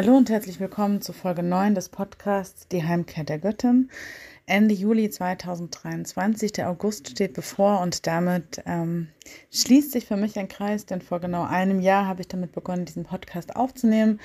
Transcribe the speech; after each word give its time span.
Hallo 0.00 0.16
und 0.16 0.30
herzlich 0.30 0.60
willkommen 0.60 1.02
zu 1.02 1.12
Folge 1.12 1.42
9 1.42 1.74
des 1.74 1.88
Podcasts 1.88 2.68
Die 2.68 2.84
Heimkehr 2.84 3.24
der 3.24 3.40
Göttin. 3.40 3.90
Ende 4.46 4.72
Juli 4.72 5.10
2023, 5.10 6.52
der 6.52 6.70
August 6.70 7.10
steht 7.10 7.32
bevor 7.32 7.80
und 7.80 8.06
damit 8.06 8.62
ähm, 8.64 9.08
schließt 9.50 9.90
sich 9.90 10.06
für 10.06 10.16
mich 10.16 10.38
ein 10.38 10.46
Kreis, 10.46 10.86
denn 10.86 11.00
vor 11.00 11.18
genau 11.18 11.42
einem 11.42 11.80
Jahr 11.80 12.06
habe 12.06 12.20
ich 12.20 12.28
damit 12.28 12.52
begonnen, 12.52 12.84
diesen 12.84 13.02
Podcast 13.02 13.56
aufzunehmen. 13.56 14.20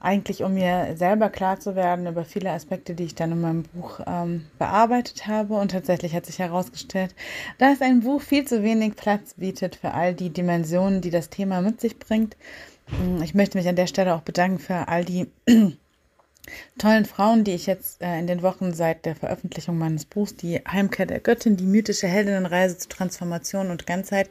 Eigentlich, 0.00 0.42
um 0.42 0.52
mir 0.52 0.94
selber 0.96 1.30
klar 1.30 1.58
zu 1.58 1.74
werden 1.74 2.06
über 2.06 2.26
viele 2.26 2.50
Aspekte, 2.50 2.94
die 2.94 3.04
ich 3.04 3.14
dann 3.14 3.32
in 3.32 3.40
meinem 3.40 3.62
Buch 3.62 4.00
ähm, 4.06 4.44
bearbeitet 4.58 5.26
habe. 5.26 5.54
Und 5.54 5.70
tatsächlich 5.70 6.14
hat 6.14 6.26
sich 6.26 6.40
herausgestellt, 6.40 7.14
dass 7.56 7.80
ein 7.80 8.00
Buch 8.00 8.20
viel 8.20 8.46
zu 8.46 8.62
wenig 8.62 8.96
Platz 8.96 9.32
bietet 9.32 9.76
für 9.76 9.94
all 9.94 10.12
die 10.12 10.28
Dimensionen, 10.28 11.00
die 11.00 11.08
das 11.08 11.30
Thema 11.30 11.62
mit 11.62 11.80
sich 11.80 11.98
bringt. 11.98 12.36
Mm, 12.88 13.22
ich 13.22 13.34
möchte 13.34 13.58
mich 13.58 13.68
an 13.68 13.76
der 13.76 13.86
Stelle 13.86 14.14
auch 14.14 14.22
bedanken 14.22 14.58
für 14.58 14.88
all 14.88 15.04
die 15.04 15.28
tollen 16.78 17.04
Frauen, 17.04 17.44
die 17.44 17.52
ich 17.52 17.66
jetzt 17.66 18.02
äh, 18.02 18.18
in 18.18 18.26
den 18.26 18.42
Wochen 18.42 18.72
seit 18.74 19.04
der 19.04 19.16
Veröffentlichung 19.16 19.78
meines 19.78 20.04
Buchs, 20.04 20.36
die 20.36 20.60
Heimkehr 20.66 21.06
der 21.06 21.20
Göttin, 21.20 21.56
die 21.56 21.64
mythische 21.66 22.06
Heldinnenreise 22.06 22.78
zur 22.78 22.90
Transformation 22.90 23.70
und 23.70 23.86
Ganzheit, 23.86 24.30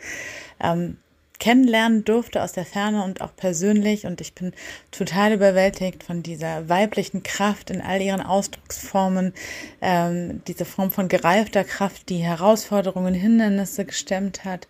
ähm, 0.61 0.97
kennenlernen 1.39 2.05
durfte 2.05 2.41
aus 2.41 2.53
der 2.53 2.65
Ferne 2.65 3.03
und 3.03 3.21
auch 3.21 3.35
persönlich. 3.35 4.05
Und 4.05 4.21
ich 4.21 4.33
bin 4.33 4.53
total 4.91 5.33
überwältigt 5.33 6.03
von 6.03 6.23
dieser 6.23 6.69
weiblichen 6.69 7.23
Kraft 7.23 7.69
in 7.69 7.81
all 7.81 8.01
ihren 8.01 8.21
Ausdrucksformen, 8.21 9.33
ähm, 9.81 10.41
diese 10.47 10.65
Form 10.65 10.91
von 10.91 11.07
gereifter 11.07 11.63
Kraft, 11.63 12.09
die 12.09 12.19
Herausforderungen, 12.19 13.13
Hindernisse 13.13 13.85
gestemmt 13.85 14.45
hat 14.45 14.67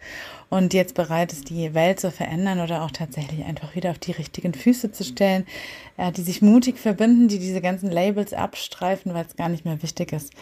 und 0.55 0.73
jetzt 0.73 0.95
bereit 0.95 1.33
ist, 1.33 1.49
die 1.49 1.73
Welt 1.73 1.99
zu 1.99 2.11
verändern 2.11 2.59
oder 2.59 2.83
auch 2.83 2.91
tatsächlich 2.91 3.45
einfach 3.45 3.75
wieder 3.75 3.91
auf 3.91 3.99
die 3.99 4.11
richtigen 4.11 4.53
Füße 4.53 4.91
zu 4.91 5.03
stellen, 5.03 5.45
äh, 5.97 6.11
die 6.11 6.21
sich 6.21 6.41
mutig 6.41 6.77
verbinden, 6.79 7.27
die 7.27 7.39
diese 7.39 7.61
ganzen 7.61 7.91
Labels 7.91 8.33
abstreifen, 8.33 9.13
weil 9.13 9.25
es 9.25 9.35
gar 9.35 9.49
nicht 9.49 9.65
mehr 9.65 9.81
wichtig 9.83 10.13
ist, 10.13 10.33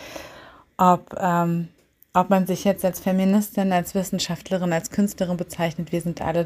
ob 0.78 1.16
ähm, 1.20 1.70
ob 2.16 2.30
man 2.30 2.45
sich 2.45 2.64
jetzt 2.64 2.86
als 2.86 3.00
Feministin, 3.00 3.73
als 3.73 3.95
Wissenschaftlerin, 3.95 4.72
als 4.72 4.92
Künstlerin 4.92 5.36
bezeichnet, 5.36 5.92
wir 5.92 6.00
sind 6.00 6.22
alle 6.22 6.45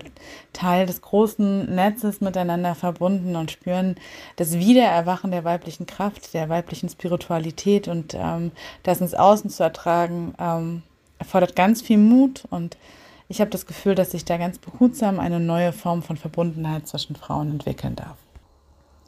Teil 0.53 0.85
des 0.85 1.01
großen 1.01 1.75
Netzes 1.75 2.21
miteinander 2.21 2.73
verbunden 2.73 3.35
und 3.35 3.51
spüren 3.51 3.95
das 4.37 4.53
Wiedererwachen 4.57 5.31
der 5.31 5.43
weiblichen 5.43 5.85
Kraft, 5.85 6.33
der 6.33 6.47
weiblichen 6.47 6.87
Spiritualität 6.87 7.89
und 7.89 8.13
ähm, 8.13 8.53
das 8.83 9.01
ins 9.01 9.13
Außen 9.13 9.49
zu 9.49 9.61
ertragen, 9.61 10.33
ähm, 10.39 10.83
erfordert 11.19 11.57
ganz 11.57 11.81
viel 11.81 11.97
Mut 11.97 12.45
und 12.49 12.77
ich 13.27 13.41
habe 13.41 13.49
das 13.49 13.65
Gefühl, 13.65 13.95
dass 13.95 14.11
sich 14.11 14.25
da 14.25 14.37
ganz 14.37 14.57
behutsam 14.57 15.19
eine 15.19 15.39
neue 15.39 15.73
Form 15.73 16.01
von 16.01 16.17
Verbundenheit 16.17 16.87
zwischen 16.87 17.15
Frauen 17.15 17.51
entwickeln 17.51 17.95
darf. 17.95 18.17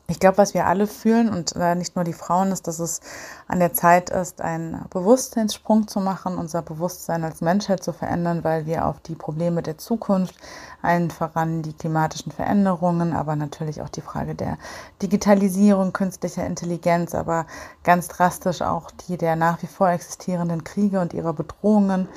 Ich 0.09 0.19
glaube, 0.19 0.39
was 0.39 0.55
wir 0.55 0.65
alle 0.65 0.87
fühlen 0.87 1.29
und 1.29 1.55
äh, 1.55 1.75
nicht 1.75 1.95
nur 1.95 2.03
die 2.03 2.13
Frauen 2.13 2.51
ist, 2.51 2.67
dass 2.67 2.79
es 2.79 2.99
an 3.47 3.59
der 3.59 3.73
Zeit 3.73 4.09
ist, 4.09 4.41
einen 4.41 4.83
Bewusstseinssprung 4.89 5.87
zu 5.87 5.99
machen, 5.99 6.39
unser 6.39 6.63
Bewusstsein 6.63 7.23
als 7.23 7.41
Menschheit 7.41 7.83
zu 7.83 7.93
verändern, 7.93 8.43
weil 8.43 8.65
wir 8.65 8.87
auf 8.87 8.99
die 9.01 9.13
Probleme 9.13 9.61
der 9.61 9.77
Zukunft, 9.77 10.33
allen 10.81 11.11
voran 11.11 11.61
die 11.61 11.73
klimatischen 11.73 12.31
Veränderungen, 12.31 13.13
aber 13.13 13.35
natürlich 13.35 13.83
auch 13.83 13.89
die 13.89 14.01
Frage 14.01 14.33
der 14.33 14.57
Digitalisierung, 15.03 15.93
künstlicher 15.93 16.45
Intelligenz, 16.45 17.13
aber 17.13 17.45
ganz 17.83 18.07
drastisch 18.07 18.63
auch 18.63 18.89
die 19.07 19.17
der 19.17 19.35
nach 19.35 19.61
wie 19.61 19.67
vor 19.67 19.89
existierenden 19.89 20.63
Kriege 20.63 21.01
und 21.01 21.13
ihrer 21.13 21.33
Bedrohungen, 21.33 22.09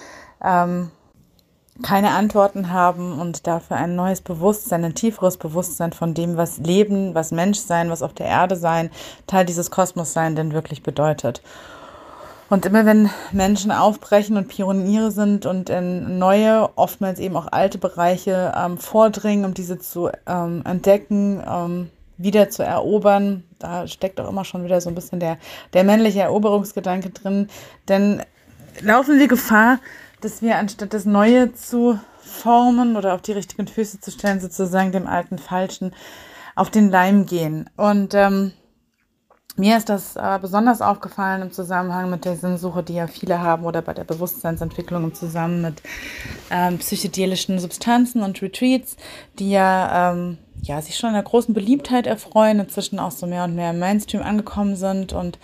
ähm, 0.43 0.91
keine 1.81 2.11
Antworten 2.11 2.71
haben 2.71 3.19
und 3.19 3.47
dafür 3.47 3.79
ein 3.79 3.97
neues 3.97 4.21
Bewusstsein, 4.21 4.85
ein 4.85 4.95
tieferes 4.95 5.39
Bewusstsein 5.39 5.93
von 5.93 6.13
dem, 6.13 6.37
was 6.37 6.59
Leben, 6.59 7.15
was 7.15 7.31
Menschsein, 7.31 7.89
was 7.89 8.03
auf 8.03 8.13
der 8.13 8.27
Erde 8.27 8.57
sein, 8.57 8.91
Teil 9.27 9.47
dieses 9.47 9.71
Kosmos 9.71 10.13
sein 10.13 10.37
denn 10.37 10.53
wirklich 10.53 10.83
bedeutet. 10.83 11.43
Und 12.51 12.67
immer 12.67 12.85
wenn 12.85 13.09
Menschen 13.33 13.73
aufbrechen 13.73 14.37
und 14.37 14.49
Pioniere 14.49 15.11
sind 15.11 15.47
und 15.47 15.71
in 15.71 16.19
neue, 16.19 16.69
oftmals 16.77 17.19
eben 17.19 17.35
auch 17.37 17.49
alte 17.51 17.79
Bereiche 17.79 18.53
ähm, 18.55 18.77
vordringen, 18.77 19.47
um 19.47 19.55
diese 19.55 19.79
zu 19.79 20.11
ähm, 20.27 20.63
entdecken, 20.67 21.43
ähm, 21.49 21.91
wieder 22.19 22.51
zu 22.51 22.63
erobern, 22.63 23.45
da 23.59 23.87
steckt 23.89 24.21
auch 24.21 24.29
immer 24.29 24.45
schon 24.45 24.65
wieder 24.65 24.83
so 24.83 24.91
ein 24.91 24.95
bisschen 24.95 25.19
der, 25.19 25.39
der 25.73 25.85
männliche 25.85 26.21
Eroberungsgedanke 26.21 27.09
drin, 27.09 27.49
denn 27.89 28.21
laufen 28.83 29.19
wir 29.19 29.29
Gefahr, 29.29 29.79
dass 30.23 30.43
wir 30.43 30.59
anstatt 30.59 30.95
das 30.95 31.05
Neue 31.05 31.53
zu 31.53 31.99
formen 32.21 32.97
oder 32.97 33.15
auf 33.15 33.23
die 33.23 33.33
richtigen 33.33 33.67
Füße 33.67 34.01
zu 34.01 34.11
stellen, 34.11 34.41
sozusagen 34.41 34.93
dem 34.93 35.07
alten 35.07 35.39
Falschen 35.39 35.93
auf 36.55 36.71
den 36.71 36.91
Leim 36.91 37.27
gehen. 37.27 37.69
Und 37.77 38.15
ähm, 38.15 38.53
mir 39.57 39.77
ist 39.77 39.91
das 39.91 40.17
äh, 40.17 40.39
besonders 40.41 40.81
aufgefallen 40.81 41.43
im 41.43 41.53
Zusammenhang 41.53 42.09
mit 42.09 42.25
der 42.25 42.37
Sinnsuche, 42.37 42.83
die 42.83 42.95
ja 42.95 43.07
viele 43.07 43.41
haben, 43.41 43.65
oder 43.65 43.83
bei 43.83 43.93
der 43.93 44.05
Bewusstseinsentwicklung 44.05 45.05
im 45.05 45.15
Zusammenhang 45.15 45.73
mit 45.73 45.83
ähm, 46.51 46.79
psychedelischen 46.79 47.59
Substanzen 47.59 48.23
und 48.23 48.41
Retreats, 48.41 48.97
die 49.39 49.51
ja, 49.51 50.13
ähm, 50.13 50.39
ja 50.63 50.81
sich 50.81 50.97
schon 50.97 51.11
einer 51.11 51.23
großen 51.23 51.53
Beliebtheit 51.53 52.07
erfreuen, 52.07 52.61
inzwischen 52.61 52.99
auch 52.99 53.11
so 53.11 53.27
mehr 53.27 53.45
und 53.45 53.55
mehr 53.55 53.71
im 53.71 53.79
Mainstream 53.79 54.23
angekommen 54.23 54.77
sind 54.77 55.13
und 55.13 55.39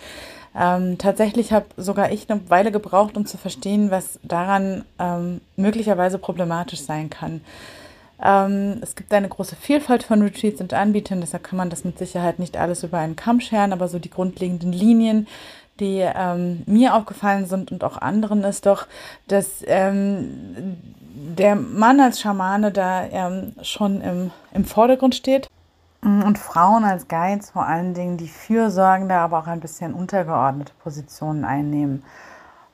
ähm, 0.59 0.97
tatsächlich 0.97 1.53
habe 1.53 1.67
sogar 1.77 2.11
ich 2.11 2.29
eine 2.29 2.49
Weile 2.49 2.71
gebraucht, 2.71 3.15
um 3.15 3.25
zu 3.25 3.37
verstehen, 3.37 3.91
was 3.91 4.19
daran 4.23 4.83
ähm, 4.99 5.39
möglicherweise 5.55 6.17
problematisch 6.17 6.81
sein 6.81 7.09
kann. 7.09 7.39
Ähm, 8.21 8.79
es 8.81 8.97
gibt 8.97 9.13
eine 9.13 9.29
große 9.29 9.55
Vielfalt 9.55 10.03
von 10.03 10.21
Retreats 10.21 10.59
und 10.59 10.73
Anbietern, 10.73 11.21
deshalb 11.21 11.43
kann 11.45 11.55
man 11.55 11.69
das 11.69 11.85
mit 11.85 11.97
Sicherheit 11.97 12.39
nicht 12.39 12.57
alles 12.57 12.83
über 12.83 12.97
einen 12.97 13.15
Kamm 13.15 13.39
scheren, 13.39 13.71
aber 13.71 13.87
so 13.87 13.99
die 13.99 14.09
grundlegenden 14.09 14.73
Linien, 14.73 15.27
die 15.79 15.99
ähm, 16.01 16.63
mir 16.65 16.93
aufgefallen 16.93 17.45
sind 17.45 17.71
und 17.71 17.85
auch 17.85 17.97
anderen, 17.97 18.43
ist 18.43 18.65
doch, 18.65 18.85
dass 19.29 19.63
ähm, 19.65 20.75
der 21.37 21.55
Mann 21.55 22.01
als 22.01 22.19
Schamane 22.19 22.73
da 22.73 23.05
ähm, 23.05 23.53
schon 23.61 24.01
im, 24.01 24.31
im 24.53 24.65
Vordergrund 24.65 25.15
steht 25.15 25.47
und 26.01 26.37
Frauen 26.37 26.85
als 26.85 27.07
Guides 27.07 27.51
vor 27.51 27.65
allen 27.65 27.93
Dingen 27.93 28.17
die 28.17 28.29
fürsorgende, 28.29 29.15
aber 29.15 29.39
auch 29.39 29.47
ein 29.47 29.59
bisschen 29.59 29.93
untergeordnete 29.93 30.73
Positionen 30.81 31.43
einnehmen. 31.43 32.03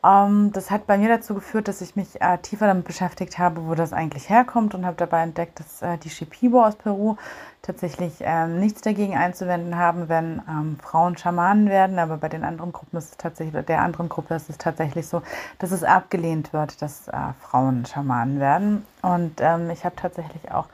Ähm, 0.05 0.51
das 0.53 0.69
hat 0.69 0.85
bei 0.85 0.97
mir 0.97 1.09
dazu 1.09 1.33
geführt, 1.33 1.67
dass 1.67 1.81
ich 1.81 1.95
mich 1.95 2.21
äh, 2.21 2.37
tiefer 2.37 2.67
damit 2.67 2.85
beschäftigt 2.85 3.39
habe, 3.39 3.65
wo 3.67 3.73
das 3.73 3.93
eigentlich 3.93 4.29
herkommt 4.29 4.75
und 4.75 4.85
habe 4.85 4.97
dabei 4.97 5.23
entdeckt, 5.23 5.59
dass 5.59 5.81
äh, 5.81 5.97
die 5.97 6.11
Shipibo 6.11 6.63
aus 6.63 6.75
Peru 6.75 7.15
tatsächlich 7.63 8.13
ähm, 8.19 8.59
nichts 8.59 8.81
dagegen 8.81 9.17
einzuwenden 9.17 9.75
haben, 9.75 10.07
wenn 10.07 10.43
ähm, 10.47 10.77
Frauen 10.79 11.17
Schamanen 11.17 11.69
werden, 11.69 11.97
aber 11.97 12.17
bei 12.17 12.29
den 12.29 12.43
anderen 12.43 12.71
Gruppen 12.71 12.97
ist 12.97 13.11
es 13.11 13.17
tatsächlich, 13.17 13.65
der 13.65 13.81
anderen 13.81 14.07
Gruppe 14.07 14.35
ist 14.35 14.51
es 14.51 14.59
tatsächlich 14.59 15.07
so, 15.07 15.23
dass 15.57 15.71
es 15.71 15.83
abgelehnt 15.83 16.53
wird, 16.53 16.79
dass 16.83 17.07
äh, 17.07 17.13
Frauen 17.41 17.87
Schamanen 17.87 18.39
werden. 18.39 18.85
Und 19.01 19.39
ähm, 19.39 19.71
ich 19.71 19.83
habe 19.83 19.95
tatsächlich 19.95 20.51
auch 20.51 20.67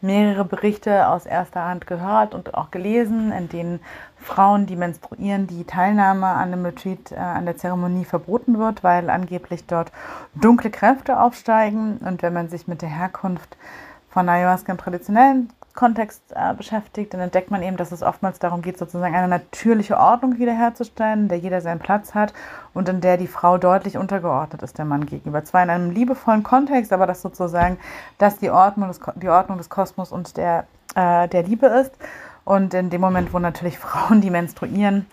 mehrere 0.00 0.44
Berichte 0.44 1.08
aus 1.08 1.26
erster 1.26 1.64
Hand 1.64 1.86
gehört 1.86 2.34
und 2.34 2.54
auch 2.54 2.70
gelesen, 2.70 3.32
in 3.32 3.48
denen 3.48 3.80
Frauen, 4.16 4.66
die 4.66 4.76
menstruieren, 4.76 5.46
die 5.46 5.64
Teilnahme 5.64 6.26
an 6.26 6.50
dem 6.50 6.64
Retreat, 6.64 7.12
äh, 7.12 7.16
an 7.16 7.46
der 7.46 7.56
Zeremonie 7.56 8.04
verboten 8.04 8.58
wird, 8.58 8.84
weil 8.84 9.10
angeblich 9.10 9.66
dort 9.66 9.92
dunkle 10.34 10.70
Kräfte 10.70 11.20
aufsteigen. 11.20 11.98
Und 11.98 12.22
wenn 12.22 12.32
man 12.32 12.48
sich 12.48 12.68
mit 12.68 12.82
der 12.82 12.88
Herkunft 12.88 13.56
von 14.10 14.28
Ayahuasca 14.28 14.72
im 14.72 14.78
traditionellen 14.78 15.50
Kontext 15.78 16.22
äh, 16.34 16.54
beschäftigt, 16.54 17.14
dann 17.14 17.20
entdeckt 17.20 17.52
man 17.52 17.62
eben, 17.62 17.76
dass 17.76 17.92
es 17.92 18.02
oftmals 18.02 18.40
darum 18.40 18.62
geht, 18.62 18.78
sozusagen 18.78 19.14
eine 19.14 19.28
natürliche 19.28 19.96
Ordnung 19.96 20.40
wiederherzustellen, 20.40 21.20
in 21.20 21.28
der 21.28 21.38
jeder 21.38 21.60
seinen 21.60 21.78
Platz 21.78 22.16
hat 22.16 22.34
und 22.74 22.88
in 22.88 23.00
der 23.00 23.16
die 23.16 23.28
Frau 23.28 23.58
deutlich 23.58 23.96
untergeordnet 23.96 24.60
ist 24.64 24.76
der 24.76 24.84
Mann 24.84 25.06
gegenüber. 25.06 25.44
Zwar 25.44 25.62
in 25.62 25.70
einem 25.70 25.92
liebevollen 25.92 26.42
Kontext, 26.42 26.92
aber 26.92 27.06
dass 27.06 27.22
sozusagen 27.22 27.78
das 28.18 28.38
die 28.38 28.50
Ordnung 28.50 28.88
des, 28.88 28.98
die 29.14 29.28
Ordnung 29.28 29.56
des 29.58 29.70
Kosmos 29.70 30.10
und 30.10 30.36
der, 30.36 30.66
äh, 30.96 31.28
der 31.28 31.44
Liebe 31.44 31.66
ist. 31.66 31.92
Und 32.44 32.74
in 32.74 32.90
dem 32.90 33.00
Moment, 33.00 33.32
wo 33.32 33.38
natürlich 33.38 33.78
Frauen, 33.86 34.20
die 34.20 34.30
menstruieren, 34.30 35.06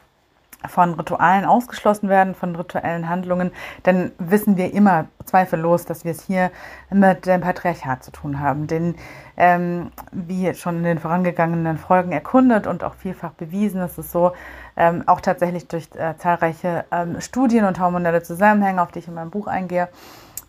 von 0.67 0.93
Ritualen 0.93 1.45
ausgeschlossen 1.45 2.09
werden, 2.09 2.35
von 2.35 2.55
rituellen 2.55 3.09
Handlungen, 3.09 3.51
dann 3.83 4.11
wissen 4.17 4.57
wir 4.57 4.73
immer 4.73 5.05
zweifellos, 5.25 5.85
dass 5.85 6.05
wir 6.05 6.11
es 6.11 6.23
hier 6.23 6.51
mit 6.89 7.25
dem 7.25 7.41
Patriarchat 7.41 8.03
zu 8.03 8.11
tun 8.11 8.39
haben. 8.39 8.67
Denn 8.67 8.95
ähm, 9.37 9.91
wie 10.11 10.53
schon 10.53 10.77
in 10.77 10.83
den 10.83 10.99
vorangegangenen 10.99 11.77
Folgen 11.77 12.11
erkundet 12.11 12.67
und 12.67 12.83
auch 12.83 12.95
vielfach 12.95 13.31
bewiesen, 13.31 13.81
ist 13.81 13.97
es 13.97 14.11
so, 14.11 14.33
ähm, 14.77 15.03
auch 15.07 15.21
tatsächlich 15.21 15.67
durch 15.67 15.89
äh, 15.95 16.17
zahlreiche 16.17 16.85
ähm, 16.91 17.21
Studien 17.21 17.65
und 17.65 17.79
hormonelle 17.79 18.23
Zusammenhänge, 18.23 18.81
auf 18.81 18.91
die 18.91 18.99
ich 18.99 19.07
in 19.07 19.13
meinem 19.13 19.31
Buch 19.31 19.47
eingehe, 19.47 19.89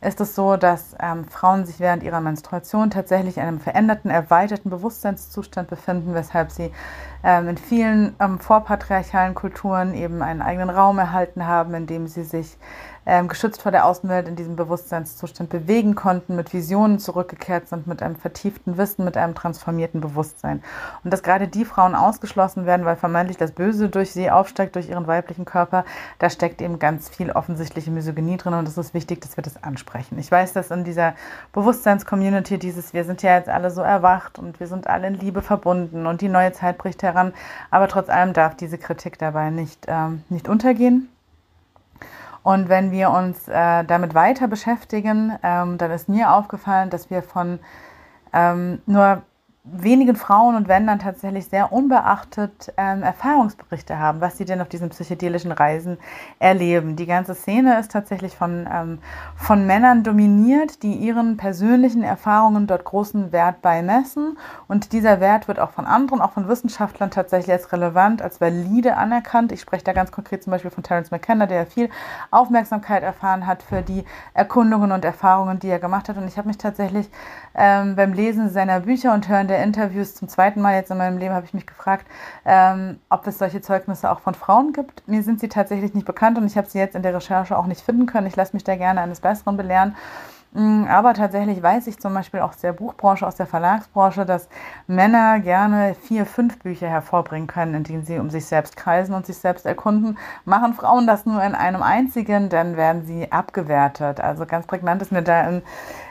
ist 0.01 0.21
es 0.21 0.35
so, 0.35 0.57
dass 0.57 0.95
ähm, 1.01 1.25
Frauen 1.25 1.65
sich 1.65 1.81
während 1.81 2.03
ihrer 2.03 2.21
Menstruation 2.21 2.91
tatsächlich 2.91 3.39
in 3.39 3.43
einem 3.43 3.61
veränderten, 3.61 4.11
erweiterten 4.11 4.71
Bewusstseinszustand 4.71 5.69
befinden, 5.69 6.15
weshalb 6.15 6.51
sie 6.51 6.71
ähm, 7.25 7.49
in 7.49 7.57
vielen 7.57 8.15
ähm, 8.21 8.39
vorpatriarchalen 8.39 9.35
Kulturen 9.35 9.95
eben 9.95 10.23
einen 10.23 10.43
eigenen 10.43 10.71
Raum 10.71 10.99
erhalten 10.99 11.47
haben, 11.47 11.75
in 11.75 11.87
dem 11.87 12.07
sie 12.07 12.25
sich 12.25 12.57
ähm, 13.07 13.29
geschützt 13.29 13.63
vor 13.63 13.73
der 13.73 13.87
Außenwelt 13.87 14.29
in 14.29 14.37
diesem 14.37 14.57
Bewusstseinszustand 14.57 15.49
bewegen 15.49 15.95
konnten, 15.95 16.37
mit 16.37 16.53
Visionen 16.53 16.99
zurückgekehrt 16.99 17.69
sind, 17.69 17.87
mit 17.87 18.03
einem 18.03 18.17
vertieften 18.17 18.77
Wissen, 18.77 19.05
mit 19.05 19.17
einem 19.17 19.35
transformierten 19.35 20.01
Bewusstsein. 20.01 20.63
Und 21.05 21.13
dass 21.13 21.23
gerade 21.23 21.47
die 21.47 21.65
Frauen 21.65 21.95
ausgeschlossen 21.95 22.67
werden, 22.67 22.85
weil 22.85 22.97
vermeintlich 22.97 23.39
das 23.39 23.53
Böse 23.53 23.89
durch 23.89 24.13
sie 24.13 24.31
aufsteigt, 24.31 24.75
durch 24.75 24.89
ihren 24.89 25.07
weiblichen 25.07 25.45
Körper, 25.45 25.85
da 26.19 26.29
steckt 26.29 26.61
eben 26.61 26.79
ganz 26.79 27.09
viel 27.09 27.31
offensichtliche 27.31 27.91
Misogynie 27.91 28.37
drin 28.37 28.55
und 28.55 28.67
es 28.67 28.77
ist 28.77 28.93
wichtig, 28.93 29.21
dass 29.21 29.37
wir 29.37 29.43
das 29.43 29.63
ansprechen. 29.63 30.19
Ich 30.19 30.31
weiß, 30.31 30.53
dass 30.53 30.71
in 30.71 30.85
dieser 30.85 31.15
Bewusstseins-Community 31.53 32.59
dieses, 32.59 32.93
wir 32.93 33.05
sind 33.05 33.23
ja 33.23 33.37
jetzt 33.37 33.49
alle 33.49 33.71
so 33.71 33.83
erwacht 33.83 34.39
und 34.39 34.59
wir 34.59 34.67
sind 34.67 34.89
alle 34.89 35.07
in 35.07 35.15
Liebe 35.15 35.43
verbunden 35.43 36.07
und 36.07 36.21
die 36.21 36.29
neue 36.29 36.53
Zeit 36.53 36.79
bricht 36.79 37.03
heran, 37.03 37.33
aber 37.71 37.87
trotz 37.87 38.09
allem 38.09 38.33
darf 38.33 38.57
diese 38.57 38.79
Kritik 38.79 39.19
dabei 39.19 39.51
nicht, 39.51 39.87
ähm, 39.89 40.25
nicht 40.29 40.49
untergehen. 40.49 41.09
Und 42.47 42.69
wenn 42.69 42.93
wir 42.93 43.11
uns 43.11 43.49
äh, 43.49 43.83
damit 43.83 44.15
weiter 44.15 44.47
beschäftigen, 44.47 45.37
ähm, 45.43 45.79
dann 45.79 45.91
ist 45.91 46.09
mir 46.09 46.31
aufgefallen, 46.33 46.91
dass 46.91 47.11
wir 47.11 47.25
von 47.25 47.59
ähm, 48.33 48.81
nur 48.87 49.23
wenigen 49.73 50.15
Frauen 50.15 50.55
und 50.55 50.69
Wendern 50.69 51.01
tatsächlich 51.01 51.47
sehr 51.47 51.73
unbeachtet 51.73 52.73
ähm, 52.77 53.03
Erfahrungsberichte 53.03 53.99
haben, 53.99 54.21
was 54.21 54.39
sie 54.39 54.45
denn 54.45 54.61
auf 54.61 54.69
diesen 54.69 54.91
psychedelischen 54.91 55.51
Reisen 55.51 55.99
erleben. 56.39 56.95
Die 56.95 57.07
ganze 57.07 57.35
Szene 57.35 57.81
ist 57.81 57.91
tatsächlich 57.91 58.37
von, 58.37 58.69
ähm, 58.73 58.99
von 59.35 59.67
Männern 59.67 60.05
dominiert, 60.05 60.85
die 60.85 60.95
ihren 60.95 61.37
persönlichen 61.37 62.05
Erfahrungen 62.05 62.69
dort 62.69 62.85
großen 62.85 63.33
Wert 63.33 63.61
beimessen. 63.61 64.39
Und 64.69 64.93
dieser 64.93 65.21
Wert 65.21 65.49
wird 65.49 65.59
auch 65.59 65.71
von 65.71 65.85
anderen, 65.85 66.21
auch 66.21 66.33
von 66.33 66.49
Wissenschaftlern 66.49 67.11
tatsächlich 67.11 67.53
als 67.53 67.73
relevant, 67.73 68.23
als 68.23 68.41
valide 68.41 68.97
anerkannt. 68.97 69.51
Ich 69.51 69.61
spreche 69.61 69.85
da 69.85 69.93
ganz 69.93 70.13
konkret 70.13 70.45
zum 70.45 70.53
Beispiel 70.53 70.71
von 70.71 70.85
Terence 70.85 71.11
McKenna, 71.11 71.47
der 71.47 71.67
viel 71.67 71.91
Aufmerksamkeit 72.31 73.03
erfahren 73.03 73.49
hat 73.49 73.65
für 73.65 73.83
die 73.83 74.05
Erkundungen 74.33 74.93
und 74.93 75.05
Erfahrungen, 75.05 75.59
die 75.59 75.69
er 75.69 75.81
gemacht 75.81 76.09
hat. 76.09 76.17
Und 76.19 76.29
ich 76.29 76.39
habe 76.39 76.47
mich 76.47 76.59
tatsächlich 76.59 77.11
ähm, 77.57 77.97
beim 77.97 78.13
Lesen 78.13 78.49
seiner 78.51 78.81
Bücher 78.81 79.13
und 79.13 79.29
Hören 79.29 79.49
der 79.49 79.56
der 79.57 79.65
Interviews 79.65 80.15
zum 80.15 80.29
zweiten 80.29 80.61
Mal 80.61 80.75
jetzt 80.75 80.91
in 80.91 80.99
meinem 80.99 81.19
Leben 81.19 81.35
habe 81.35 81.47
ich 81.47 81.55
mich 81.55 81.67
gefragt, 81.67 82.07
ähm, 82.45 83.01
ob 83.09 83.27
es 83.27 83.39
solche 83.39 83.61
Zeugnisse 83.61 84.11
auch 84.11 84.21
von 84.21 84.35
Frauen 84.35 84.73
gibt. 84.73 85.07
Mir 85.09 85.23
sind 85.23 85.41
sie 85.41 85.49
tatsächlich 85.49 85.95
nicht 85.95 86.07
bekannt 86.07 86.37
und 86.39 86.47
ich 86.47 86.57
habe 86.57 86.69
sie 86.69 86.79
jetzt 86.79 86.95
in 86.95 87.03
der 87.03 87.15
Recherche 87.15 87.57
auch 87.57 87.67
nicht 87.67 87.81
finden 87.81 88.07
können. 88.07 88.27
Ich 88.27 88.37
lasse 88.37 88.55
mich 88.55 88.65
da 88.65 88.77
gerne 88.77 89.01
eines 89.01 89.21
Besseren 89.21 89.57
belehren. 89.57 89.97
Mm, 90.53 90.85
aber 90.89 91.13
tatsächlich 91.13 91.63
weiß 91.63 91.87
ich 91.87 91.99
zum 91.99 92.15
Beispiel 92.15 92.41
auch 92.41 92.51
aus 92.51 92.59
der 92.59 92.73
Buchbranche, 92.73 93.27
aus 93.27 93.37
der 93.37 93.47
Verlagsbranche, 93.47 94.25
dass 94.25 94.49
Männer 94.87 95.41
gerne 95.41 95.95
vier, 95.95 96.25
fünf 96.25 96.59
Bücher 96.61 96.89
hervorbringen 96.89 97.47
können, 97.47 97.75
in 97.75 97.85
denen 97.85 98.05
sie 98.05 98.19
um 98.19 98.31
sich 98.31 98.47
selbst 98.47 98.77
kreisen 98.77 99.15
und 99.15 99.27
sich 99.27 99.37
selbst 99.37 99.67
erkunden. 99.67 100.17
Machen 100.45 100.73
Frauen 100.75 101.07
das 101.07 101.27
nur 101.27 101.43
in 101.43 101.55
einem 101.55 101.83
einzigen, 101.83 102.49
dann 102.49 102.77
werden 102.77 103.05
sie 103.05 103.31
abgewertet. 103.33 104.21
Also 104.21 104.47
ganz 104.47 104.67
prägnant 104.67 105.03
ist 105.03 105.13
mir 105.13 105.23
da 105.23 105.43
in 105.43 105.63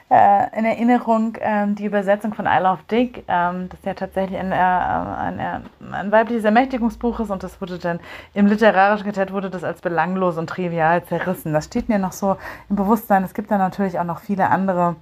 äh, 0.09 0.57
in 0.57 0.65
Erinnerung 0.65 1.35
ähm, 1.41 1.75
die 1.75 1.85
Übersetzung 1.85 2.33
von 2.33 2.45
I 2.45 2.59
Love 2.61 2.81
Dick, 2.91 3.23
ähm, 3.27 3.69
das 3.69 3.79
ja 3.83 3.95
tatsächlich 3.95 4.39
ein, 4.39 4.51
äh, 4.51 4.55
ein, 4.55 5.63
ein, 5.91 6.11
weibliches 6.11 6.43
Ermächtigungsbuch 6.43 7.21
ist 7.21 7.31
und 7.31 7.41
das 7.41 7.59
wurde 7.59 7.79
dann 7.79 7.99
im 8.35 8.45
literarischen 8.45 9.05
Kartett 9.05 9.33
wurde 9.33 9.49
das 9.49 9.63
als 9.63 9.81
belanglos 9.81 10.37
und 10.37 10.47
trivial 10.47 11.03
zerrissen. 11.05 11.53
Das 11.53 11.65
steht 11.65 11.89
mir 11.89 11.97
noch 11.97 12.11
so 12.11 12.37
im 12.69 12.75
Bewusstsein. 12.75 13.23
Es 13.23 13.33
gibt 13.33 13.49
da 13.49 13.57
natürlich 13.57 13.97
auch 13.97 14.03
noch 14.03 14.19
viele 14.19 14.49
andere, 14.49 14.95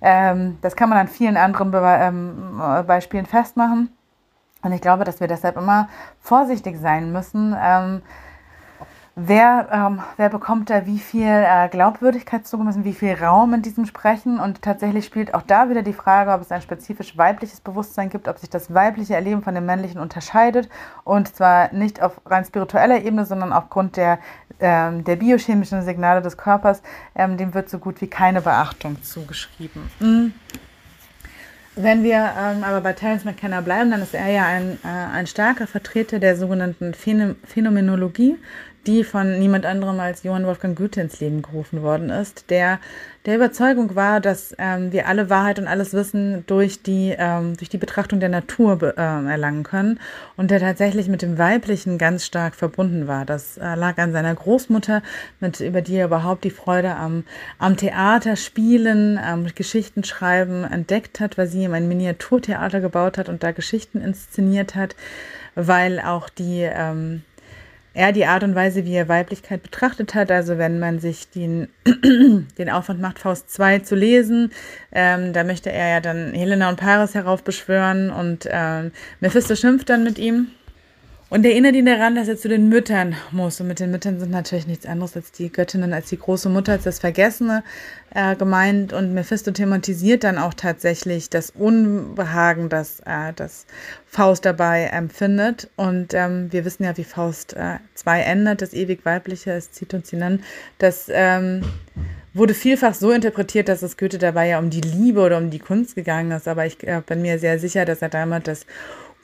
ähm, 0.00 0.56
das 0.62 0.74
kann 0.74 0.88
man 0.88 0.98
an 0.98 1.08
vielen 1.08 1.36
anderen 1.36 1.70
Be 1.70 1.82
ähm, 1.84 2.62
Beispielen 2.86 3.26
festmachen. 3.26 3.90
Und 4.62 4.72
ich 4.72 4.80
glaube, 4.80 5.04
dass 5.04 5.20
wir 5.20 5.28
deshalb 5.28 5.58
immer 5.58 5.88
vorsichtig 6.20 6.78
sein 6.78 7.12
müssen, 7.12 7.54
ähm, 7.62 8.00
wer, 9.16 9.68
ähm, 9.72 10.02
wer 10.16 10.28
bekommt 10.28 10.70
da 10.70 10.86
wie 10.86 10.98
viel 10.98 11.26
äh, 11.26 11.68
Glaubwürdigkeit 11.68 12.46
zugemessen, 12.46 12.84
wie 12.84 12.92
viel 12.92 13.14
Raum 13.14 13.54
in 13.54 13.62
diesem 13.62 13.86
Sprechen. 13.86 14.38
Und 14.40 14.62
tatsächlich 14.62 15.04
spielt 15.04 15.34
auch 15.34 15.42
da 15.42 15.70
wieder 15.70 15.82
die 15.82 15.92
Frage, 15.92 16.32
ob 16.32 16.40
es 16.40 16.50
ein 16.50 16.62
spezifisch 16.62 17.16
weibliches 17.16 17.60
Bewusstsein 17.60 18.10
gibt, 18.10 18.28
ob 18.28 18.38
sich 18.38 18.50
das 18.50 18.74
weibliche 18.74 19.14
Erleben 19.14 19.42
von 19.42 19.54
dem 19.54 19.66
männlichen 19.66 20.00
unterscheidet. 20.00 20.68
Und 21.04 21.34
zwar 21.34 21.72
nicht 21.72 22.02
auf 22.02 22.20
rein 22.26 22.44
spiritueller 22.44 23.02
Ebene, 23.02 23.24
sondern 23.24 23.52
aufgrund 23.52 23.96
der, 23.96 24.18
ähm, 24.60 25.04
der 25.04 25.16
biochemischen 25.16 25.82
Signale 25.82 26.22
des 26.22 26.36
Körpers. 26.36 26.82
Ähm, 27.14 27.36
dem 27.36 27.54
wird 27.54 27.70
so 27.70 27.78
gut 27.78 28.00
wie 28.00 28.08
keine 28.08 28.40
Beachtung 28.40 29.02
zugeschrieben. 29.02 29.90
Mhm. 30.00 30.34
Wenn 31.76 32.04
wir 32.04 32.32
ähm, 32.38 32.62
aber 32.62 32.80
bei 32.80 32.92
Terence 32.92 33.24
McKenna 33.24 33.60
bleiben, 33.60 33.90
dann 33.90 34.00
ist 34.00 34.14
er 34.14 34.28
ja 34.28 34.46
ein, 34.46 34.78
äh, 34.84 34.88
ein 34.88 35.26
starker 35.26 35.66
Vertreter 35.66 36.20
der 36.20 36.36
sogenannten 36.36 36.94
Phänomenologie, 36.94 38.38
die 38.86 39.04
von 39.04 39.38
niemand 39.38 39.66
anderem 39.66 40.00
als 40.00 40.22
Johann 40.22 40.46
Wolfgang 40.46 40.76
Goethe 40.76 41.00
ins 41.00 41.20
Leben 41.20 41.42
gerufen 41.42 41.82
worden 41.82 42.10
ist, 42.10 42.50
der 42.50 42.78
der 43.26 43.36
Überzeugung 43.36 43.94
war, 43.94 44.20
dass 44.20 44.54
ähm, 44.58 44.92
wir 44.92 45.08
alle 45.08 45.30
Wahrheit 45.30 45.58
und 45.58 45.66
alles 45.66 45.94
Wissen 45.94 46.44
durch 46.46 46.82
die, 46.82 47.14
ähm, 47.16 47.56
durch 47.56 47.70
die 47.70 47.78
Betrachtung 47.78 48.20
der 48.20 48.28
Natur 48.28 48.82
äh, 48.82 49.00
erlangen 49.00 49.62
können 49.62 49.98
und 50.36 50.50
der 50.50 50.60
tatsächlich 50.60 51.08
mit 51.08 51.22
dem 51.22 51.38
Weiblichen 51.38 51.96
ganz 51.96 52.26
stark 52.26 52.54
verbunden 52.54 53.06
war. 53.08 53.24
Das 53.24 53.56
äh, 53.56 53.76
lag 53.76 53.96
an 53.96 54.12
seiner 54.12 54.34
Großmutter, 54.34 55.02
mit, 55.40 55.60
über 55.60 55.80
die 55.80 55.96
er 55.96 56.06
überhaupt 56.06 56.44
die 56.44 56.50
Freude 56.50 56.96
am, 56.96 57.24
am 57.58 57.78
Theater 57.78 58.36
spielen, 58.36 59.16
am 59.16 59.46
Geschichten 59.54 60.04
schreiben 60.04 60.64
entdeckt 60.64 61.18
hat, 61.18 61.38
weil 61.38 61.46
sie 61.46 61.64
ihm 61.64 61.72
ein 61.72 61.88
Miniaturtheater 61.88 62.80
gebaut 62.82 63.16
hat 63.16 63.30
und 63.30 63.42
da 63.42 63.52
Geschichten 63.52 64.02
inszeniert 64.02 64.74
hat, 64.74 64.96
weil 65.54 65.98
auch 65.98 66.28
die 66.28 66.60
ähm, 66.60 67.22
er 67.94 68.12
die 68.12 68.26
Art 68.26 68.42
und 68.42 68.54
Weise, 68.54 68.84
wie 68.84 68.94
er 68.94 69.08
Weiblichkeit 69.08 69.62
betrachtet 69.62 70.14
hat. 70.14 70.30
Also 70.30 70.58
wenn 70.58 70.78
man 70.80 70.98
sich 70.98 71.30
den, 71.30 71.68
den 72.58 72.68
Aufwand 72.70 73.00
macht, 73.00 73.20
Faust 73.20 73.50
2 73.50 73.78
zu 73.80 73.94
lesen, 73.94 74.52
ähm, 74.92 75.32
da 75.32 75.44
möchte 75.44 75.70
er 75.70 75.88
ja 75.88 76.00
dann 76.00 76.32
Helena 76.34 76.68
und 76.68 76.76
Paris 76.78 77.14
heraufbeschwören 77.14 78.10
und 78.10 78.48
ähm, 78.50 78.90
Mephisto 79.20 79.54
schimpft 79.54 79.88
dann 79.88 80.04
mit 80.04 80.18
ihm. 80.18 80.48
Und 81.30 81.44
erinnert 81.44 81.74
ihn 81.74 81.86
daran, 81.86 82.14
dass 82.14 82.28
er 82.28 82.36
zu 82.36 82.48
den 82.48 82.68
Müttern 82.68 83.16
muss. 83.30 83.60
Und 83.60 83.66
mit 83.66 83.80
den 83.80 83.90
Müttern 83.90 84.20
sind 84.20 84.30
natürlich 84.30 84.66
nichts 84.66 84.86
anderes 84.86 85.16
als 85.16 85.32
die 85.32 85.50
Göttinnen, 85.50 85.92
als 85.92 86.10
die 86.10 86.18
große 86.18 86.48
Mutter, 86.48 86.72
als 86.72 86.84
das 86.84 86.98
Vergessene 86.98 87.64
äh, 88.14 88.36
gemeint. 88.36 88.92
Und 88.92 89.14
Mephisto 89.14 89.50
thematisiert 89.50 90.22
dann 90.22 90.38
auch 90.38 90.54
tatsächlich 90.54 91.30
das 91.30 91.50
Unbehagen, 91.50 92.68
das, 92.68 93.00
äh, 93.00 93.32
das 93.34 93.66
Faust 94.06 94.44
dabei 94.44 94.84
empfindet. 94.84 95.70
Und 95.76 96.12
ähm, 96.12 96.52
wir 96.52 96.64
wissen 96.64 96.84
ja, 96.84 96.96
wie 96.96 97.04
Faust 97.04 97.56
2 97.94 98.20
äh, 98.20 98.22
endet, 98.22 98.60
das 98.60 98.74
ewig 98.74 99.04
Weibliche, 99.04 99.52
es 99.52 99.72
zieht 99.72 99.94
uns 99.94 100.10
hinan. 100.10 100.40
Das 100.78 101.06
ähm, 101.10 101.62
wurde 102.34 102.52
vielfach 102.52 102.94
so 102.94 103.12
interpretiert, 103.12 103.68
dass 103.68 103.82
es 103.82 103.96
Goethe 103.96 104.18
dabei 104.18 104.48
ja 104.48 104.58
um 104.58 104.68
die 104.68 104.82
Liebe 104.82 105.20
oder 105.20 105.38
um 105.38 105.50
die 105.50 105.58
Kunst 105.58 105.94
gegangen 105.94 106.32
ist. 106.32 106.46
Aber 106.46 106.66
ich 106.66 106.86
äh, 106.86 107.00
bin 107.04 107.22
mir 107.22 107.38
sehr 107.38 107.58
sicher, 107.58 107.86
dass 107.86 108.02
er 108.02 108.10
damals 108.10 108.44
das 108.44 108.66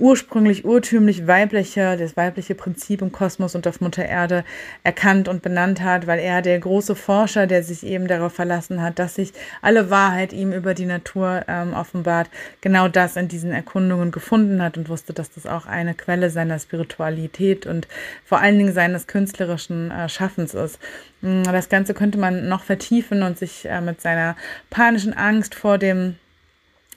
ursprünglich 0.01 0.65
urtümlich 0.65 1.27
weibliche, 1.27 1.97
das 1.97 2.17
weibliche 2.17 2.55
Prinzip 2.55 3.03
im 3.03 3.13
Kosmos 3.13 3.55
und 3.55 3.67
auf 3.67 3.81
Mutter 3.81 4.05
Erde 4.05 4.45
erkannt 4.83 5.29
und 5.29 5.43
benannt 5.43 5.83
hat, 5.83 6.07
weil 6.07 6.19
er 6.19 6.43
der 6.43 6.59
große 6.59 6.95
Forscher, 6.97 7.47
der 7.47 7.63
sich 7.63 7.85
eben 7.85 8.09
darauf 8.09 8.33
verlassen 8.33 8.83
hat, 8.83 8.99
dass 8.99 9.15
sich 9.15 9.33
alle 9.63 9.91
Wahrheit 9.91 10.33
ihm 10.33 10.53
über 10.53 10.75
die 10.75 10.87
Natur 10.87 11.45
ähm, 11.47 11.75
offenbart, 11.75 12.31
genau 12.61 12.89
das 12.89 13.17
in 13.17 13.29
diesen 13.29 13.53
Erkundungen 13.53 14.11
gefunden 14.11 14.63
hat 14.63 14.77
und 14.79 14.89
wusste, 14.89 15.13
dass 15.13 15.31
das 15.31 15.47
auch 15.47 15.67
eine 15.67 15.95
Quelle 15.95 16.31
seiner 16.31 16.59
Spiritualität 16.59 17.67
und 17.67 17.87
vor 18.25 18.41
allen 18.41 18.59
Dingen 18.59 18.73
seines 18.73 19.07
künstlerischen 19.07 19.91
äh, 19.91 20.09
Schaffens 20.09 20.55
ist. 20.55 20.79
Mm, 21.21 21.43
das 21.45 21.69
Ganze 21.69 21.95
könnte 21.95 22.19
man 22.19 22.49
noch 22.49 22.65
vertiefen 22.65 23.23
und 23.23 23.39
sich 23.39 23.67
äh, 23.69 23.81
mit 23.81 24.01
seiner 24.01 24.37
panischen 24.71 25.13
Angst 25.13 25.55
vor 25.55 25.77
dem 25.79 26.17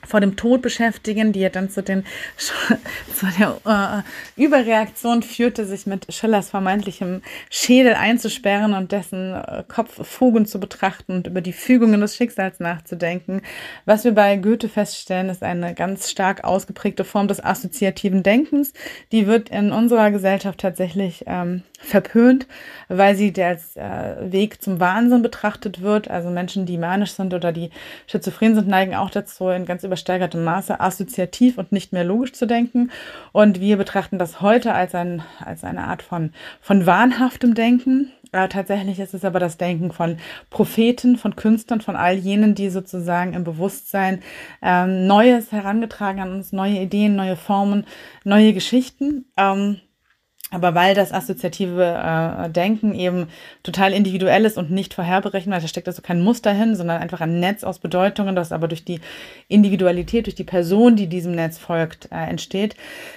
vor 0.05 0.19
dem 0.19 0.35
Tod 0.35 0.61
beschäftigen, 0.61 1.31
die 1.31 1.41
ja 1.41 1.49
dann 1.49 1.69
zu, 1.69 1.83
den, 1.83 2.05
zu 2.37 3.25
der 3.39 4.03
äh, 4.37 4.41
Überreaktion 4.41 5.23
führte, 5.23 5.65
sich 5.65 5.85
mit 5.85 6.13
Schillers 6.13 6.49
vermeintlichem 6.49 7.21
Schädel 7.49 7.93
einzusperren 7.93 8.73
und 8.73 8.91
dessen 8.91 9.33
äh, 9.33 9.63
Kopf 9.67 9.99
zu 10.45 10.59
betrachten 10.59 11.13
und 11.13 11.27
über 11.27 11.41
die 11.41 11.53
Fügungen 11.53 12.01
des 12.01 12.15
Schicksals 12.15 12.59
nachzudenken. 12.59 13.41
Was 13.85 14.03
wir 14.03 14.13
bei 14.13 14.37
Goethe 14.37 14.69
feststellen, 14.69 15.29
ist 15.29 15.43
eine 15.43 15.73
ganz 15.73 16.09
stark 16.09 16.43
ausgeprägte 16.43 17.03
Form 17.03 17.27
des 17.27 17.43
assoziativen 17.43 18.23
Denkens. 18.23 18.73
Die 19.11 19.27
wird 19.27 19.49
in 19.49 19.71
unserer 19.71 20.11
Gesellschaft 20.11 20.59
tatsächlich 20.59 21.23
ähm, 21.27 21.63
verpönt, 21.83 22.47
weil 22.87 23.15
sie 23.15 23.33
als 23.43 23.75
äh, 23.75 24.31
Weg 24.31 24.61
zum 24.61 24.79
Wahnsinn 24.79 25.21
betrachtet 25.21 25.81
wird. 25.81 26.09
Also 26.09 26.29
Menschen, 26.29 26.65
die 26.65 26.77
manisch 26.77 27.11
sind 27.11 27.33
oder 27.33 27.51
die 27.51 27.69
schizophren 28.07 28.55
sind, 28.55 28.67
neigen 28.67 28.95
auch 28.95 29.09
dazu, 29.09 29.49
in 29.49 29.65
ganz 29.65 29.83
übersteigertem 29.83 30.43
Maße 30.43 30.79
assoziativ 30.79 31.57
und 31.57 31.71
nicht 31.71 31.93
mehr 31.93 32.03
logisch 32.03 32.33
zu 32.33 32.47
denken. 32.47 32.91
Und 33.31 33.59
wir 33.59 33.77
betrachten 33.77 34.17
das 34.17 34.41
heute 34.41 34.73
als, 34.73 34.95
ein, 34.95 35.23
als 35.43 35.63
eine 35.63 35.85
Art 35.85 36.01
von, 36.01 36.31
von 36.61 36.85
wahnhaftem 36.85 37.53
Denken. 37.53 38.11
Äh, 38.31 38.47
tatsächlich 38.47 38.99
ist 38.99 39.13
es 39.13 39.25
aber 39.25 39.39
das 39.39 39.57
Denken 39.57 39.91
von 39.91 40.17
Propheten, 40.49 41.17
von 41.17 41.35
Künstlern, 41.35 41.81
von 41.81 41.95
all 41.95 42.15
jenen, 42.15 42.55
die 42.55 42.69
sozusagen 42.69 43.33
im 43.33 43.43
Bewusstsein 43.43 44.21
ähm, 44.61 45.05
Neues 45.05 45.51
herangetragen 45.51 46.21
an 46.21 46.33
uns, 46.33 46.51
neue 46.51 46.79
Ideen, 46.79 47.15
neue 47.15 47.35
Formen, 47.35 47.85
neue 48.23 48.53
Geschichten. 48.53 49.25
Ähm, 49.37 49.81
aber 50.53 50.75
weil 50.75 50.93
das 50.93 51.11
assoziative 51.11 51.83
äh, 51.83 52.49
Denken 52.49 52.93
eben 52.93 53.27
total 53.63 53.91
individuell 53.91 54.45
ist 54.45 54.57
und 54.57 54.69
nicht 54.69 54.93
vorherberechenbar, 54.93 55.59
da 55.59 55.67
steckt 55.67 55.87
also 55.87 56.01
kein 56.01 56.21
Muster 56.21 56.53
hin, 56.53 56.75
sondern 56.75 57.01
einfach 57.01 57.21
ein 57.21 57.39
Netz 57.39 57.63
aus 57.63 57.79
Bedeutungen, 57.79 58.35
das 58.35 58.51
aber 58.51 58.67
durch 58.67 58.85
die 58.85 59.01
Individualität, 59.47 60.27
durch 60.27 60.35
die 60.35 60.43
Person, 60.43 60.95
die 60.95 61.07
diesem 61.07 61.33
Netz 61.33 61.57
folgt, 61.57 62.11
äh, 62.11 62.29
entsteht. 62.29 62.75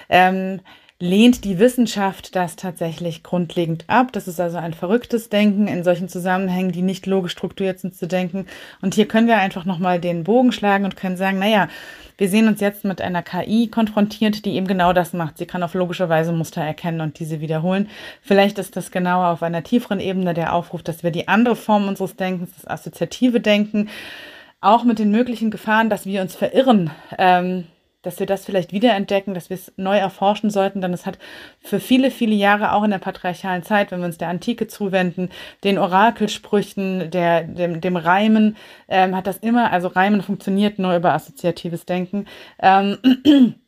Ähm, 0.09 0.61
lehnt 0.99 1.43
die 1.43 1.59
Wissenschaft 1.59 2.35
das 2.35 2.55
tatsächlich 2.55 3.21
grundlegend 3.21 3.85
ab. 3.87 4.11
Das 4.13 4.27
ist 4.27 4.39
also 4.39 4.57
ein 4.57 4.73
verrücktes 4.73 5.29
Denken, 5.29 5.67
in 5.67 5.83
solchen 5.83 6.09
Zusammenhängen, 6.09 6.71
die 6.71 6.81
nicht 6.81 7.05
logisch 7.05 7.33
strukturiert 7.33 7.79
sind, 7.79 7.95
zu 7.95 8.07
denken. 8.07 8.47
Und 8.81 8.95
hier 8.95 9.07
können 9.07 9.27
wir 9.27 9.37
einfach 9.37 9.65
nochmal 9.65 9.99
den 9.99 10.23
Bogen 10.23 10.51
schlagen 10.51 10.85
und 10.85 10.97
können 10.97 11.17
sagen, 11.17 11.37
naja, 11.37 11.67
wir 12.17 12.29
sehen 12.29 12.47
uns 12.47 12.61
jetzt 12.61 12.83
mit 12.83 12.99
einer 12.99 13.21
KI 13.21 13.67
konfrontiert, 13.67 14.43
die 14.43 14.55
eben 14.55 14.65
genau 14.65 14.91
das 14.91 15.13
macht. 15.13 15.37
Sie 15.37 15.45
kann 15.45 15.61
auf 15.61 15.75
logische 15.75 16.09
Weise 16.09 16.31
Muster 16.31 16.63
erkennen 16.63 17.01
und 17.01 17.19
diese 17.19 17.41
wiederholen. 17.41 17.89
Vielleicht 18.23 18.57
ist 18.57 18.75
das 18.75 18.89
genau 18.89 19.23
auf 19.23 19.43
einer 19.43 19.63
tieferen 19.63 19.99
Ebene 19.99 20.33
der 20.33 20.53
Aufruf, 20.53 20.81
dass 20.81 21.03
wir 21.03 21.11
die 21.11 21.27
andere 21.27 21.55
Form 21.55 21.87
unseres 21.87 22.15
Denkens, 22.15 22.49
das 22.55 22.65
assoziative 22.65 23.39
Denken, 23.39 23.89
auch 24.61 24.83
mit 24.83 24.97
den 24.97 25.11
möglichen 25.11 25.51
Gefahren, 25.51 25.91
dass 25.91 26.07
wir 26.07 26.23
uns 26.23 26.35
verirren, 26.35 26.89
ähm, 27.19 27.65
dass 28.07 28.19
wir 28.19 28.25
das 28.25 28.45
vielleicht 28.45 28.71
wiederentdecken, 28.71 29.33
dass 29.33 29.49
wir 29.49 29.55
es 29.55 29.73
neu 29.75 29.97
erforschen 29.97 30.49
sollten, 30.49 30.79
denn 30.79 30.93
es 30.93 31.05
hat 31.05 31.19
für 31.59 31.81
viele, 31.81 32.09
viele 32.09 32.35
Jahre 32.35 32.71
auch 32.71 32.83
in 32.83 32.91
der 32.91 32.99
patriarchalen 32.99 33.63
Zeit, 33.63 33.91
wenn 33.91 33.99
wir 33.99 34.05
uns 34.05 34.17
der 34.17 34.29
Antike 34.29 34.67
zuwenden, 34.67 35.29
den 35.65 35.77
Orakelsprüchen, 35.77 37.11
der, 37.11 37.43
dem, 37.43 37.81
dem 37.81 37.97
Reimen, 37.97 38.55
ähm, 38.87 39.13
hat 39.13 39.27
das 39.27 39.39
immer, 39.39 39.73
also 39.73 39.89
Reimen 39.89 40.21
funktioniert 40.21 40.79
nur 40.79 40.95
über 40.95 41.13
assoziatives 41.13 41.85
Denken. 41.85 42.27
Ähm, 42.61 42.97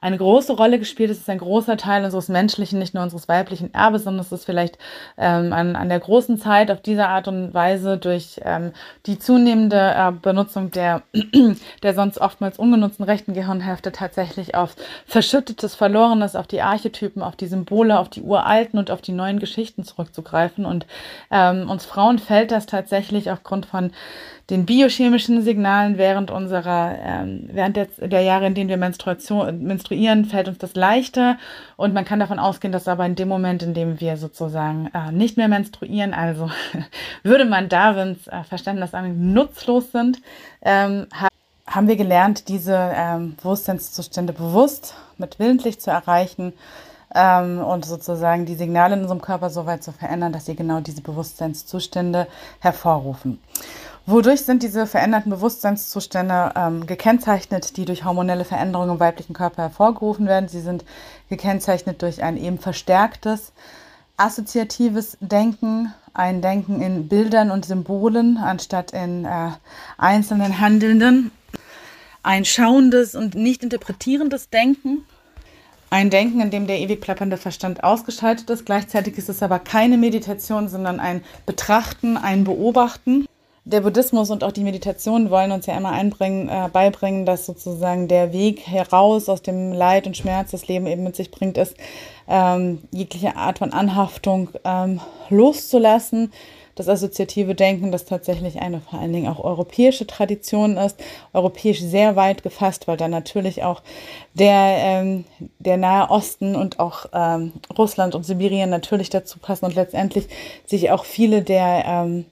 eine 0.00 0.16
große 0.16 0.52
Rolle 0.52 0.78
gespielt. 0.78 1.10
Es 1.10 1.18
ist 1.18 1.30
ein 1.30 1.38
großer 1.38 1.76
Teil 1.76 2.04
unseres 2.04 2.28
menschlichen, 2.28 2.78
nicht 2.78 2.94
nur 2.94 3.02
unseres 3.02 3.28
weiblichen 3.28 3.72
Erbes, 3.74 4.04
sondern 4.04 4.24
es 4.24 4.32
ist 4.32 4.44
vielleicht 4.44 4.78
ähm, 5.18 5.52
an, 5.52 5.76
an 5.76 5.88
der 5.88 6.00
großen 6.00 6.38
Zeit 6.38 6.70
auf 6.70 6.80
diese 6.80 7.06
Art 7.06 7.28
und 7.28 7.52
Weise 7.54 7.98
durch 7.98 8.40
ähm, 8.44 8.72
die 9.06 9.18
zunehmende 9.18 9.94
äh, 9.96 10.12
Benutzung 10.12 10.70
der, 10.70 11.02
der 11.82 11.94
sonst 11.94 12.18
oftmals 12.18 12.58
ungenutzten 12.58 13.04
rechten 13.04 13.34
Gehirnhälfte 13.34 13.92
tatsächlich 13.92 14.54
auf 14.54 14.74
verschüttetes, 15.06 15.74
verlorenes, 15.74 16.36
auf 16.36 16.46
die 16.46 16.62
Archetypen, 16.62 17.22
auf 17.22 17.36
die 17.36 17.46
Symbole, 17.46 17.98
auf 17.98 18.08
die 18.08 18.22
uralten 18.22 18.78
und 18.78 18.90
auf 18.90 19.02
die 19.02 19.12
neuen 19.12 19.38
Geschichten 19.38 19.84
zurückzugreifen. 19.84 20.64
Und 20.64 20.86
ähm, 21.30 21.68
uns 21.68 21.84
Frauen 21.84 22.18
fällt 22.18 22.50
das 22.50 22.66
tatsächlich 22.66 23.30
aufgrund 23.30 23.66
von 23.66 23.92
den 24.50 24.66
biochemischen 24.66 25.42
Signalen 25.42 25.96
während 25.96 26.30
unserer, 26.30 26.96
ähm, 27.02 27.48
während 27.52 27.76
der, 27.76 27.86
der 28.00 28.22
Jahre, 28.22 28.46
in 28.46 28.54
denen 28.54 28.68
wir 28.68 28.76
Menstruation, 28.76 29.62
menstruieren, 29.62 30.24
fällt 30.24 30.48
uns 30.48 30.58
das 30.58 30.74
leichter. 30.74 31.38
Und 31.76 31.94
man 31.94 32.04
kann 32.04 32.18
davon 32.18 32.38
ausgehen, 32.38 32.72
dass 32.72 32.88
aber 32.88 33.06
in 33.06 33.14
dem 33.14 33.28
Moment, 33.28 33.62
in 33.62 33.74
dem 33.74 34.00
wir 34.00 34.16
sozusagen 34.16 34.90
äh, 34.92 35.12
nicht 35.12 35.36
mehr 35.36 35.48
menstruieren, 35.48 36.12
also 36.12 36.50
würde 37.22 37.44
man 37.44 37.68
Darwins 37.68 38.26
äh, 38.26 38.42
Verständnis 38.42 38.92
an 38.92 39.32
nutzlos 39.32 39.92
sind, 39.92 40.20
ähm, 40.62 41.06
haben 41.66 41.86
wir 41.86 41.96
gelernt, 41.96 42.48
diese 42.48 42.76
ähm, 42.76 43.36
Bewusstseinszustände 43.36 44.32
bewusst 44.32 44.96
mit 45.18 45.38
willentlich 45.38 45.80
zu 45.80 45.90
erreichen 45.90 46.52
ähm, 47.14 47.60
und 47.60 47.84
sozusagen 47.84 48.46
die 48.46 48.54
Signale 48.54 48.94
in 48.94 49.02
unserem 49.02 49.20
Körper 49.20 49.50
so 49.50 49.66
weit 49.66 49.82
zu 49.82 49.92
verändern, 49.92 50.32
dass 50.32 50.46
sie 50.46 50.56
genau 50.56 50.80
diese 50.80 51.02
Bewusstseinszustände 51.02 52.26
hervorrufen. 52.58 53.38
Wodurch 54.06 54.42
sind 54.42 54.62
diese 54.62 54.86
veränderten 54.86 55.30
Bewusstseinszustände 55.30 56.52
ähm, 56.56 56.86
gekennzeichnet, 56.86 57.76
die 57.76 57.84
durch 57.84 58.04
hormonelle 58.04 58.44
Veränderungen 58.44 58.90
im 58.90 59.00
weiblichen 59.00 59.34
Körper 59.34 59.62
hervorgerufen 59.62 60.26
werden? 60.26 60.48
Sie 60.48 60.60
sind 60.60 60.84
gekennzeichnet 61.28 62.02
durch 62.02 62.22
ein 62.22 62.36
eben 62.36 62.58
verstärktes 62.58 63.52
assoziatives 64.16 65.16
Denken, 65.20 65.94
ein 66.12 66.42
Denken 66.42 66.82
in 66.82 67.08
Bildern 67.08 67.50
und 67.50 67.64
Symbolen 67.64 68.36
anstatt 68.36 68.90
in 68.92 69.24
äh, 69.24 69.50
einzelnen 69.96 70.60
Handelnden, 70.60 71.30
ein 72.22 72.44
schauendes 72.44 73.14
und 73.14 73.34
nicht 73.34 73.62
interpretierendes 73.62 74.50
Denken, 74.50 75.06
ein 75.88 76.10
Denken, 76.10 76.40
in 76.40 76.50
dem 76.50 76.66
der 76.66 76.80
ewig 76.80 77.00
plappernde 77.00 77.38
Verstand 77.38 77.82
ausgeschaltet 77.82 78.50
ist. 78.50 78.66
Gleichzeitig 78.66 79.16
ist 79.16 79.30
es 79.30 79.42
aber 79.42 79.58
keine 79.58 79.96
Meditation, 79.96 80.68
sondern 80.68 81.00
ein 81.00 81.24
Betrachten, 81.46 82.18
ein 82.18 82.44
Beobachten 82.44 83.26
der 83.64 83.82
Buddhismus 83.82 84.30
und 84.30 84.42
auch 84.42 84.52
die 84.52 84.62
Meditation 84.62 85.30
wollen 85.30 85.52
uns 85.52 85.66
ja 85.66 85.76
immer 85.76 85.90
einbringen, 85.90 86.48
äh, 86.48 86.68
beibringen, 86.72 87.26
dass 87.26 87.46
sozusagen 87.46 88.08
der 88.08 88.32
Weg 88.32 88.66
heraus 88.66 89.28
aus 89.28 89.42
dem 89.42 89.72
Leid 89.72 90.06
und 90.06 90.16
Schmerz, 90.16 90.50
das 90.52 90.66
Leben 90.66 90.86
eben 90.86 91.04
mit 91.04 91.16
sich 91.16 91.30
bringt, 91.30 91.58
ist, 91.58 91.76
ähm, 92.28 92.78
jegliche 92.90 93.36
Art 93.36 93.58
von 93.58 93.72
Anhaftung 93.72 94.50
ähm, 94.64 95.00
loszulassen. 95.28 96.32
Das 96.76 96.88
assoziative 96.88 97.54
Denken, 97.54 97.92
das 97.92 98.06
tatsächlich 98.06 98.58
eine 98.62 98.80
vor 98.80 99.00
allen 99.00 99.12
Dingen 99.12 99.28
auch 99.28 99.44
europäische 99.44 100.06
Tradition 100.06 100.78
ist, 100.78 100.96
europäisch 101.34 101.80
sehr 101.80 102.16
weit 102.16 102.42
gefasst, 102.42 102.88
weil 102.88 102.96
da 102.96 103.08
natürlich 103.08 103.64
auch 103.64 103.82
der, 104.32 104.76
ähm, 104.78 105.24
der 105.58 105.76
Nahe 105.76 106.08
Osten 106.08 106.56
und 106.56 106.78
auch 106.78 107.06
ähm, 107.12 107.52
Russland 107.76 108.14
und 108.14 108.24
Sibirien 108.24 108.70
natürlich 108.70 109.10
dazu 109.10 109.38
passen 109.38 109.66
und 109.66 109.74
letztendlich 109.74 110.28
sich 110.64 110.90
auch 110.90 111.04
viele 111.04 111.42
der 111.42 111.84
ähm, 111.86 112.24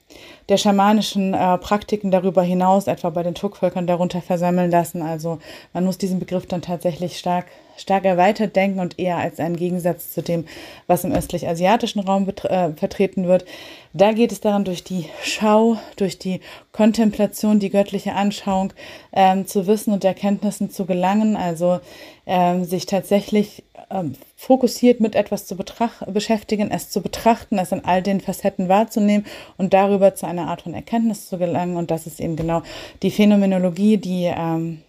der 0.49 0.57
schamanischen 0.57 1.33
äh, 1.33 1.57
Praktiken 1.59 2.09
darüber 2.09 2.41
hinaus, 2.41 2.87
etwa 2.87 3.11
bei 3.11 3.23
den 3.23 3.35
Turkvölkern, 3.35 3.87
darunter 3.87 4.21
versammeln 4.21 4.71
lassen. 4.71 5.01
Also 5.01 5.37
man 5.73 5.85
muss 5.85 5.99
diesen 5.99 6.19
Begriff 6.19 6.47
dann 6.47 6.63
tatsächlich 6.63 7.19
stark, 7.19 7.45
stark 7.77 8.03
erweitert 8.03 8.55
denken 8.55 8.79
und 8.79 8.97
eher 8.97 9.17
als 9.17 9.39
einen 9.39 9.55
Gegensatz 9.55 10.11
zu 10.11 10.23
dem, 10.23 10.45
was 10.87 11.03
im 11.03 11.13
östlich-asiatischen 11.13 11.99
Raum 11.99 12.27
äh, 12.27 12.71
vertreten 12.71 13.27
wird. 13.27 13.45
Da 13.93 14.11
geht 14.11 14.31
es 14.31 14.41
daran, 14.41 14.65
durch 14.65 14.83
die 14.83 15.05
Schau, 15.23 15.77
durch 15.95 16.17
die 16.17 16.41
Kontemplation, 16.71 17.59
die 17.59 17.69
göttliche 17.69 18.13
Anschauung 18.13 18.73
ähm, 19.13 19.45
zu 19.45 19.67
Wissen 19.67 19.93
und 19.93 20.03
Erkenntnissen 20.03 20.71
zu 20.71 20.85
gelangen, 20.85 21.35
also 21.35 21.79
ähm, 22.31 22.63
sich 22.63 22.85
tatsächlich 22.85 23.63
ähm, 23.89 24.13
fokussiert 24.35 24.99
mit 24.99 25.15
etwas 25.15 25.47
zu 25.47 25.57
beschäftigen, 26.07 26.69
es 26.69 26.91
zu 26.91 27.01
betrachten, 27.01 27.57
es 27.57 27.71
in 27.71 27.83
all 27.83 28.03
den 28.03 28.21
Facetten 28.21 28.69
wahrzunehmen 28.69 29.25
und 29.57 29.73
darüber 29.73 30.13
zu 30.13 30.27
einer 30.27 30.47
Art 30.47 30.61
von 30.61 30.75
Erkenntnis 30.75 31.27
zu 31.27 31.39
gelangen. 31.39 31.75
Und 31.75 31.89
das 31.89 32.05
ist 32.05 32.19
eben 32.19 32.35
genau 32.35 32.61
die 33.01 33.09
Phänomenologie, 33.09 33.97
die 33.97 34.25
ähm, 34.25 34.83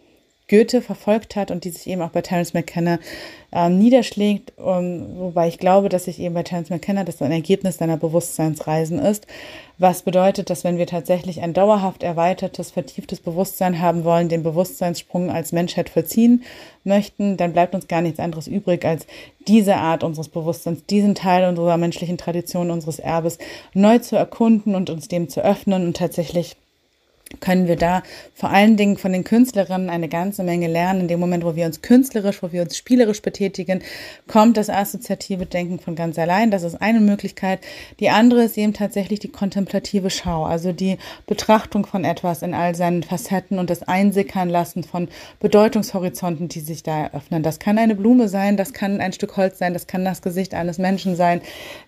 Goethe 0.50 0.82
verfolgt 0.82 1.36
hat 1.36 1.50
und 1.50 1.64
die 1.64 1.70
sich 1.70 1.86
eben 1.86 2.02
auch 2.02 2.10
bei 2.10 2.22
Terence 2.22 2.54
McKenna 2.54 2.98
ähm, 3.52 3.78
niederschlägt, 3.78 4.52
um, 4.58 5.18
wobei 5.18 5.48
ich 5.48 5.58
glaube, 5.58 5.88
dass 5.88 6.04
sich 6.04 6.18
eben 6.18 6.34
bei 6.34 6.42
Terence 6.42 6.70
McKenna 6.70 7.04
das 7.04 7.22
ein 7.22 7.32
Ergebnis 7.32 7.78
seiner 7.78 7.96
Bewusstseinsreisen 7.96 8.98
ist, 8.98 9.26
was 9.78 10.02
bedeutet, 10.02 10.50
dass 10.50 10.64
wenn 10.64 10.76
wir 10.76 10.86
tatsächlich 10.86 11.40
ein 11.40 11.54
dauerhaft 11.54 12.02
erweitertes, 12.02 12.72
vertieftes 12.72 13.20
Bewusstsein 13.20 13.80
haben 13.80 14.04
wollen, 14.04 14.28
den 14.28 14.42
Bewusstseinssprung 14.42 15.30
als 15.30 15.52
Menschheit 15.52 15.88
vollziehen 15.88 16.42
möchten, 16.84 17.36
dann 17.36 17.52
bleibt 17.52 17.74
uns 17.74 17.88
gar 17.88 18.02
nichts 18.02 18.20
anderes 18.20 18.46
übrig, 18.46 18.84
als 18.84 19.06
diese 19.46 19.76
Art 19.76 20.04
unseres 20.04 20.28
Bewusstseins, 20.28 20.84
diesen 20.86 21.14
Teil 21.14 21.48
unserer 21.48 21.76
menschlichen 21.76 22.18
Tradition, 22.18 22.70
unseres 22.70 22.98
Erbes 22.98 23.38
neu 23.72 23.98
zu 24.00 24.16
erkunden 24.16 24.74
und 24.74 24.90
uns 24.90 25.08
dem 25.08 25.28
zu 25.28 25.42
öffnen 25.42 25.86
und 25.86 25.96
tatsächlich 25.96 26.56
können 27.38 27.68
wir 27.68 27.76
da 27.76 28.02
vor 28.34 28.50
allen 28.50 28.76
Dingen 28.76 28.96
von 28.96 29.12
den 29.12 29.22
Künstlerinnen 29.22 29.88
eine 29.88 30.08
ganze 30.08 30.42
Menge 30.42 30.66
lernen. 30.66 31.02
In 31.02 31.08
dem 31.08 31.20
Moment, 31.20 31.44
wo 31.44 31.54
wir 31.54 31.64
uns 31.64 31.80
künstlerisch, 31.80 32.42
wo 32.42 32.50
wir 32.50 32.62
uns 32.62 32.76
spielerisch 32.76 33.22
betätigen, 33.22 33.82
kommt 34.26 34.56
das 34.56 34.68
assoziative 34.68 35.46
Denken 35.46 35.78
von 35.78 35.94
ganz 35.94 36.18
allein. 36.18 36.50
Das 36.50 36.64
ist 36.64 36.82
eine 36.82 37.00
Möglichkeit. 37.00 37.60
Die 38.00 38.10
andere 38.10 38.42
ist 38.42 38.58
eben 38.58 38.72
tatsächlich 38.72 39.20
die 39.20 39.30
kontemplative 39.30 40.10
Schau, 40.10 40.44
also 40.44 40.72
die 40.72 40.98
Betrachtung 41.26 41.86
von 41.86 42.04
etwas 42.04 42.42
in 42.42 42.52
all 42.52 42.74
seinen 42.74 43.04
Facetten 43.04 43.60
und 43.60 43.70
das 43.70 43.84
Einsickern 43.84 44.48
lassen 44.48 44.82
von 44.82 45.08
Bedeutungshorizonten, 45.38 46.48
die 46.48 46.60
sich 46.60 46.82
da 46.82 47.04
eröffnen. 47.04 47.44
Das 47.44 47.60
kann 47.60 47.78
eine 47.78 47.94
Blume 47.94 48.28
sein, 48.28 48.56
das 48.56 48.72
kann 48.72 49.00
ein 49.00 49.12
Stück 49.12 49.36
Holz 49.36 49.58
sein, 49.58 49.72
das 49.72 49.86
kann 49.86 50.04
das 50.04 50.20
Gesicht 50.22 50.52
eines 50.52 50.78
Menschen 50.78 51.14
sein, 51.14 51.40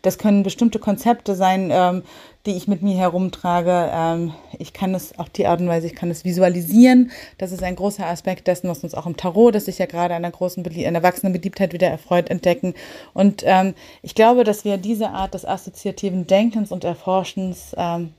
das 0.02 0.18
können 0.18 0.44
bestimmte 0.44 0.78
Konzepte 0.78 1.34
sein, 1.34 1.70
ähm, 1.72 2.02
die 2.46 2.56
ich 2.56 2.66
mit 2.66 2.82
mir 2.82 2.96
herumtrage. 2.96 3.90
Ähm, 3.92 4.34
ich 4.58 4.72
kann 4.72 4.94
es 4.94 5.18
auf 5.18 5.30
die 5.30 5.46
Art 5.46 5.60
und 5.60 5.68
Weise, 5.68 5.86
ich 5.86 5.94
kann 5.94 6.10
es 6.10 6.24
visualisieren. 6.24 7.10
Das 7.38 7.52
ist 7.52 7.62
ein 7.62 7.76
großer 7.76 8.06
Aspekt 8.06 8.46
dessen, 8.46 8.68
was 8.68 8.82
uns 8.82 8.94
auch 8.94 9.06
im 9.06 9.16
Tarot, 9.16 9.54
das 9.54 9.66
sich 9.66 9.78
ja 9.78 9.86
gerade 9.86 10.14
einer 10.14 10.30
großen, 10.30 10.64
einer 10.66 11.02
wachsenden 11.02 11.32
Beliebtheit 11.32 11.72
wieder 11.72 11.88
erfreut, 11.88 12.30
entdecken. 12.30 12.74
Und 13.14 13.42
ähm, 13.46 13.74
ich 14.02 14.14
glaube, 14.14 14.44
dass 14.44 14.64
wir 14.64 14.76
diese 14.76 15.10
Art 15.10 15.34
des 15.34 15.44
assoziativen 15.44 16.26
Denkens 16.26 16.72
und 16.72 16.84
Erforschens 16.84 17.74
ähm, 17.76 18.12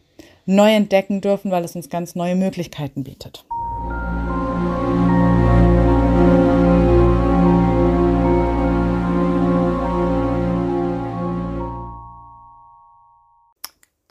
neu 0.46 0.74
entdecken 0.74 1.22
dürfen, 1.22 1.52
weil 1.52 1.64
es 1.64 1.76
uns 1.76 1.90
ganz 1.90 2.16
neue 2.16 2.36
Möglichkeiten 2.36 3.04
bietet. 3.04 3.46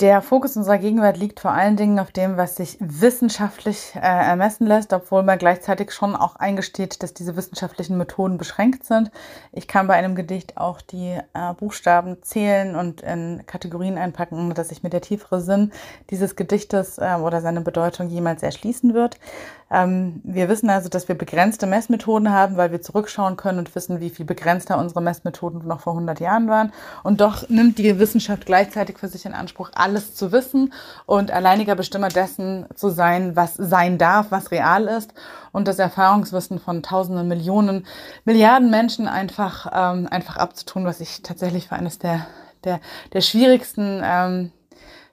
Der 0.03 0.21
Fokus 0.21 0.57
unserer 0.57 0.79
Gegenwart 0.79 1.17
liegt 1.17 1.39
vor 1.39 1.53
allen 1.53 1.77
Dingen 1.77 2.01
auf 2.01 2.11
dem, 2.11 2.37
was 2.37 2.57
sich 2.57 2.77
wissenschaftlich 2.81 3.93
äh, 3.95 4.01
ermessen 4.01 4.67
lässt, 4.67 4.93
obwohl 4.93 5.23
man 5.23 5.39
gleichzeitig 5.39 5.93
schon 5.93 6.17
auch 6.17 6.35
eingesteht, 6.35 7.05
dass 7.05 7.15
diese 7.15 7.37
wissenschaftlichen 7.37 7.97
Methoden 7.97 8.37
beschränkt 8.37 8.85
sind. 8.85 9.13
Ich 9.53 9.69
kann 9.69 9.87
bei 9.87 9.95
einem 9.95 10.17
Gedicht 10.17 10.57
auch 10.57 10.81
die 10.81 11.21
äh, 11.35 11.55
Buchstaben 11.57 12.21
zählen 12.21 12.75
und 12.75 13.01
in 13.03 13.45
Kategorien 13.47 13.97
einpacken, 13.97 14.53
dass 14.55 14.71
sich 14.71 14.83
mir 14.83 14.91
der 14.91 15.03
tiefere 15.03 15.41
Sinn 15.41 15.71
dieses 16.11 16.35
Gedichtes 16.35 16.99
äh, 16.99 17.15
oder 17.23 17.41
seine 17.41 17.61
Bedeutung 17.61 18.09
jemals 18.09 18.43
erschließen 18.43 18.95
wird. 18.95 19.21
Ähm, 19.73 20.21
wir 20.23 20.51
wissen 20.51 20.69
also, 20.69 20.91
dass 20.91 21.09
wir 21.09 21.17
begrenzte 21.17 21.67
Messmethoden 21.67 22.31
haben, 22.31 22.59
weil 22.59 22.73
wir 22.73 22.83
zurückschauen 22.83 23.39
können 23.39 23.59
und 23.59 23.75
wissen, 23.75 24.01
wie 24.01 24.11
viel 24.11 24.27
begrenzter 24.27 24.77
unsere 24.79 25.01
Messmethoden 25.01 25.67
noch 25.67 25.81
vor 25.81 25.95
100 25.95 26.21
Jahren 26.21 26.49
waren. 26.49 26.73
Und 27.03 27.23
doch 27.23 27.49
nimmt 27.49 27.79
die 27.79 27.99
Wissenschaft 27.99 28.45
gleichzeitig 28.45 28.99
für 28.99 29.09
sich 29.09 29.25
in 29.25 29.33
Anspruch, 29.33 29.71
alles 29.75 30.15
zu 30.15 30.31
wissen 30.31 30.75
und 31.07 31.31
alleiniger 31.31 31.75
Bestimmer 31.75 32.09
dessen 32.09 32.67
zu 32.75 32.91
sein, 32.91 33.35
was 33.35 33.55
sein 33.55 33.97
darf, 33.97 34.27
was 34.31 34.51
real 34.51 34.85
ist. 34.89 35.15
Und 35.53 35.69
das 35.69 35.79
Erfahrungswissen 35.79 36.59
von 36.59 36.83
Tausenden, 36.83 37.29
Millionen, 37.29 37.87
Milliarden 38.27 38.71
Menschen 38.71 39.09
einfach, 39.09 39.71
ähm, 39.73 40.07
einfach 40.11 40.37
abzutun, 40.37 40.85
was 40.85 41.01
ich 41.01 41.23
tatsächlich 41.23 41.69
für 41.69 41.77
eines 41.77 41.99
der, 41.99 42.27
der, 42.65 42.81
der 43.15 43.23
schwierigsten 43.23 44.03
ähm, 44.05 44.53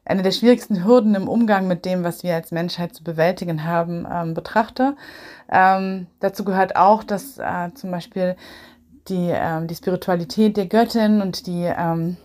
eine 0.06 0.24
der 0.24 0.32
schwierigsten 0.32 0.84
Hürden 0.84 1.15
im 1.15 1.27
Umgang 1.27 1.68
mit 1.68 1.86
dem, 1.86 2.03
was 2.03 2.24
wir 2.24 2.36
als 2.36 2.51
Menschheit 2.51 2.96
zu 2.96 3.03
bewältigen 3.03 3.63
haben, 3.63 4.08
ähm, 4.12 4.34
betrachte. 4.34 4.96
Ähm, 5.51 6.08
dazu 6.20 6.44
gehört 6.44 6.75
auch, 6.75 7.03
dass 7.03 7.38
äh, 7.38 7.74
zum 7.75 7.91
Beispiel 7.91 8.36
die, 9.08 9.32
ähm, 9.34 9.68
die 9.68 9.75
Spiritualität 9.75 10.58
der 10.58 10.68
Göttin 10.68 11.22
und 11.22 11.48
die 11.48 11.63
ähm, 11.65 12.18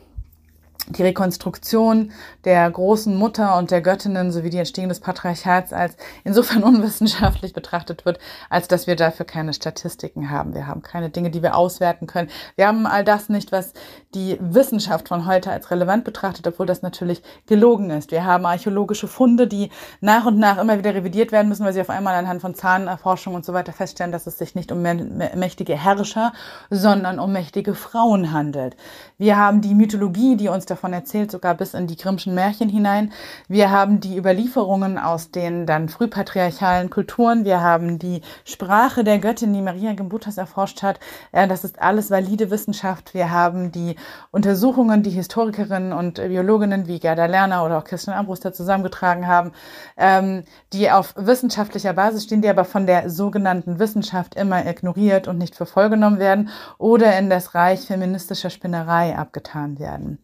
die 0.89 1.03
Rekonstruktion 1.03 2.13
der 2.45 2.71
großen 2.71 3.17
Mutter 3.17 3.57
und 3.57 3.71
der 3.71 3.81
Göttinnen 3.81 4.31
sowie 4.33 4.51
die 4.51 4.59
Entstehung 4.59 4.89
des 4.89 5.01
Patriarchats 5.01 5.73
als 5.73 5.97
insofern 6.25 6.63
unwissenschaftlich 6.63 7.53
betrachtet 7.53 8.05
wird, 8.05 8.19
als 8.51 8.69
dass 8.69 8.87
wir 8.87 8.97
dafür 8.97 9.25
keine 9.25 9.55
Statistiken 9.55 10.31
haben. 10.31 10.55
Wir 10.55 10.67
haben 10.67 10.83
keine 10.83 11.11
Dinge, 11.11 11.31
die 11.31 11.43
wir 11.43 11.57
auswerten 11.57 12.07
können. 12.07 12.29
Wir 12.57 12.67
haben 12.67 12.87
all 12.87 13.05
das 13.05 13.29
nicht, 13.29 13.51
was 13.53 13.73
die 14.15 14.39
Wissenschaft 14.41 15.09
von 15.09 15.27
heute 15.27 15.51
als 15.51 15.71
relevant 15.71 16.05
betrachtet, 16.05 16.47
obwohl 16.47 16.67
das 16.67 16.83
natürlich 16.83 17.23
gelogen 17.47 17.91
ist. 17.91 18.11
Wir 18.11 18.25
haben 18.25 18.47
archäologische 18.47 19.09
Funde, 19.09 19.47
die 19.47 19.71
nach 20.01 20.27
und 20.27 20.39
nach 20.39 20.59
immer 20.59 20.79
wieder 20.79 20.95
revidiert 20.95 21.33
werden 21.33 21.49
müssen, 21.49 21.65
weil 21.65 21.73
sie 21.73 21.81
auf 21.81 21.91
einmal 21.91 22.15
anhand 22.15 22.41
von 22.41 22.55
Zahnerforschung 22.55 23.35
und 23.35 23.45
so 23.45 23.53
weiter 23.53 23.73
feststellen, 23.73 24.13
dass 24.13 24.27
es 24.27 24.39
sich 24.39 24.55
nicht 24.55 24.71
um 24.73 24.83
mächtige 24.83 25.77
Herrscher, 25.77 26.33
sondern 26.71 27.19
um 27.19 27.33
mächtige 27.33 27.75
Frauen 27.75 28.33
handelt. 28.33 28.77
Wir 29.19 29.37
haben 29.37 29.61
die 29.61 29.75
Mythologie, 29.75 30.37
die 30.37 30.49
uns 30.49 30.67
davon 30.67 30.93
erzählt, 30.93 31.31
sogar 31.31 31.55
bis 31.55 31.75
in 31.75 31.87
die 31.87 31.97
Grimmschen 31.97 32.35
Märchen 32.35 32.69
hinein. 32.69 33.13
Wir 33.49 33.71
haben 33.71 34.01
die 34.01 34.17
Überlieferungen 34.17 34.99
aus 34.99 35.31
den 35.31 35.67
dann 35.67 35.89
frühpatriarchalen 35.89 36.91
Kulturen. 36.91 37.45
Wir 37.45 37.61
haben 37.61 37.99
die 37.99 38.23
Sprache 38.45 39.05
der 39.05 39.19
Göttin, 39.19 39.53
die 39.53 39.63
Maria 39.63 39.95
Gembutas 39.95 40.39
erforscht 40.39 40.83
hat. 40.83 41.01
Das 41.33 41.65
ist 41.65 41.81
alles 41.81 42.11
valide 42.11 42.51
Wissenschaft. 42.51 43.15
Wir 43.15 43.31
haben 43.31 43.73
die 43.73 43.97
Untersuchungen, 44.31 45.03
die 45.03 45.11
Historikerinnen 45.11 45.93
und 45.93 46.15
Biologinnen 46.15 46.87
wie 46.87 46.99
Gerda 46.99 47.27
Lerner 47.27 47.65
oder 47.65 47.79
auch 47.79 47.85
Christian 47.85 48.17
Ambruster 48.17 48.53
zusammengetragen 48.53 49.27
haben, 49.27 49.53
ähm, 49.97 50.45
die 50.73 50.91
auf 50.91 51.15
wissenschaftlicher 51.17 51.93
Basis 51.93 52.25
stehen, 52.25 52.43
die 52.43 52.49
aber 52.49 52.65
von 52.65 52.87
der 52.87 53.11
sogenannten 53.11 53.79
Wissenschaft 53.79 54.35
immer 54.35 54.67
ignoriert 54.67 55.29
und 55.29 55.39
nicht 55.39 55.55
für 55.55 55.67
voll 55.67 55.91
genommen 55.91 56.19
werden 56.19 56.51
oder 56.79 57.19
in 57.19 57.31
das 57.31 57.55
Reich 57.55 57.87
feministischer 57.87 58.51
Spinnerei 58.51 59.17
abgetan 59.17 59.79
werden. 59.79 60.19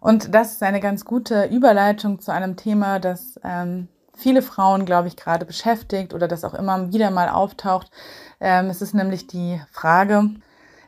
Und 0.00 0.34
das 0.34 0.52
ist 0.52 0.62
eine 0.62 0.80
ganz 0.80 1.06
gute 1.06 1.46
Überleitung 1.46 2.20
zu 2.20 2.30
einem 2.30 2.56
Thema, 2.56 2.98
das 3.00 3.40
ähm, 3.42 3.88
viele 4.14 4.42
Frauen, 4.42 4.84
glaube 4.84 5.08
ich, 5.08 5.16
gerade 5.16 5.44
beschäftigt 5.44 6.14
oder 6.14 6.28
das 6.28 6.44
auch 6.44 6.54
immer 6.54 6.92
wieder 6.92 7.10
mal 7.10 7.28
auftaucht. 7.28 7.90
Ähm, 8.40 8.66
es 8.66 8.82
ist 8.82 8.94
nämlich 8.94 9.26
die 9.26 9.60
Frage, 9.72 10.30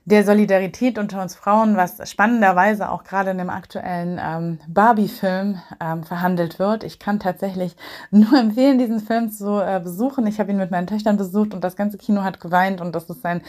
der 0.07 0.25
Solidarität 0.25 0.99
unter 0.99 1.21
uns 1.21 1.35
Frauen, 1.35 1.77
was 1.77 2.09
spannenderweise 2.09 2.91
auch 2.91 3.03
gerade 3.03 3.33
in 3.33 3.39
dem 3.39 3.51
aktuellen 3.51 4.21
ähm, 4.23 4.61
Barbie-Film 4.69 5.61
ähm, 5.81 6.05
verhandelt 6.05 6.61
wird. 6.61 6.85
Ich 6.85 7.01
kann 7.01 7.19
tatsächlich 7.19 7.75
nur 8.13 8.39
empfehlen, 8.39 8.79
diesen 8.79 9.00
Film 9.00 9.33
zu 9.33 9.61
äh, 9.61 9.80
besuchen. 9.83 10.25
Ich 10.28 10.39
habe 10.39 10.52
ihn 10.52 10.59
mit 10.59 10.71
meinen 10.71 10.87
Töchtern 10.87 11.17
besucht 11.17 11.54
und 11.54 11.65
das 11.65 11.75
ganze 11.75 11.99
Kino 11.99 12.23
hat 12.23 12.39
geweint 12.39 12.80
und 12.80 12.95
das 12.95 13.11
ist 13.11 13.26
ein, 13.26 13.43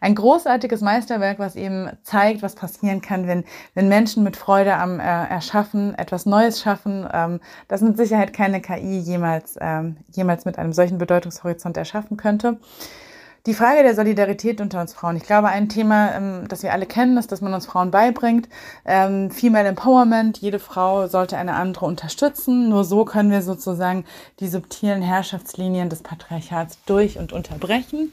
ein 0.00 0.16
großartiges 0.16 0.80
Meisterwerk, 0.80 1.38
was 1.38 1.54
eben 1.54 1.88
zeigt, 2.02 2.42
was 2.42 2.56
passieren 2.56 3.00
kann, 3.00 3.28
wenn, 3.28 3.44
wenn 3.74 3.88
Menschen 3.88 4.24
mit 4.24 4.36
Freude 4.36 4.74
am 4.74 4.98
äh, 4.98 5.04
Erschaffen 5.04 5.94
etwas 5.96 6.26
Neues 6.26 6.60
schaffen. 6.60 7.08
Ähm, 7.12 7.38
das 7.68 7.82
mit 7.82 7.96
Sicherheit 7.96 8.32
keine 8.32 8.60
KI 8.60 8.98
jemals, 8.98 9.56
ähm, 9.60 9.96
jemals 10.10 10.44
mit 10.44 10.58
einem 10.58 10.72
solchen 10.72 10.98
Bedeutungshorizont 10.98 11.76
erschaffen 11.76 12.16
könnte. 12.16 12.58
Die 13.46 13.54
Frage 13.54 13.82
der 13.82 13.94
Solidarität 13.94 14.60
unter 14.60 14.82
uns 14.82 14.92
Frauen. 14.92 15.16
Ich 15.16 15.22
glaube, 15.22 15.48
ein 15.48 15.70
Thema, 15.70 16.14
ähm, 16.14 16.44
das 16.48 16.62
wir 16.62 16.72
alle 16.72 16.84
kennen, 16.84 17.16
ist, 17.16 17.32
dass 17.32 17.40
man 17.40 17.54
uns 17.54 17.64
Frauen 17.64 17.90
beibringt. 17.90 18.50
Ähm, 18.84 19.30
Female 19.30 19.66
Empowerment. 19.66 20.38
Jede 20.38 20.58
Frau 20.58 21.06
sollte 21.06 21.38
eine 21.38 21.54
andere 21.54 21.86
unterstützen. 21.86 22.68
Nur 22.68 22.84
so 22.84 23.06
können 23.06 23.30
wir 23.30 23.40
sozusagen 23.40 24.04
die 24.40 24.48
subtilen 24.48 25.00
Herrschaftslinien 25.00 25.88
des 25.88 26.02
Patriarchats 26.02 26.78
durch 26.84 27.18
und 27.18 27.32
unterbrechen. 27.32 28.12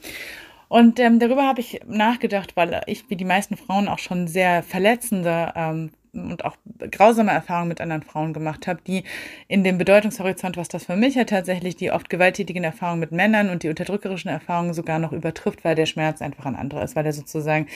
Und 0.68 0.98
ähm, 0.98 1.18
darüber 1.18 1.46
habe 1.46 1.60
ich 1.60 1.80
nachgedacht, 1.86 2.56
weil 2.56 2.80
ich 2.86 3.10
wie 3.10 3.16
die 3.16 3.24
meisten 3.24 3.56
Frauen 3.56 3.88
auch 3.88 3.98
schon 3.98 4.28
sehr 4.28 4.62
verletzende 4.62 5.52
ähm, 5.56 5.90
und 6.12 6.44
auch 6.44 6.56
grausame 6.90 7.32
Erfahrungen 7.32 7.68
mit 7.68 7.80
anderen 7.80 8.02
Frauen 8.02 8.32
gemacht 8.32 8.66
habe, 8.66 8.80
die 8.86 9.04
in 9.48 9.64
dem 9.64 9.78
Bedeutungshorizont, 9.78 10.56
was 10.56 10.68
das 10.68 10.84
für 10.84 10.96
mich 10.96 11.14
ja 11.14 11.24
tatsächlich 11.24 11.76
die 11.76 11.90
oft 11.90 12.10
gewalttätigen 12.10 12.64
Erfahrungen 12.64 13.00
mit 13.00 13.12
Männern 13.12 13.50
und 13.50 13.62
die 13.62 13.68
unterdrückerischen 13.68 14.30
Erfahrungen 14.30 14.74
sogar 14.74 14.98
noch 14.98 15.12
übertrifft, 15.12 15.64
weil 15.64 15.74
der 15.74 15.86
Schmerz 15.86 16.22
einfach 16.22 16.46
ein 16.46 16.56
anderer 16.56 16.82
ist, 16.82 16.96
weil 16.96 17.06
er 17.06 17.12
sozusagen 17.12 17.66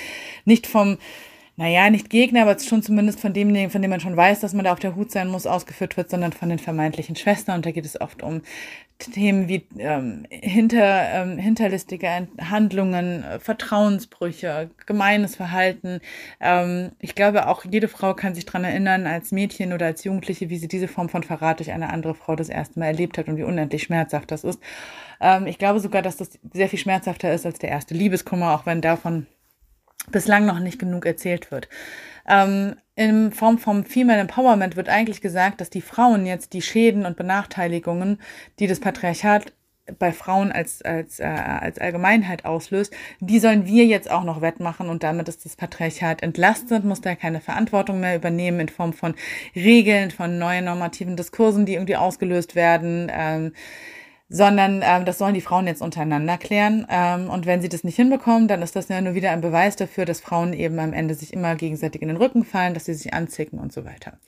nicht 0.44 0.66
vom 0.66 0.98
naja, 1.62 1.90
nicht 1.90 2.10
Gegner, 2.10 2.42
aber 2.42 2.58
schon 2.58 2.82
zumindest 2.82 3.20
von 3.20 3.32
dem, 3.32 3.70
von 3.70 3.80
dem 3.80 3.90
man 3.92 4.00
schon 4.00 4.16
weiß, 4.16 4.40
dass 4.40 4.52
man 4.52 4.64
da 4.64 4.72
auf 4.72 4.80
der 4.80 4.96
Hut 4.96 5.12
sein 5.12 5.28
muss, 5.28 5.46
ausgeführt 5.46 5.96
wird, 5.96 6.10
sondern 6.10 6.32
von 6.32 6.48
den 6.48 6.58
vermeintlichen 6.58 7.14
Schwestern. 7.14 7.54
Und 7.54 7.66
da 7.66 7.70
geht 7.70 7.84
es 7.84 8.00
oft 8.00 8.24
um 8.24 8.42
Themen 8.98 9.46
wie 9.46 9.64
ähm, 9.78 10.26
hinter, 10.28 11.08
ähm, 11.12 11.38
hinterlistige 11.38 12.26
Handlungen, 12.40 13.22
äh, 13.22 13.38
Vertrauensbrüche, 13.38 14.70
gemeines 14.86 15.36
Verhalten. 15.36 16.00
Ähm, 16.40 16.90
ich 16.98 17.14
glaube, 17.14 17.46
auch 17.46 17.64
jede 17.64 17.86
Frau 17.86 18.14
kann 18.14 18.34
sich 18.34 18.44
daran 18.44 18.64
erinnern, 18.64 19.06
als 19.06 19.30
Mädchen 19.30 19.72
oder 19.72 19.86
als 19.86 20.02
Jugendliche, 20.02 20.50
wie 20.50 20.58
sie 20.58 20.68
diese 20.68 20.88
Form 20.88 21.08
von 21.08 21.22
Verrat 21.22 21.60
durch 21.60 21.70
eine 21.70 21.90
andere 21.90 22.16
Frau 22.16 22.34
das 22.34 22.48
erste 22.48 22.80
Mal 22.80 22.86
erlebt 22.86 23.18
hat 23.18 23.28
und 23.28 23.36
wie 23.36 23.44
unendlich 23.44 23.84
schmerzhaft 23.84 24.32
das 24.32 24.42
ist. 24.42 24.58
Ähm, 25.20 25.46
ich 25.46 25.58
glaube 25.58 25.78
sogar, 25.78 26.02
dass 26.02 26.16
das 26.16 26.40
sehr 26.52 26.68
viel 26.68 26.80
schmerzhafter 26.80 27.32
ist 27.32 27.46
als 27.46 27.60
der 27.60 27.70
erste 27.70 27.94
Liebeskummer, 27.94 28.52
auch 28.52 28.66
wenn 28.66 28.80
davon 28.80 29.28
bislang 30.10 30.46
noch 30.46 30.58
nicht 30.58 30.78
genug 30.78 31.06
erzählt 31.06 31.50
wird. 31.50 31.68
Ähm, 32.28 32.76
in 32.94 33.32
Form 33.32 33.58
vom 33.58 33.84
Female 33.84 34.20
Empowerment 34.20 34.76
wird 34.76 34.88
eigentlich 34.88 35.20
gesagt, 35.20 35.60
dass 35.60 35.70
die 35.70 35.80
Frauen 35.80 36.26
jetzt 36.26 36.52
die 36.52 36.62
Schäden 36.62 37.06
und 37.06 37.16
Benachteiligungen, 37.16 38.20
die 38.58 38.66
das 38.66 38.80
Patriarchat 38.80 39.52
bei 39.98 40.12
Frauen 40.12 40.52
als, 40.52 40.82
als, 40.82 41.18
äh, 41.18 41.24
als 41.24 41.78
Allgemeinheit 41.78 42.44
auslöst, 42.44 42.94
die 43.20 43.40
sollen 43.40 43.66
wir 43.66 43.84
jetzt 43.84 44.10
auch 44.10 44.22
noch 44.22 44.40
wettmachen 44.40 44.88
und 44.88 45.02
damit 45.02 45.28
ist 45.28 45.44
das 45.44 45.56
Patriarchat 45.56 46.22
entlastet, 46.22 46.84
muss 46.84 47.00
da 47.00 47.16
keine 47.16 47.40
Verantwortung 47.40 47.98
mehr 47.98 48.14
übernehmen 48.14 48.60
in 48.60 48.68
Form 48.68 48.92
von 48.92 49.14
Regeln, 49.56 50.10
von 50.12 50.38
neuen 50.38 50.66
normativen 50.66 51.16
Diskursen, 51.16 51.66
die 51.66 51.74
irgendwie 51.74 51.96
ausgelöst 51.96 52.54
werden. 52.54 53.10
Ähm, 53.12 53.52
sondern 54.32 54.82
ähm, 54.82 55.04
das 55.04 55.18
sollen 55.18 55.34
die 55.34 55.42
Frauen 55.42 55.66
jetzt 55.66 55.82
untereinander 55.82 56.38
klären. 56.38 56.86
Ähm, 56.90 57.28
und 57.28 57.44
wenn 57.44 57.60
sie 57.60 57.68
das 57.68 57.84
nicht 57.84 57.96
hinbekommen, 57.96 58.48
dann 58.48 58.62
ist 58.62 58.74
das 58.74 58.88
ja 58.88 59.00
nur 59.00 59.14
wieder 59.14 59.30
ein 59.30 59.42
Beweis 59.42 59.76
dafür, 59.76 60.06
dass 60.06 60.20
Frauen 60.20 60.54
eben 60.54 60.78
am 60.78 60.94
Ende 60.94 61.14
sich 61.14 61.34
immer 61.34 61.54
gegenseitig 61.54 62.00
in 62.00 62.08
den 62.08 62.16
Rücken 62.16 62.42
fallen, 62.42 62.72
dass 62.72 62.86
sie 62.86 62.94
sich 62.94 63.12
anzicken 63.12 63.58
und 63.58 63.72
so 63.72 63.84
weiter. 63.84 64.18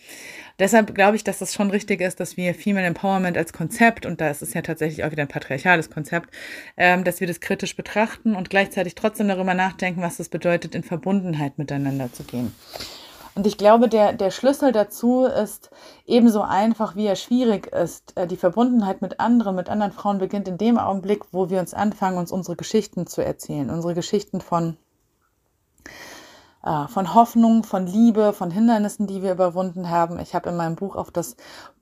Deshalb 0.59 0.95
glaube 0.95 1.17
ich, 1.17 1.25
dass 1.25 1.39
das 1.39 1.55
schon 1.55 1.71
richtig 1.71 2.03
ist, 2.03 2.21
dass 2.21 2.37
wir 2.37 2.55
Female 2.55 2.87
Empowerment 2.87 3.37
als 3.37 3.53
Konzept, 3.53 4.05
und 4.07 4.21
da 4.21 4.31
ist 4.31 4.43
es 4.43 4.55
ja 4.55 4.63
tatsächlich 4.63 5.05
auch 5.05 5.11
wieder 5.11 5.23
ein 5.23 5.29
patriarchales 5.29 5.91
Konzept, 5.91 6.31
ähm, 6.77 7.03
dass 7.03 7.21
wir 7.21 7.27
das 7.27 7.41
kritisch 7.41 7.75
betrachten 7.75 8.37
und 8.37 8.51
gleichzeitig 8.51 8.95
trotzdem 8.95 9.29
darüber 9.29 9.55
nachdenken, 9.55 10.03
was 10.03 10.19
das 10.19 10.29
bedeutet, 10.29 10.75
in 10.75 10.83
Verbundenheit 10.83 11.59
miteinander 11.59 12.13
zu 12.13 12.25
gehen. 12.25 12.53
Und 13.37 13.47
ich 13.47 13.59
glaube, 13.59 13.89
der, 13.89 14.13
der 14.13 14.31
Schlüssel 14.31 14.71
dazu 14.71 15.25
ist 15.25 15.71
ebenso 16.07 16.43
einfach, 16.43 16.95
wie 16.95 17.07
er 17.07 17.17
schwierig 17.17 17.67
ist. 17.67 18.17
Äh, 18.17 18.27
die 18.27 18.37
Verbundenheit 18.37 19.03
mit 19.03 19.19
anderen, 19.19 19.57
mit 19.57 19.69
anderen 19.69 19.93
Frauen 19.93 20.19
beginnt 20.19 20.47
in 20.47 20.59
dem 20.59 20.79
Augenblick, 20.79 21.23
wo 21.33 21.51
wir 21.51 21.61
uns 21.61 21.75
anfangen, 21.75 22.19
uns 22.19 22.31
unsere 22.31 22.57
Geschichten 22.57 23.07
zu 23.07 23.25
erzählen. 23.25 23.71
Unsere 23.71 23.95
Geschichten 23.95 24.41
von 24.41 24.77
äh, 26.65 26.89
von 26.89 27.15
Hoffnung, 27.15 27.63
von 27.63 27.87
Liebe, 27.87 28.33
von 28.33 28.51
Hindernissen, 28.51 29.07
die 29.07 29.23
wir 29.23 29.33
überwunden 29.33 29.91
haben. 29.91 30.19
Ich 30.19 30.35
habe 30.35 30.51
in 30.51 30.57
meinem 30.57 30.77
Buch 30.77 30.97
auf 30.97 31.11
das 31.11 31.37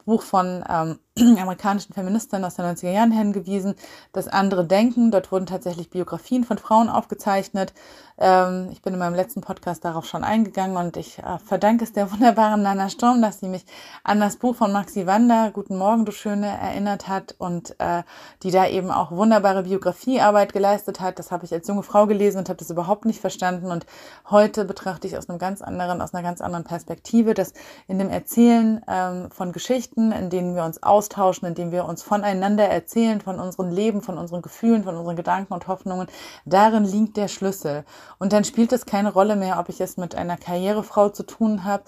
Buch 0.04 0.22
von 0.22 0.64
ähm, 0.68 0.98
amerikanischen 1.38 1.92
Feministinnen 1.92 2.44
aus 2.44 2.54
den 2.54 2.64
90er 2.64 2.90
Jahren 2.90 3.12
hingewiesen, 3.12 3.74
das 4.12 4.28
andere 4.28 4.64
Denken. 4.64 5.10
Dort 5.10 5.30
wurden 5.30 5.46
tatsächlich 5.46 5.90
Biografien 5.90 6.44
von 6.44 6.56
Frauen 6.56 6.88
aufgezeichnet. 6.88 7.74
Ähm, 8.18 8.68
ich 8.72 8.80
bin 8.80 8.94
in 8.94 8.98
meinem 8.98 9.14
letzten 9.14 9.42
Podcast 9.42 9.84
darauf 9.84 10.06
schon 10.06 10.24
eingegangen 10.24 10.76
und 10.76 10.96
ich 10.96 11.18
äh, 11.18 11.38
verdanke 11.38 11.84
es 11.84 11.92
der 11.92 12.10
wunderbaren 12.12 12.62
Nana 12.62 12.88
Sturm, 12.88 13.20
dass 13.20 13.40
sie 13.40 13.48
mich 13.48 13.66
an 14.04 14.20
das 14.20 14.36
Buch 14.36 14.54
von 14.54 14.72
Maxi 14.72 15.06
Wander, 15.06 15.50
Guten 15.52 15.76
Morgen, 15.76 16.06
du 16.06 16.12
Schöne, 16.12 16.46
erinnert 16.46 17.08
hat 17.08 17.34
und 17.38 17.78
äh, 17.78 18.04
die 18.42 18.50
da 18.50 18.66
eben 18.66 18.90
auch 18.90 19.10
wunderbare 19.10 19.64
Biografiearbeit 19.64 20.52
geleistet 20.52 21.00
hat. 21.00 21.18
Das 21.18 21.30
habe 21.30 21.44
ich 21.44 21.52
als 21.52 21.68
junge 21.68 21.82
Frau 21.82 22.06
gelesen 22.06 22.38
und 22.38 22.48
habe 22.48 22.58
das 22.58 22.70
überhaupt 22.70 23.04
nicht 23.04 23.20
verstanden. 23.20 23.70
Und 23.70 23.84
heute 24.30 24.64
betrachte 24.64 25.06
ich 25.06 25.18
aus 25.18 25.28
einem 25.28 25.38
ganz 25.38 25.60
anderen, 25.60 26.00
aus 26.00 26.14
einer 26.14 26.22
ganz 26.22 26.40
anderen 26.40 26.64
Perspektive, 26.64 27.34
dass 27.34 27.52
in 27.86 27.98
dem 27.98 28.08
Erzählen 28.08 28.82
ähm, 28.88 29.30
von 29.30 29.52
Geschichten, 29.52 29.91
in 29.96 30.30
denen 30.30 30.54
wir 30.54 30.64
uns 30.64 30.82
aus 30.82 31.02
austauschen, 31.02 31.48
indem 31.48 31.72
wir 31.72 31.84
uns 31.84 32.02
voneinander 32.02 32.68
erzählen, 32.68 33.20
von 33.20 33.40
unserem 33.40 33.70
Leben, 33.70 34.02
von 34.02 34.18
unseren 34.18 34.42
Gefühlen, 34.42 34.84
von 34.84 34.96
unseren 34.96 35.16
Gedanken 35.16 35.52
und 35.52 35.66
Hoffnungen. 35.66 36.06
Darin 36.44 36.84
liegt 36.84 37.16
der 37.16 37.28
Schlüssel. 37.28 37.84
Und 38.18 38.32
dann 38.32 38.44
spielt 38.44 38.72
es 38.72 38.86
keine 38.86 39.12
Rolle 39.12 39.36
mehr, 39.36 39.58
ob 39.58 39.68
ich 39.68 39.80
es 39.80 39.96
mit 39.96 40.14
einer 40.14 40.36
Karrierefrau 40.36 41.08
zu 41.08 41.24
tun 41.24 41.64
habe, 41.64 41.82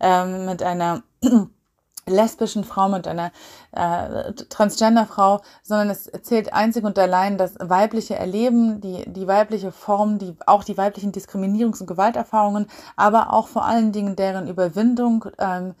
ähm, 0.00 0.44
mit 0.44 0.62
einer 0.62 1.02
lesbischen 2.06 2.64
Frau, 2.64 2.88
mit 2.88 3.06
einer 3.06 3.32
äh, 3.72 4.32
Transgender-Frau, 4.32 5.40
sondern 5.62 5.90
es 5.90 6.10
zählt 6.22 6.52
einzig 6.52 6.84
und 6.84 6.98
allein 6.98 7.38
das 7.38 7.54
weibliche 7.58 8.16
Erleben, 8.16 8.80
die, 8.80 9.04
die 9.10 9.26
weibliche 9.26 9.72
Form, 9.72 10.18
die, 10.18 10.34
auch 10.46 10.64
die 10.64 10.76
weiblichen 10.76 11.12
Diskriminierungs- 11.12 11.80
und 11.80 11.86
Gewalterfahrungen, 11.86 12.66
aber 12.96 13.32
auch 13.32 13.48
vor 13.48 13.64
allen 13.64 13.92
Dingen 13.92 14.16
deren 14.16 14.48
Überwindung, 14.48 15.26
ähm, 15.38 15.74